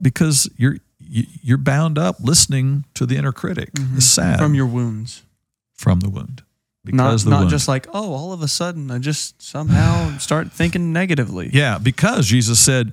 because 0.00 0.48
you're 0.56 0.76
you- 1.08 1.26
you're 1.42 1.58
bound 1.58 1.98
up 1.98 2.16
listening 2.20 2.84
to 2.94 3.06
the 3.06 3.16
inner 3.16 3.32
critic. 3.32 3.70
It's 3.96 4.06
sad 4.06 4.34
Mm-hmm. 4.36 4.42
From 4.44 4.54
your 4.54 4.66
wounds. 4.66 5.22
from 5.74 6.00
the 6.00 6.08
wound 6.08 6.42
because 6.86 7.24
the 7.24 7.30
not 7.30 7.40
wound. 7.40 7.50
just 7.50 7.68
like, 7.68 7.86
oh, 7.92 8.12
all 8.14 8.32
of 8.32 8.42
a 8.42 8.48
sudden 8.48 8.90
I 8.90 8.98
just 8.98 9.40
somehow 9.42 10.16
start 10.18 10.52
thinking 10.52 10.92
negatively. 10.92 11.50
yeah, 11.52 11.78
because 11.78 12.26
Jesus 12.26 12.58
said, 12.58 12.92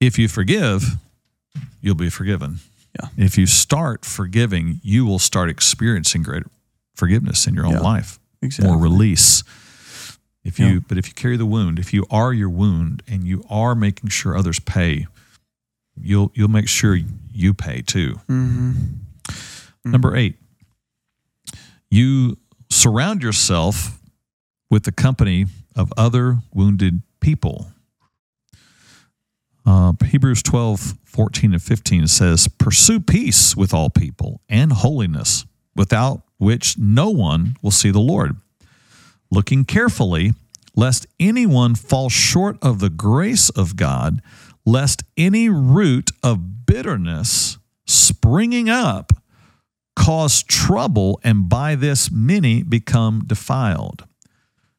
if 0.00 0.18
you 0.18 0.28
forgive, 0.28 0.84
you'll 1.80 1.94
be 1.94 2.10
forgiven. 2.10 2.58
Yeah. 3.00 3.08
If 3.16 3.38
you 3.38 3.46
start 3.46 4.04
forgiving, 4.04 4.80
you 4.82 5.06
will 5.06 5.18
start 5.18 5.48
experiencing 5.48 6.22
greater 6.22 6.46
forgiveness 6.94 7.46
in 7.46 7.54
your 7.54 7.66
own 7.66 7.72
Yeah. 7.74 7.80
life. 7.80 8.18
Exactly. 8.42 8.72
more 8.72 8.80
release. 8.82 9.42
If 10.42 10.58
you, 10.58 10.66
Yeah. 10.66 10.78
but 10.88 10.96
if 10.98 11.06
you 11.06 11.12
carry 11.14 11.36
the 11.36 11.44
wound, 11.46 11.78
if 11.78 11.92
you 11.92 12.06
are 12.10 12.32
your 12.32 12.48
wound, 12.48 13.02
and 13.06 13.26
you 13.26 13.44
are 13.50 13.74
making 13.74 14.08
sure 14.10 14.34
others 14.36 14.58
pay, 14.58 15.06
you'll 15.94 16.32
you'll 16.34 16.48
make 16.48 16.66
sure 16.68 16.98
you 17.32 17.52
pay 17.52 17.82
too. 17.82 18.18
Mm-hmm. 18.28 19.90
Number 19.90 20.16
eight, 20.16 20.36
you 21.90 22.38
surround 22.80 23.22
yourself 23.22 24.00
with 24.70 24.84
the 24.84 24.92
company 24.92 25.44
of 25.76 25.92
other 25.98 26.38
wounded 26.54 27.02
people. 27.20 27.72
Uh, 29.66 29.92
Hebrews 30.02 30.42
12, 30.42 30.94
14 31.04 31.52
and 31.52 31.62
15 31.62 32.06
says, 32.06 32.48
Pursue 32.48 33.00
peace 33.00 33.54
with 33.54 33.74
all 33.74 33.90
people 33.90 34.40
and 34.48 34.72
holiness, 34.72 35.44
without 35.76 36.22
which 36.38 36.78
no 36.78 37.10
one 37.10 37.56
will 37.60 37.70
see 37.70 37.90
the 37.90 38.00
Lord. 38.00 38.36
Looking 39.30 39.66
carefully, 39.66 40.32
lest 40.74 41.06
anyone 41.20 41.74
fall 41.74 42.08
short 42.08 42.56
of 42.62 42.80
the 42.80 42.88
grace 42.88 43.50
of 43.50 43.76
God, 43.76 44.22
lest 44.64 45.04
any 45.18 45.50
root 45.50 46.10
of 46.22 46.64
bitterness 46.64 47.58
springing 47.86 48.70
up 48.70 49.12
cause 50.00 50.42
trouble, 50.42 51.20
and 51.22 51.46
by 51.46 51.74
this 51.74 52.10
many 52.10 52.62
become 52.62 53.22
defiled. 53.26 54.06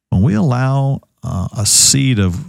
When 0.09 0.23
we 0.23 0.33
allow 0.33 1.01
uh, 1.21 1.47
a 1.55 1.63
seed 1.63 2.17
of 2.17 2.43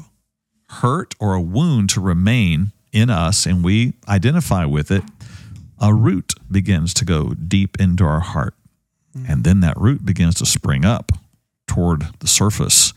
hurt 0.70 1.14
or 1.20 1.34
a 1.34 1.40
wound 1.40 1.90
to 1.90 2.00
remain 2.00 2.72
in 2.90 3.10
us 3.10 3.44
and 3.44 3.62
we 3.62 3.92
identify 4.08 4.64
with 4.64 4.90
it, 4.90 5.02
a 5.78 5.92
root 5.92 6.32
begins 6.50 6.94
to 6.94 7.04
go 7.04 7.34
deep 7.34 7.78
into 7.78 8.04
our 8.04 8.20
heart. 8.20 8.54
And 9.28 9.44
then 9.44 9.60
that 9.60 9.76
root 9.76 10.06
begins 10.06 10.36
to 10.36 10.46
spring 10.46 10.86
up 10.86 11.12
toward 11.66 12.06
the 12.20 12.26
surface. 12.26 12.94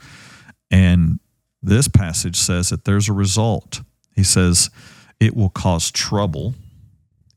And 0.72 1.20
this 1.62 1.90
passage 1.90 2.38
says 2.38 2.70
that 2.70 2.86
there's 2.86 3.10
a 3.10 3.14
result. 3.14 3.82
He 4.16 4.24
says 4.24 4.70
it 5.20 5.36
will 5.36 5.50
cause 5.50 5.92
trouble 5.92 6.56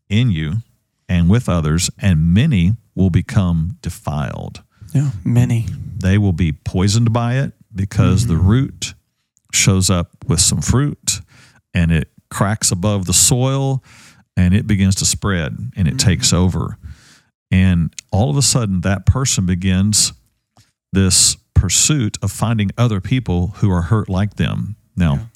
in 0.09 0.31
you 0.31 0.59
and 1.09 1.29
with 1.29 1.49
others, 1.49 1.91
and 1.99 2.35
many 2.35 2.73
will 2.95 3.11
become 3.11 3.79
defiled. 3.81 4.63
Yeah. 4.95 5.11
Many. 5.25 5.67
They 5.99 6.19
will 6.19 6.33
be 6.33 6.53
poisoned 6.53 7.13
by 7.13 7.39
it 7.39 7.53
because 7.75 8.27
the 8.27 8.37
root 8.37 8.95
shows 9.53 9.91
up 9.91 10.11
with 10.27 10.41
some 10.41 10.61
fruit 10.61 11.21
and 11.75 11.91
it 11.93 12.11
cracks 12.31 12.71
above 12.71 13.07
the 13.07 13.13
soil 13.13 13.83
and 14.37 14.55
it 14.55 14.67
begins 14.67 14.95
to 14.97 15.05
spread 15.05 15.57
and 15.77 15.89
it 15.89 15.99
takes 15.99 16.33
over. 16.33 16.79
And 17.51 17.93
all 18.13 18.31
of 18.31 18.37
a 18.37 18.43
sudden, 18.43 18.83
that 18.83 19.07
person 19.07 19.47
begins 19.47 20.13
this 20.93 21.37
pursuit 21.55 22.19
of 22.23 22.31
finding 22.31 22.71
other 22.77 23.01
people 23.01 23.49
who 23.57 23.71
are 23.71 23.83
hurt 23.83 24.09
like 24.09 24.35
them. 24.35 24.77
Now, 24.97 25.29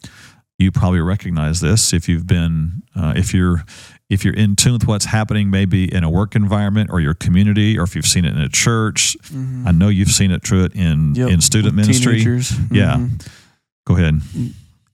you 0.58 0.70
probably 0.70 1.00
recognize 1.00 1.60
this 1.60 1.92
if 1.92 2.08
you've 2.08 2.26
been, 2.26 2.82
uh, 2.94 3.14
if 3.16 3.34
you're, 3.34 3.64
if 4.12 4.24
you're 4.24 4.34
in 4.34 4.56
tune 4.56 4.74
with 4.74 4.86
what's 4.86 5.06
happening, 5.06 5.50
maybe 5.50 5.92
in 5.92 6.04
a 6.04 6.10
work 6.10 6.36
environment 6.36 6.90
or 6.92 7.00
your 7.00 7.14
community, 7.14 7.78
or 7.78 7.84
if 7.84 7.96
you've 7.96 8.06
seen 8.06 8.24
it 8.24 8.34
in 8.34 8.40
a 8.40 8.48
church. 8.48 9.16
I 9.66 9.72
know 9.72 9.88
you've 9.88 10.10
seen 10.10 10.30
it 10.30 10.42
through 10.46 10.64
it 10.64 10.74
in 10.74 11.14
Yep. 11.14 11.30
in 11.30 11.40
student 11.40 11.74
With 11.76 11.86
ministry. 11.86 12.12
teenagers. 12.18 12.52
Yeah. 12.70 12.96
Mhm. 12.96 13.26
Go 13.86 13.96
ahead. 13.96 14.20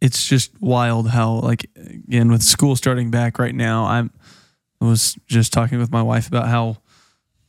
it's 0.01 0.29
just 0.29 0.53
wild 0.61 1.09
how 1.11 1.33
like 1.41 1.69
again 1.77 2.31
with 2.31 2.41
school 2.43 2.77
starting 2.77 3.11
back 3.11 3.37
right 3.41 3.55
now 3.55 3.85
i'm 3.85 4.11
i 4.81 4.85
was 4.85 5.17
just 5.27 5.53
talking 5.53 5.77
with 5.81 5.91
my 5.91 6.01
wife 6.01 6.29
about 6.29 6.47
how 6.47 6.77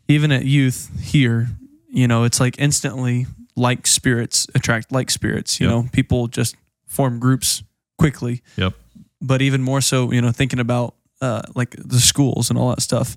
even 0.08 0.32
at 0.32 0.46
youth 0.46 0.90
here 1.00 1.48
you 1.92 2.08
know 2.08 2.24
it's 2.24 2.40
like 2.40 2.56
instantly 2.58 3.28
like 3.56 3.86
spirits 3.86 4.48
attract 4.56 4.92
like 4.92 5.12
spirits 5.12 5.60
you 5.60 5.68
Yep. 5.68 5.76
know 5.76 5.90
people 5.92 6.28
just 6.28 6.56
form 6.88 7.20
groups 7.20 7.62
quickly 8.00 8.42
Yep. 8.58 8.74
but 9.22 9.44
even 9.44 9.62
more 9.62 9.80
so 9.80 10.12
you 10.12 10.20
know 10.20 10.32
thinking 10.32 10.60
about 10.60 10.96
uh 11.22 11.42
like 11.56 11.76
the 11.78 12.00
schools 12.00 12.50
and 12.50 12.58
all 12.60 12.70
that 12.70 12.82
stuff 12.82 13.16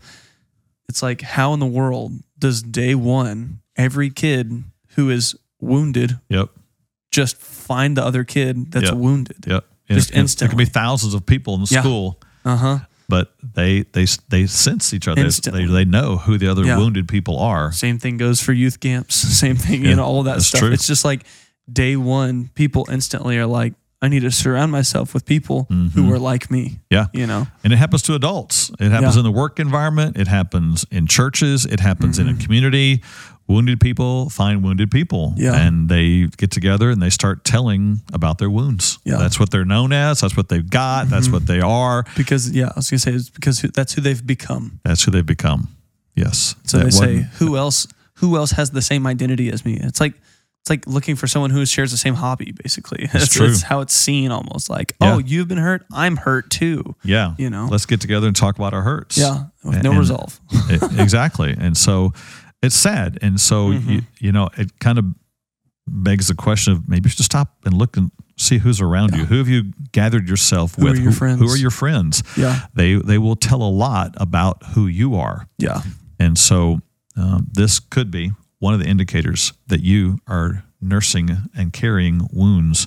it's 0.88 1.03
like 1.03 1.20
how 1.20 1.55
in 1.55 1.61
the 1.61 1.66
world 1.66 2.12
does 2.38 2.62
day 2.62 2.94
one 2.94 3.61
every 3.76 4.11
kid 4.11 4.64
who 4.96 5.09
is 5.11 5.34
wounded 5.61 6.18
Yep. 6.28 6.50
just 7.11 7.36
find 7.36 7.96
the 7.96 8.05
other 8.05 8.24
kid 8.24 8.72
that's 8.72 8.86
Yep. 8.86 8.94
wounded 8.94 9.44
Yep. 9.46 9.64
Just 9.90 10.11
And- 10.11 10.14
and 10.14 10.14
There 10.16 10.20
instantly. 10.22 10.48
can 10.48 10.59
be 10.59 10.64
thousands 10.70 11.14
of 11.14 11.26
people 11.26 11.55
in 11.55 11.61
the 11.62 11.68
Yeah. 11.70 11.80
school, 11.80 12.20
uh-huh 12.44 12.78
but 13.09 13.34
they 13.42 13.82
they 13.92 14.07
they 14.30 14.46
sense 14.46 14.94
each 14.94 15.07
other. 15.07 15.20
They, 15.20 15.26
Instantly. 15.26 15.66
they 15.66 15.84
know 15.84 16.16
who 16.16 16.38
the 16.38 16.48
other 16.48 16.64
Yeah. 16.64 16.78
wounded 16.78 17.09
people 17.09 17.38
are. 17.38 17.70
Same 17.72 17.98
thing 17.98 18.16
goes 18.16 18.40
for 18.40 18.53
youth 18.55 18.80
camps. 18.80 19.14
Same 19.44 19.57
thing, 19.57 19.82
Yeah, 19.82 19.90
you 19.90 19.96
know, 19.96 20.05
all 20.05 20.20
of 20.20 20.24
that 20.24 20.34
that's 20.34 20.46
stuff. 20.46 20.61
true. 20.61 20.70
It's 20.72 20.86
just 20.86 21.05
like 21.05 21.24
day 21.70 21.94
one, 21.96 22.48
people 22.55 22.86
instantly 22.90 23.36
are 23.36 23.44
like, 23.46 23.74
I 24.03 24.09
need 24.09 24.20
to 24.22 24.30
surround 24.32 24.72
myself 24.72 25.14
with 25.14 25.24
people 25.24 25.68
who 25.94 26.12
are 26.12 26.18
like 26.18 26.50
me. 26.50 26.64
Mm-hmm. 26.64 26.76
Yeah. 26.90 27.07
You 27.14 27.26
know, 27.26 27.46
And 27.62 27.72
it 27.72 27.76
happens 27.76 28.03
to 28.03 28.14
adults. 28.14 28.70
It 28.80 28.90
happens 28.90 29.14
Yeah. 29.14 29.20
in 29.20 29.24
the 29.24 29.30
work 29.30 29.61
environment. 29.61 30.16
It 30.18 30.26
happens 30.26 30.84
in 30.90 31.07
churches. 31.07 31.64
It 31.64 31.78
happens 31.80 32.18
in 32.18 32.26
Mm-hmm. 32.26 32.40
a 32.40 32.42
community. 32.42 33.03
Wounded 33.48 33.80
people 33.80 34.28
find 34.30 34.62
wounded 34.64 34.90
people. 34.90 35.34
Yeah. 35.36 35.55
And 35.55 35.88
they 35.88 36.26
get 36.36 36.50
together 36.50 36.90
and 36.90 37.00
they 37.03 37.11
start 37.11 37.44
telling 37.44 38.00
about 38.12 38.38
their 38.38 38.50
wounds. 38.50 38.98
Yeah. 39.05 39.12
Mm-hmm. 39.14 39.22
That's 39.22 39.38
what 39.40 39.50
they're 39.50 39.64
known 39.64 39.92
as. 39.92 40.20
That's 40.20 40.36
what 40.36 40.48
they've 40.48 40.68
got. 40.68 41.09
That's 41.09 41.28
what 41.28 41.46
they 41.46 41.61
are. 41.61 42.05
because, 42.16 42.50
yeah, 42.50 42.66
I 42.68 42.72
was 42.76 42.90
going 42.90 42.98
to 42.98 43.11
say 43.11 43.12
it's 43.12 43.30
because 43.30 43.61
who- 43.61 43.68
that's 43.68 43.92
who 43.94 44.00
they've 44.00 44.24
become. 44.26 44.80
That's 44.84 45.05
who 45.05 45.11
they've 45.12 45.24
become. 45.26 45.68
Yes. 46.16 46.55
So 46.64 46.78
That 46.78 46.84
they 46.84 46.90
say, 46.90 47.26
who 47.38 47.57
else, 47.57 47.86
who 48.14 48.36
else 48.36 48.50
has 48.53 48.70
the 48.72 48.82
same 48.82 49.07
identity 49.07 49.50
as 49.50 49.64
me? 49.64 49.74
It's 49.80 50.00
like, 50.00 50.14
it's 50.62 50.70
like 50.70 50.86
looking 50.86 51.16
for 51.16 51.26
someone 51.26 51.50
who 51.50 51.66
shares 51.66 51.90
the 51.90 51.96
same 51.96 52.14
hobby, 52.14 52.52
basically. 52.52 53.08
That's, 53.12 53.28
true. 53.34 53.48
that's 53.48 53.62
how 53.62 53.80
it's 53.80 53.92
seen 53.94 54.30
almost 54.30 54.70
like, 54.70 54.94
Yeah. 55.00 55.14
oh, 55.14 55.18
you've 55.18 55.48
been 55.48 55.58
hurt. 55.58 55.84
I'm 55.92 56.16
hurt 56.16 56.50
too. 56.50 56.94
Yeah. 57.04 57.34
You 57.36 57.50
know? 57.50 57.66
Let's 57.70 57.84
get 57.84 58.00
together 58.00 58.28
and 58.28 58.36
talk 58.36 58.56
about 58.56 58.72
our 58.72 58.82
hurts. 58.82 59.18
Yeah. 59.18 59.46
With 59.64 59.74
And- 59.74 59.84
no 59.84 59.90
and- 59.90 59.98
resolve. 59.98 60.40
It- 60.70 60.82
exactly. 61.00 61.54
And 61.58 61.76
so 61.76 62.12
it's 62.62 62.76
sad. 62.76 63.18
And 63.22 63.40
so, 63.40 63.70
Mm-hmm. 63.70 63.90
you, 63.90 64.02
you 64.20 64.30
know, 64.32 64.50
it 64.56 64.78
kind 64.78 64.98
of 65.00 65.06
begs 65.88 66.28
the 66.28 66.34
question 66.36 66.72
of 66.74 66.88
maybe 66.88 67.06
you 67.08 67.10
should 67.10 67.24
stop 67.24 67.56
and 67.64 67.74
look 67.74 67.96
and 67.96 68.12
see 68.38 68.58
who's 68.58 68.80
around 68.80 69.16
you. 69.16 69.24
Who 69.24 69.38
have 69.38 69.48
you 69.48 69.72
gathered 69.90 70.28
yourself 70.28 70.76
Who 70.76 70.84
with? 70.84 70.92
are 70.94 70.96
your 71.02 71.10
Who 71.10 71.16
friends? 71.18 71.42
are 71.54 71.58
your 71.58 71.70
friends? 71.72 72.22
Yeah. 72.36 72.66
They, 72.74 72.94
they 72.94 73.18
will 73.18 73.34
tell 73.36 73.62
a 73.62 73.68
lot 73.70 74.14
about 74.16 74.62
who 74.74 74.86
you 74.86 75.16
are. 75.16 75.48
Yeah. 75.58 75.80
And 76.20 76.38
so 76.38 76.80
um, 77.16 77.48
this 77.52 77.80
could 77.80 78.12
be 78.12 78.30
one 78.62 78.74
of 78.74 78.78
the 78.78 78.86
indicators 78.86 79.52
that 79.66 79.82
you 79.82 80.18
are 80.28 80.62
nursing 80.80 81.36
and 81.52 81.72
carrying 81.72 82.28
wounds 82.32 82.86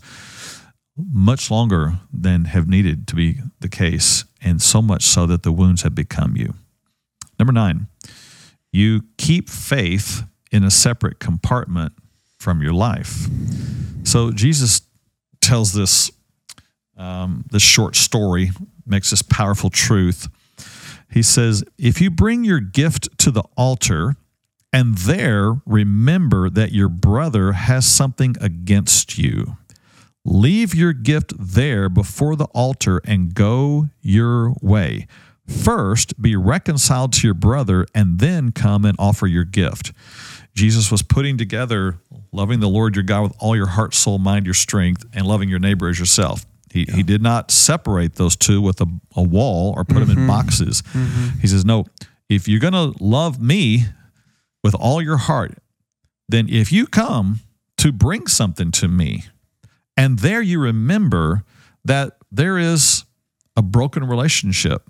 much 0.95 1.51
longer 1.51 1.95
than 2.13 2.45
have 2.45 2.65
needed 2.65 3.05
to 3.09 3.13
be 3.13 3.39
the 3.59 3.67
case, 3.67 4.23
and 4.41 4.61
so 4.61 4.81
much 4.81 5.03
so 5.03 5.25
that 5.25 5.43
the 5.43 5.51
wounds 5.51 5.81
have 5.81 5.93
become 5.93 6.37
you. 6.37 6.53
Number 7.37 7.51
nine, 7.51 7.87
you 8.71 9.01
keep 9.17 9.49
faith 9.49 10.23
in 10.49 10.63
a 10.63 10.71
separate 10.71 11.19
compartment 11.19 11.91
from 12.39 12.61
your 12.61 12.71
life. 12.71 13.27
So 14.05 14.31
Jesus 14.31 14.81
tells 15.41 15.73
this 15.73 16.09
um, 16.95 17.43
this 17.51 17.63
short 17.63 17.97
story, 17.97 18.51
makes 18.85 19.09
this 19.09 19.21
powerful 19.21 19.69
truth. 19.69 20.29
He 21.11 21.21
says, 21.21 21.65
If 21.77 21.99
you 21.99 22.09
bring 22.09 22.45
your 22.45 22.61
gift 22.61 23.09
to 23.17 23.31
the 23.31 23.43
altar 23.57 24.15
and 24.75 24.97
there 24.97 25.61
remember 25.65 26.49
that 26.49 26.73
your 26.73 26.89
brother 26.89 27.53
has 27.53 27.85
something 27.85 28.35
against 28.41 29.17
you, 29.17 29.55
leave 30.25 30.75
your 30.75 30.91
gift 30.91 31.31
there 31.39 31.87
before 31.87 32.35
the 32.35 32.47
altar 32.53 32.99
and 33.05 33.33
go 33.33 33.87
your 34.01 34.53
way. 34.61 35.07
First, 35.47 36.21
be 36.21 36.35
reconciled 36.35 37.13
to 37.13 37.25
your 37.25 37.35
brother, 37.35 37.85
and 37.95 38.19
then 38.19 38.51
come 38.51 38.83
and 38.83 38.97
offer 38.99 39.27
your 39.27 39.45
gift. 39.45 39.93
Jesus 40.53 40.91
was 40.91 41.01
putting 41.01 41.37
together 41.37 41.99
loving 42.33 42.59
the 42.59 42.67
Lord 42.67 42.97
your 42.97 43.03
God 43.03 43.21
with 43.21 43.35
all 43.39 43.55
your 43.55 43.67
heart, 43.67 43.93
soul, 43.93 44.17
mind, 44.17 44.45
your 44.45 44.53
strength, 44.53 45.05
and 45.13 45.25
loving 45.25 45.47
your 45.47 45.59
neighbor 45.59 45.87
as 45.87 45.99
yourself. 45.99 46.45
He, 46.73 46.83
he 46.83 47.01
did 47.01 47.21
not 47.21 47.49
separate 47.49 48.15
those 48.15 48.35
two 48.35 48.59
with 48.59 48.81
a, 48.81 48.87
a 49.15 49.23
wall 49.23 49.73
or 49.77 49.85
put 49.85 49.99
them 50.01 50.09
in 50.09 50.17
mm-hmm. 50.17 50.27
boxes. 50.27 50.81
Mm-hmm. 50.81 51.39
He 51.39 51.47
says, 51.47 51.63
No, 51.63 51.85
if 52.27 52.49
you're 52.49 52.59
going 52.59 52.73
to 52.73 52.93
love 53.01 53.39
me 53.39 53.85
with 54.65 54.73
all 54.73 54.99
your 54.99 55.17
heart, 55.17 55.59
then 56.27 56.49
if 56.49 56.71
you 56.71 56.87
come 56.87 57.41
to 57.77 57.91
bring 57.91 58.25
something 58.25 58.71
to 58.71 58.87
me, 58.87 59.25
and 59.95 60.17
there 60.17 60.41
you 60.41 60.59
remember 60.59 61.43
that 61.83 62.17
there 62.31 62.57
is 62.57 63.05
a 63.55 63.61
broken 63.61 64.07
relationship, 64.07 64.89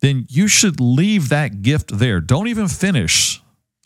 then 0.00 0.26
you 0.28 0.48
should 0.48 0.80
leave 0.80 1.28
that 1.28 1.62
gift 1.62 1.96
there. 1.96 2.20
Don't 2.20 2.48
even 2.48 2.66
finish 2.66 3.40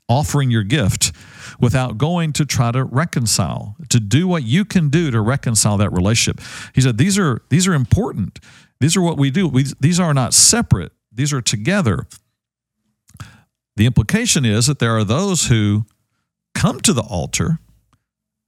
offering 0.08 0.50
your 0.50 0.62
gift 0.62 1.12
without 1.60 1.98
going 1.98 2.32
to 2.32 2.46
try 2.46 2.72
to 2.72 2.82
reconcile 2.82 3.76
to 3.90 4.00
do 4.00 4.26
what 4.26 4.44
you 4.44 4.64
can 4.64 4.88
do 4.88 5.10
to 5.10 5.20
reconcile 5.20 5.76
that 5.76 5.92
relationship. 5.92 6.42
He 6.74 6.80
said 6.80 6.96
these 6.96 7.18
are 7.18 7.42
these 7.50 7.68
are 7.68 7.74
important. 7.74 8.40
These 8.80 8.96
are 8.96 9.02
what 9.02 9.18
we 9.18 9.30
do. 9.30 9.46
We, 9.46 9.66
these 9.78 10.00
are 10.00 10.14
not 10.14 10.32
separate. 10.32 10.92
These 11.12 11.34
are 11.34 11.42
together 11.42 12.06
the 13.76 13.86
implication 13.86 14.44
is 14.44 14.66
that 14.66 14.78
there 14.78 14.96
are 14.96 15.04
those 15.04 15.46
who 15.46 15.86
come 16.54 16.80
to 16.80 16.92
the 16.92 17.02
altar 17.02 17.58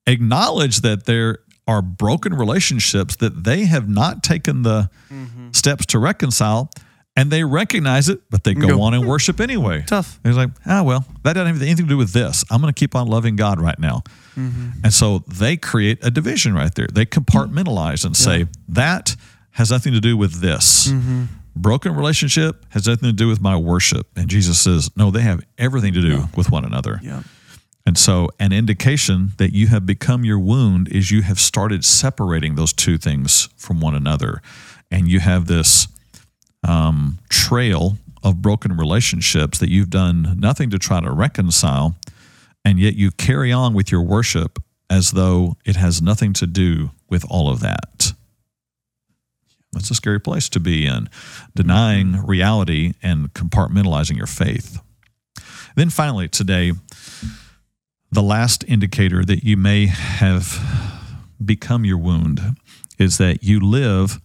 acknowledge 0.06 0.80
that 0.80 1.04
there 1.04 1.38
are 1.66 1.82
broken 1.82 2.32
relationships 2.32 3.16
that 3.16 3.44
they 3.44 3.66
have 3.66 3.88
not 3.88 4.22
taken 4.22 4.62
the 4.62 4.90
mm-hmm. 5.10 5.50
steps 5.52 5.84
to 5.84 5.98
reconcile 5.98 6.70
and 7.14 7.30
they 7.30 7.44
recognize 7.44 8.08
it 8.08 8.20
but 8.30 8.44
they 8.44 8.54
go 8.54 8.80
on 8.80 8.94
and 8.94 9.06
worship 9.06 9.40
anyway 9.40 9.82
Tough. 9.86 10.18
He's 10.24 10.36
like, 10.36 10.50
ah, 10.64 10.82
well, 10.82 11.04
that 11.24 11.34
doesn't 11.34 11.46
have 11.46 11.62
anything 11.62 11.86
to 11.86 11.90
do 11.90 11.98
with 11.98 12.12
this. 12.12 12.44
I'm 12.50 12.60
going 12.62 12.72
to 12.72 12.78
keep 12.78 12.94
on 12.94 13.06
loving 13.06 13.36
God 13.36 13.60
right 13.60 13.78
now. 13.78 14.02
Mm-hmm. 14.36 14.80
And 14.84 14.92
so 14.92 15.18
they 15.26 15.56
create 15.56 15.98
a 16.02 16.10
division 16.10 16.54
right 16.54 16.74
there. 16.74 16.86
They 16.86 17.04
compartmentalize 17.04 18.04
and 18.04 18.16
say, 18.16 18.46
that 18.68 19.16
has 19.52 19.70
nothing 19.70 19.92
to 19.92 20.00
do 20.00 20.16
with 20.16 20.40
this. 20.40 20.88
Mm-hmm. 20.88 21.24
Broken 21.60 21.94
relationship 21.94 22.64
has 22.70 22.86
nothing 22.86 23.08
to 23.08 23.12
do 23.12 23.28
with 23.28 23.40
my 23.40 23.56
worship. 23.56 24.06
And 24.16 24.28
Jesus 24.28 24.60
says, 24.60 24.90
no, 24.96 25.10
they 25.10 25.22
have 25.22 25.40
everything 25.58 25.92
to 25.94 26.00
do 26.00 26.28
with 26.36 26.50
one 26.50 26.64
another. 26.64 27.00
Yeah. 27.02 27.22
And 27.84 27.96
so, 27.96 28.28
an 28.38 28.52
indication 28.52 29.32
that 29.38 29.54
you 29.54 29.68
have 29.68 29.86
become 29.86 30.22
your 30.24 30.38
wound 30.38 30.88
is 30.88 31.10
you 31.10 31.22
have 31.22 31.40
started 31.40 31.84
separating 31.86 32.54
those 32.54 32.72
two 32.72 32.98
things 32.98 33.48
from 33.56 33.80
one 33.80 33.94
another. 33.94 34.42
And 34.90 35.08
you 35.08 35.20
have 35.20 35.46
this 35.46 35.88
um, 36.62 37.18
trail 37.30 37.96
of 38.22 38.42
broken 38.42 38.76
relationships 38.76 39.58
that 39.58 39.70
you've 39.70 39.90
done 39.90 40.36
nothing 40.38 40.70
to 40.70 40.78
try 40.78 41.00
to 41.00 41.10
reconcile. 41.10 41.96
And 42.64 42.78
yet 42.78 42.94
you 42.94 43.10
carry 43.10 43.52
on 43.52 43.72
with 43.72 43.90
your 43.90 44.02
worship 44.02 44.58
as 44.90 45.12
though 45.12 45.56
it 45.64 45.76
has 45.76 46.02
nothing 46.02 46.32
to 46.34 46.46
do 46.46 46.90
with 47.08 47.24
all 47.30 47.50
of 47.50 47.60
that. 47.60 48.12
That's 49.72 49.90
a 49.90 49.94
scary 49.94 50.20
place 50.20 50.48
to 50.50 50.60
be 50.60 50.86
in, 50.86 51.08
denying 51.54 52.08
mm-hmm. 52.08 52.26
reality 52.26 52.92
and 53.02 53.32
compartmentalizing 53.34 54.16
your 54.16 54.26
faith. 54.26 54.80
Then 55.76 55.90
finally, 55.90 56.28
today, 56.28 56.72
the 58.10 58.22
last 58.22 58.64
indicator 58.66 59.24
that 59.24 59.44
you 59.44 59.56
may 59.56 59.86
have 59.86 60.58
become 61.44 61.84
your 61.84 61.98
wound 61.98 62.40
is 62.98 63.18
that 63.18 63.42
you 63.42 63.60
live 63.60 64.20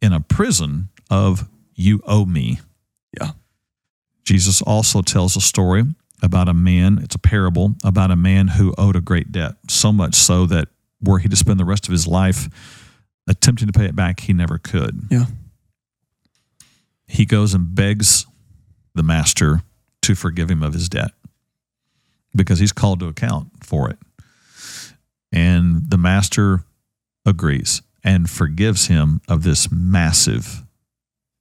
in 0.00 0.12
a 0.12 0.20
prison 0.20 0.90
of 1.10 1.48
you 1.74 2.00
owe 2.06 2.24
me. 2.24 2.60
Yeah. 3.18 3.32
Jesus 4.24 4.62
also 4.62 5.02
tells 5.02 5.36
a 5.36 5.40
story 5.40 5.84
about 6.22 6.48
a 6.48 6.54
man, 6.54 7.00
it's 7.02 7.16
a 7.16 7.18
parable 7.18 7.74
about 7.82 8.10
a 8.10 8.16
man 8.16 8.48
who 8.48 8.74
owed 8.78 8.94
a 8.94 9.00
great 9.00 9.32
debt, 9.32 9.54
so 9.68 9.92
much 9.92 10.14
so 10.14 10.46
that 10.46 10.68
were 11.02 11.18
he 11.18 11.28
to 11.28 11.36
spend 11.36 11.58
the 11.58 11.64
rest 11.64 11.88
of 11.88 11.92
his 11.92 12.06
life 12.06 12.48
attempting 13.26 13.66
to 13.66 13.72
pay 13.72 13.86
it 13.86 13.96
back, 13.96 14.20
he 14.20 14.32
never 14.32 14.58
could. 14.58 15.06
Yeah. 15.10 15.26
He 17.06 17.26
goes 17.26 17.54
and 17.54 17.74
begs 17.74 18.26
the 18.94 19.02
master 19.02 19.62
to 20.02 20.14
forgive 20.14 20.50
him 20.50 20.62
of 20.62 20.72
his 20.72 20.88
debt 20.88 21.12
because 22.34 22.58
he's 22.58 22.72
called 22.72 23.00
to 23.00 23.06
account 23.06 23.48
for 23.64 23.90
it. 23.90 23.98
And 25.30 25.90
the 25.90 25.98
master 25.98 26.64
agrees 27.24 27.82
and 28.02 28.28
forgives 28.28 28.86
him 28.86 29.20
of 29.28 29.42
this 29.42 29.70
massive 29.70 30.62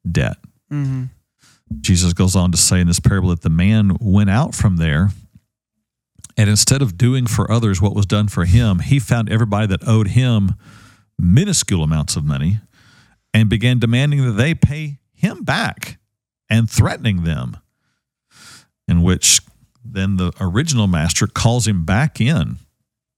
debt. 0.10 0.38
Mm-hmm. 0.72 1.06
Jesus 1.80 2.14
goes 2.14 2.36
on 2.36 2.52
to 2.52 2.58
say 2.58 2.82
in 2.82 2.88
this 2.88 3.00
parable 3.00 3.30
that 3.30 3.42
the 3.42 3.50
man 3.50 3.98
went 4.00 4.30
out 4.30 4.54
from 4.54 4.78
there 4.78 5.10
and 6.38 6.50
instead 6.50 6.82
of 6.82 6.98
doing 6.98 7.28
for 7.28 7.52
others 7.52 7.82
what 7.82 7.96
was 7.96 8.06
done 8.06 8.28
for 8.28 8.46
him, 8.46 8.80
he 8.80 9.00
found 9.00 9.30
everybody 9.30 9.68
that 9.68 9.88
owed 9.88 10.10
him 10.10 10.56
minuscule 11.22 11.84
amounts 11.84 12.16
of 12.16 12.26
money 12.26 12.60
and 13.34 13.50
began 13.50 13.80
demanding 13.80 14.26
that 14.26 14.32
they 14.34 14.54
pay 14.54 15.00
him 15.14 15.44
back 15.44 16.00
and 16.50 16.70
threatening 16.70 17.24
them. 17.24 17.58
In 18.88 19.04
which 19.04 19.40
then 19.86 20.18
the 20.18 20.34
original 20.42 20.88
master 20.88 21.28
calls 21.28 21.68
him 21.68 21.86
back 21.86 22.20
in 22.20 22.58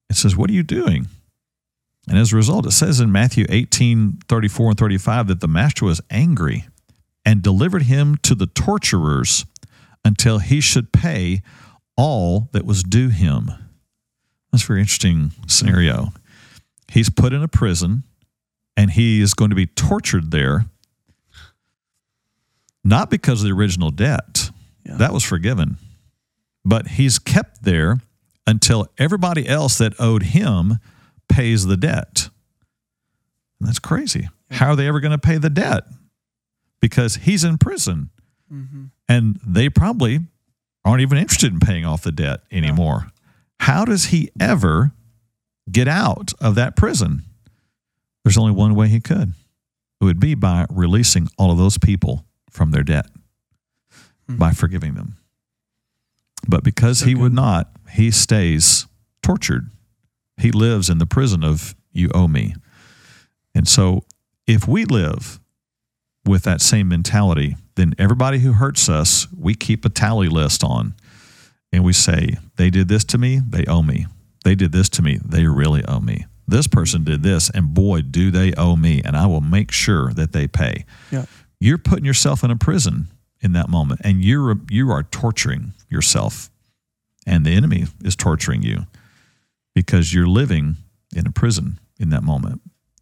and 0.09 0.17
says, 0.17 0.35
What 0.35 0.49
are 0.49 0.53
you 0.53 0.63
doing? 0.63 1.07
And 2.07 2.17
as 2.17 2.33
a 2.33 2.35
result, 2.35 2.65
it 2.67 2.71
says 2.71 2.99
in 2.99 3.11
Matthew 3.11 3.45
18 3.49 4.19
34 4.27 4.69
and 4.69 4.77
35 4.77 5.27
that 5.27 5.39
the 5.39 5.47
master 5.47 5.85
was 5.85 6.01
angry 6.11 6.65
and 7.25 7.41
delivered 7.41 7.83
him 7.83 8.17
to 8.17 8.35
the 8.35 8.47
torturers 8.47 9.45
until 10.03 10.39
he 10.39 10.59
should 10.59 10.91
pay 10.91 11.41
all 11.95 12.49
that 12.51 12.65
was 12.65 12.83
due 12.83 13.09
him. 13.09 13.51
That's 14.51 14.65
a 14.65 14.67
very 14.67 14.81
interesting 14.81 15.31
scenario. 15.47 16.13
He's 16.93 17.09
put 17.09 17.33
in 17.33 17.41
a 17.43 17.47
prison 17.47 18.03
and 18.77 18.91
he 18.91 19.19
is 19.21 19.33
going 19.33 19.49
to 19.49 19.55
be 19.55 19.65
tortured 19.65 20.31
there, 20.31 20.65
not 22.83 23.09
because 23.09 23.41
of 23.41 23.47
the 23.47 23.53
original 23.53 23.89
debt, 23.91 24.51
Yeah. 24.85 24.97
that 24.97 25.13
was 25.13 25.23
forgiven, 25.23 25.77
but 26.65 26.87
he's 26.89 27.19
kept 27.19 27.63
there 27.63 27.99
until 28.45 28.87
everybody 28.97 29.47
else 29.47 29.77
that 29.77 29.93
owed 29.99 30.23
him 30.23 30.79
pays 31.29 31.65
the 31.65 31.77
debt. 31.77 32.29
And 33.59 33.67
that's 33.69 33.79
crazy. 33.79 34.29
How 34.51 34.69
are 34.71 34.75
they 34.75 34.87
ever 34.87 34.99
going 34.99 35.11
to 35.13 35.17
pay 35.17 35.37
the 35.37 35.49
debt? 35.49 35.83
Because 36.81 37.15
he's 37.17 37.43
in 37.43 37.57
prison 37.57 38.09
Mm-hmm. 38.53 38.83
and 39.09 39.39
they 39.43 39.67
probably 39.67 40.19
aren't 40.85 41.01
even 41.01 41.17
interested 41.17 41.51
in 41.51 41.59
paying 41.59 41.85
off 41.85 42.03
the 42.03 42.11
debt 42.11 42.41
anymore. 42.51 43.07
How 43.61 43.83
does 43.83 44.05
he 44.07 44.29
ever 44.39 44.91
get 45.71 45.87
out 45.87 46.31
of 46.39 46.55
that 46.55 46.75
prison? 46.75 47.23
There's 48.23 48.37
only 48.37 48.51
one 48.51 48.75
way 48.75 48.87
he 48.87 48.99
could. 48.99 49.33
It 50.01 50.05
would 50.05 50.19
be 50.19 50.35
by 50.35 50.65
releasing 50.69 51.27
all 51.37 51.51
of 51.51 51.57
those 51.57 51.77
people 51.77 52.25
from 52.49 52.71
their 52.71 52.83
debt, 52.83 53.07
hmm. 54.27 54.37
by 54.37 54.51
forgiving 54.51 54.95
them. 54.95 55.17
But 56.47 56.63
because 56.63 57.01
he 57.01 57.15
would 57.15 57.33
not, 57.33 57.71
he 57.91 58.11
stays 58.11 58.85
tortured. 59.21 59.69
He 60.37 60.51
lives 60.51 60.89
in 60.89 60.97
the 60.97 61.05
prison 61.05 61.43
of 61.43 61.75
you 61.91 62.09
owe 62.13 62.27
me. 62.27 62.55
And 63.55 63.67
so 63.67 64.03
if 64.47 64.67
we 64.67 64.83
live 64.85 65.39
with 66.25 66.43
that 66.43 66.61
same 66.61 66.89
mentality, 66.89 67.55
then 67.75 67.93
everybody 67.97 68.39
who 68.39 68.53
hurts 68.53 68.89
us, 68.89 69.27
we 69.37 69.55
keep 69.55 69.85
a 69.85 69.89
tally 69.89 70.27
list 70.27 70.63
on. 70.63 70.95
And 71.71 71.83
we 71.83 71.93
say, 71.93 72.37
they 72.57 72.69
did 72.69 72.87
this 72.87 73.03
to 73.05 73.17
me, 73.17 73.39
they 73.39 73.65
owe 73.65 73.81
me. 73.81 74.05
They 74.43 74.55
did 74.55 74.71
this 74.71 74.89
to 74.89 75.01
me, 75.01 75.19
they 75.23 75.45
really 75.45 75.83
owe 75.85 75.99
me. 75.99 76.25
This 76.47 76.67
person 76.67 77.03
did 77.03 77.23
this, 77.23 77.49
and 77.49 77.73
boy, 77.73 78.01
do 78.01 78.29
they 78.29 78.53
owe 78.53 78.75
me. 78.75 79.01
And 79.03 79.15
I 79.15 79.27
will 79.27 79.41
make 79.41 79.71
sure 79.71 80.11
that 80.13 80.33
they 80.33 80.47
pay. 80.47 80.85
Yeah. 81.09 81.25
You're 81.59 81.77
putting 81.77 82.05
yourself 82.05 82.43
in 82.43 82.51
a 82.51 82.57
prison 82.57 83.07
in 83.41 83.53
that 83.53 83.69
moment, 83.69 84.01
and 84.03 84.23
you're 84.23 84.57
you 84.69 84.91
are 84.91 85.03
torturing 85.03 85.73
yourself, 85.89 86.49
and 87.25 87.45
the 87.45 87.53
enemy 87.53 87.85
is 88.03 88.15
torturing 88.15 88.61
you 88.61 88.87
because 89.73 90.13
you're 90.13 90.27
living 90.27 90.77
in 91.15 91.25
a 91.25 91.31
prison 91.31 91.79
in 91.99 92.09
that 92.09 92.23
moment. 92.23 92.61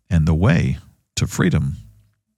And 0.10 0.28
the 0.28 0.34
way 0.34 0.78
to 1.16 1.26
freedom 1.26 1.78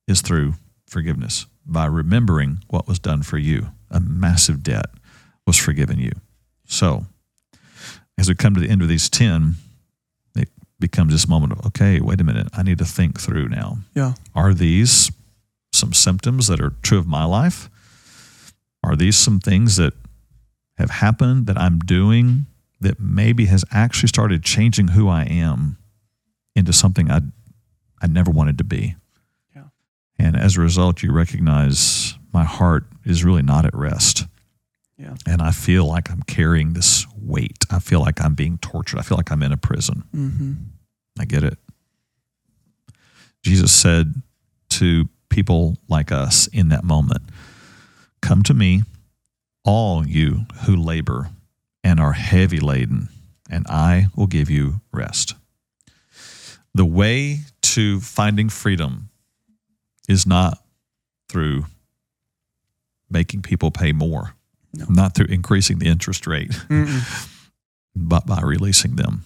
is 0.07 0.21
through 0.21 0.53
forgiveness 0.87 1.47
by 1.65 1.85
remembering 1.85 2.59
what 2.67 2.87
was 2.87 2.99
done 2.99 3.23
for 3.23 3.37
you. 3.37 3.67
A 3.89 3.99
massive 3.99 4.63
debt 4.63 4.87
was 5.45 5.57
forgiven 5.57 5.99
you. 5.99 6.11
So, 6.65 7.05
as 8.17 8.29
we 8.29 8.35
come 8.35 8.53
to 8.53 8.59
the 8.59 8.69
end 8.69 8.81
of 8.81 8.87
these 8.87 9.09
10, 9.09 9.55
it 10.35 10.49
becomes 10.79 11.11
this 11.11 11.27
moment 11.27 11.53
of, 11.53 11.65
okay, 11.67 11.99
wait 11.99 12.21
a 12.21 12.23
minute, 12.23 12.47
I 12.53 12.63
need 12.63 12.77
to 12.77 12.85
think 12.85 13.19
through 13.19 13.49
now. 13.49 13.79
Yeah. 13.95 14.13
Are 14.35 14.53
these 14.53 15.11
some 15.71 15.93
symptoms 15.93 16.47
that 16.47 16.61
are 16.61 16.73
true 16.81 16.99
of 16.99 17.07
my 17.07 17.25
life? 17.25 17.69
Are 18.83 18.95
these 18.95 19.17
some 19.17 19.39
things 19.39 19.77
that 19.77 19.93
have 20.77 20.89
happened 20.89 21.47
that 21.47 21.57
I'm 21.57 21.79
doing 21.79 22.45
that 22.81 22.99
maybe 22.99 23.45
has 23.45 23.63
actually 23.71 24.09
started 24.09 24.43
changing 24.43 24.89
who 24.89 25.07
I 25.07 25.23
am 25.23 25.77
into 26.55 26.73
something 26.73 27.09
I 27.09 27.21
I 28.03 28.07
never 28.07 28.29
wanted 28.29 28.57
to 28.57 28.65
be? 28.65 28.95
Yeah. 29.55 29.67
And 30.19 30.35
as 30.35 30.57
a 30.57 30.61
result, 30.61 31.01
you 31.01 31.13
recognize, 31.13 32.15
my 32.33 32.43
heart 32.43 32.85
is 33.05 33.23
really 33.23 33.41
not 33.41 33.65
at 33.65 33.73
rest. 33.73 34.25
Yeah. 35.03 35.15
And 35.27 35.41
I 35.41 35.51
feel 35.51 35.85
like 35.85 36.09
I'm 36.09 36.23
carrying 36.23 36.73
this 36.73 37.05
weight. 37.17 37.65
I 37.69 37.79
feel 37.79 37.99
like 37.99 38.21
I'm 38.23 38.35
being 38.35 38.57
tortured. 38.59 38.99
I 38.99 39.01
feel 39.01 39.17
like 39.17 39.31
I'm 39.31 39.43
in 39.43 39.51
a 39.51 39.57
prison. 39.57 40.03
Mm-hmm. 40.15 40.53
I 41.19 41.25
get 41.25 41.43
it. 41.43 41.57
Jesus 43.43 43.73
said 43.73 44.13
to 44.69 45.09
people 45.29 45.77
like 45.89 46.11
us 46.11 46.47
in 46.47 46.69
that 46.69 46.85
moment, 46.85 47.23
Come 48.21 48.43
to 48.43 48.53
me, 48.53 48.83
all 49.65 50.07
you 50.07 50.45
who 50.65 50.75
labor 50.75 51.29
and 51.83 51.99
are 51.99 52.13
heavy 52.13 52.61
laden, 52.61 53.09
and 53.49 53.65
I 53.67 54.07
will 54.15 54.27
give 54.27 54.49
you 54.49 54.79
rest. 54.93 55.35
The 56.73 56.85
way 56.85 57.39
to 57.61 57.99
finding 57.99 58.47
freedom 58.47 59.09
is 60.07 60.25
not 60.25 60.63
through 61.27 61.65
making 63.09 63.41
people 63.41 63.69
pay 63.69 63.91
more, 63.91 64.35
No. 64.73 64.85
not 64.89 65.13
through 65.15 65.27
increasing 65.27 65.79
the 65.79 65.87
interest 65.87 66.25
rate, 66.25 66.49
Mm-mm. 66.49 67.29
but 67.95 68.25
by 68.25 68.41
releasing 68.41 68.95
them 68.95 69.23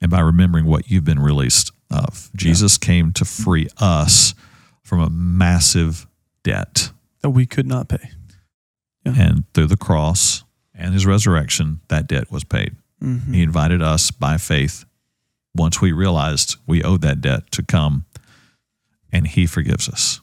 and 0.00 0.10
by 0.10 0.20
remembering 0.20 0.66
what 0.66 0.90
you've 0.90 1.04
been 1.04 1.20
released 1.20 1.70
of. 1.90 2.30
Jesus 2.34 2.78
came 2.78 3.12
to 3.12 3.24
free 3.24 3.68
us 3.78 4.34
from 4.82 5.00
a 5.00 5.10
massive 5.10 6.06
debt. 6.42 6.90
That 7.20 7.30
we 7.30 7.46
could 7.46 7.66
not 7.66 7.88
pay. 7.88 8.10
Yeah. 9.04 9.14
And 9.16 9.44
through 9.54 9.68
the 9.68 9.76
cross 9.76 10.44
and 10.74 10.92
his 10.94 11.06
resurrection, 11.06 11.80
that 11.88 12.08
debt 12.08 12.30
was 12.30 12.44
paid. 12.44 12.76
Mm-hmm. 13.02 13.32
He 13.32 13.42
invited 13.42 13.82
us 13.82 14.10
by 14.10 14.36
faith, 14.38 14.84
once 15.54 15.80
we 15.80 15.92
realized 15.92 16.56
we 16.66 16.82
owed 16.82 17.02
that 17.02 17.20
debt, 17.20 17.50
to 17.52 17.62
come 17.62 18.06
and 19.12 19.26
he 19.26 19.46
forgives 19.46 19.88
us. 19.88 20.20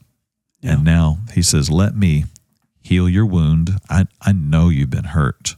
Yeah. 0.62 0.74
And 0.74 0.84
now 0.84 1.20
he 1.34 1.42
says, 1.42 1.70
Let 1.70 1.96
me 1.96 2.26
heal 2.90 3.08
your 3.08 3.26
wound. 3.26 3.80
I, 3.88 4.06
I 4.20 4.32
know 4.32 4.70
you've 4.70 4.90
been 4.90 5.04
hurt. 5.04 5.56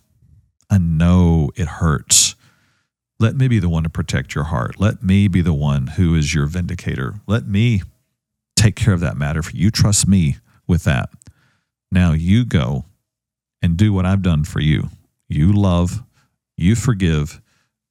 I 0.70 0.78
know 0.78 1.50
it 1.56 1.68
hurts. 1.68 2.36
Let 3.20 3.38
me 3.38 3.48
be 3.48 3.58
the 3.58 3.70
one 3.70 3.84
to 3.84 3.90
protect 3.90 4.36
your 4.36 4.44
heart. 4.44 4.82
Let 4.82 5.02
me 5.02 5.30
be 5.30 5.40
the 5.40 5.54
one 5.54 5.88
who 5.88 6.14
is 6.14 6.36
your 6.36 6.46
vindicator. 6.46 7.22
Let 7.28 7.48
me 7.48 7.84
take 8.58 8.76
care 8.76 8.94
of 8.94 9.00
that 9.00 9.16
matter 9.16 9.42
for 9.42 9.56
you. 9.56 9.72
Trust 9.72 10.10
me 10.10 10.38
with 10.68 10.84
that. 10.84 11.10
Now 11.90 12.12
you 12.12 12.44
go 12.44 12.84
and 13.62 13.78
do 13.78 13.94
what 13.94 14.06
I've 14.06 14.22
done 14.22 14.44
for 14.44 14.60
you. 14.60 14.90
You 15.30 15.54
love, 15.54 16.04
you 16.58 16.76
forgive, 16.76 17.42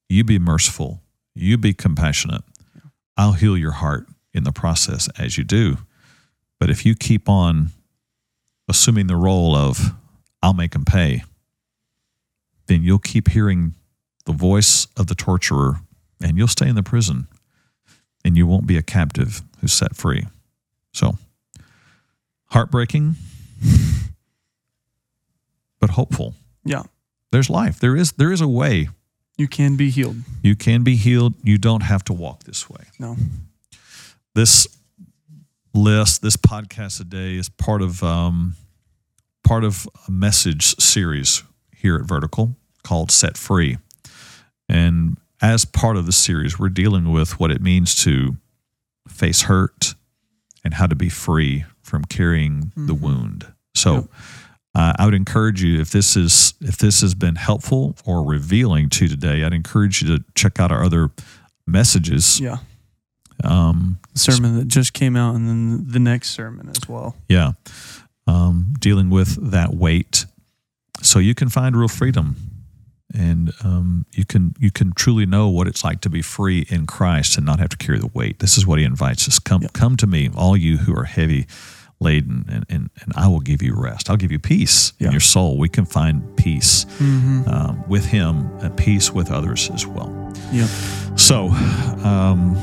you 0.07 0.23
be 0.23 0.37
merciful, 0.37 1.01
you 1.33 1.57
be 1.57 1.73
compassionate. 1.73 2.43
I'll 3.17 3.33
heal 3.33 3.57
your 3.57 3.71
heart 3.71 4.05
in 4.35 4.43
the 4.43 4.51
process 4.51 5.09
as 5.17 5.35
you 5.35 5.43
do. 5.43 5.77
But 6.59 6.69
if 6.69 6.85
you 6.85 6.93
keep 6.93 7.27
on 7.27 7.71
assuming 8.71 9.07
the 9.07 9.17
role 9.17 9.53
of, 9.55 9.93
I'll 10.41 10.53
make 10.53 10.71
them 10.71 10.85
pay, 10.85 11.23
then 12.67 12.83
you'll 12.83 12.99
keep 12.99 13.27
hearing 13.27 13.75
the 14.25 14.31
voice 14.31 14.87
of 14.95 15.07
the 15.07 15.13
torturer 15.13 15.81
and 16.23 16.37
you'll 16.37 16.47
stay 16.47 16.69
in 16.69 16.75
the 16.75 16.81
prison 16.81 17.27
and 18.23 18.37
you 18.37 18.47
won't 18.47 18.65
be 18.65 18.77
a 18.77 18.81
captive 18.81 19.41
who's 19.59 19.73
set 19.73 19.93
free. 19.95 20.25
So, 20.93 21.17
heartbreaking, 22.45 23.15
but 25.81 25.89
hopeful. 25.91 26.35
Yeah. 26.63 26.83
There's 27.31 27.49
life. 27.49 27.77
There 27.77 27.97
is 27.97 28.13
there 28.13 28.31
is 28.31 28.39
a 28.39 28.47
way. 28.47 28.87
You 29.37 29.49
can 29.49 29.75
be 29.75 29.89
healed. 29.89 30.17
You 30.41 30.55
can 30.55 30.83
be 30.83 30.95
healed. 30.95 31.33
You 31.43 31.57
don't 31.57 31.83
have 31.83 32.03
to 32.05 32.13
walk 32.13 32.43
this 32.43 32.69
way. 32.69 32.85
No. 32.99 33.17
This 34.33 34.67
list, 35.73 36.21
this 36.21 36.35
podcast 36.37 36.97
today 36.97 37.35
is 37.35 37.49
part 37.49 37.81
of 37.81 38.03
um, 38.03 38.55
part 39.43 39.63
of 39.63 39.87
a 40.07 40.11
message 40.11 40.75
series 40.79 41.43
here 41.75 41.95
at 41.95 42.03
Vertical 42.03 42.55
called 42.83 43.11
Set 43.11 43.37
Free. 43.37 43.77
And 44.69 45.17
as 45.41 45.65
part 45.65 45.97
of 45.97 46.05
the 46.05 46.11
series, 46.11 46.59
we're 46.59 46.69
dealing 46.69 47.11
with 47.11 47.39
what 47.39 47.51
it 47.51 47.61
means 47.61 47.95
to 48.03 48.37
face 49.07 49.43
hurt 49.43 49.95
and 50.63 50.75
how 50.75 50.87
to 50.87 50.95
be 50.95 51.09
free 51.09 51.65
from 51.81 52.05
carrying 52.05 52.71
the 52.75 52.93
wound. 52.93 53.47
So 53.73 53.93
Yep. 53.95 54.05
uh, 54.75 54.93
I 54.99 55.05
would 55.05 55.15
encourage 55.15 55.61
you 55.63 55.81
if 55.81 55.91
this 55.91 56.15
is 56.15 56.53
if 56.61 56.77
this 56.77 57.01
has 57.01 57.15
been 57.15 57.35
helpful 57.35 57.95
or 58.05 58.23
revealing 58.23 58.89
to 58.89 59.05
you 59.05 59.09
today, 59.09 59.43
I'd 59.43 59.53
encourage 59.53 60.01
you 60.01 60.15
to 60.17 60.23
check 60.35 60.59
out 60.59 60.71
our 60.71 60.83
other 60.83 61.09
messages. 61.65 62.39
Yeah. 62.39 62.57
Um, 63.43 63.99
Sermon 64.13 64.57
that 64.57 64.67
just 64.67 64.93
came 64.93 65.15
out, 65.15 65.35
and 65.35 65.47
then 65.47 65.85
the 65.87 65.99
next 65.99 66.31
sermon 66.31 66.69
as 66.69 66.87
well. 66.89 67.15
yeah, 67.29 67.53
um, 68.27 68.73
dealing 68.79 69.09
with 69.09 69.51
that 69.51 69.73
weight, 69.73 70.25
so 71.01 71.19
you 71.19 71.33
can 71.33 71.49
find 71.49 71.75
real 71.75 71.87
freedom, 71.87 72.35
and 73.13 73.51
um, 73.63 74.05
you 74.13 74.25
can 74.25 74.53
you 74.59 74.69
can 74.71 74.91
truly 74.93 75.25
know 75.25 75.47
what 75.49 75.67
it's 75.67 75.83
like 75.83 76.01
to 76.01 76.09
be 76.09 76.21
free 76.21 76.65
in 76.69 76.85
Christ 76.85 77.37
and 77.37 77.45
not 77.45 77.59
have 77.59 77.69
to 77.69 77.77
carry 77.77 77.99
the 77.99 78.11
weight. 78.13 78.39
This 78.39 78.57
is 78.57 78.65
what 78.67 78.79
He 78.79 78.85
invites 78.85 79.27
us: 79.27 79.39
come 79.39 79.61
Yeah. 79.63 79.69
come 79.73 79.95
to 79.97 80.07
me, 80.07 80.29
all 80.35 80.55
you 80.57 80.77
who 80.77 80.93
are 80.95 81.05
heavy 81.05 81.47
laden, 81.99 82.45
and 82.49 82.65
and, 82.69 82.89
and 83.01 83.13
I 83.15 83.27
will 83.27 83.39
give 83.41 83.61
you 83.63 83.73
rest. 83.75 84.09
I'll 84.09 84.17
give 84.17 84.31
you 84.31 84.39
peace 84.39 84.91
in 84.99 85.11
your 85.11 85.21
soul. 85.21 85.57
We 85.57 85.69
can 85.69 85.85
find 85.85 86.35
peace 86.35 86.85
Mm-hmm. 86.99 87.49
um, 87.49 87.83
with 87.87 88.05
Him, 88.05 88.49
and 88.59 88.75
peace 88.77 89.11
with 89.11 89.31
others 89.31 89.69
as 89.71 89.87
well. 89.87 90.11
Yeah. 90.51 90.67
So, 91.15 91.47
um, 92.03 92.55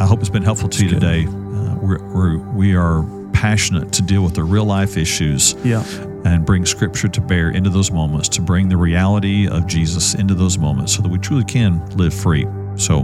I 0.00 0.06
hope 0.06 0.20
it's 0.20 0.28
been 0.30 0.42
helpful 0.44 0.68
to 0.68 0.84
you 0.84 0.90
good. 0.90 1.00
today. 1.00 1.24
Uh, 1.26 1.76
we're, 1.80 2.02
we're, 2.14 2.38
we 2.54 2.76
are 2.76 3.02
passionate 3.32 3.92
to 3.92 4.02
deal 4.02 4.22
with 4.22 4.34
the 4.34 4.42
real 4.44 4.64
life 4.64 4.96
issues 4.96 5.54
Yeah. 5.64 5.82
and 6.24 6.44
bring 6.46 6.64
scripture 6.66 7.08
to 7.08 7.20
bear 7.20 7.50
into 7.50 7.70
those 7.70 7.90
moments, 7.90 8.28
to 8.30 8.40
bring 8.42 8.68
the 8.68 8.76
reality 8.76 9.48
of 9.48 9.66
Jesus 9.66 10.14
into 10.14 10.34
those 10.34 10.58
moments 10.58 10.94
so 10.94 11.02
that 11.02 11.08
we 11.08 11.18
truly 11.18 11.44
can 11.44 11.84
live 11.96 12.14
free. 12.14 12.46
So, 12.76 13.00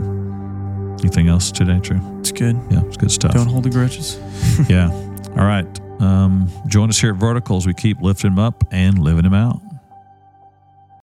anything 1.01 1.29
else 1.29 1.51
today, 1.53 1.79
True? 1.81 2.01
It's 2.21 2.33
good. 2.33 2.57
Yeah, 2.71 2.83
it's 2.87 2.97
good 2.97 3.11
stuff. 3.11 3.35
Don't 3.35 3.47
hold 3.49 3.65
the 3.65 3.71
grudges. 3.71 4.19
yeah. 4.69 4.91
All 5.37 5.45
right. 5.45 5.67
Um, 6.01 6.49
join 6.67 6.89
us 6.89 6.99
here 7.01 7.11
at 7.11 7.17
Verticals. 7.17 7.67
we 7.67 7.75
keep 7.75 8.01
lifting 8.01 8.33
him 8.33 8.39
up 8.39 8.65
and 8.71 8.99
living 8.99 9.25
him 9.25 9.35
out. 9.35 9.61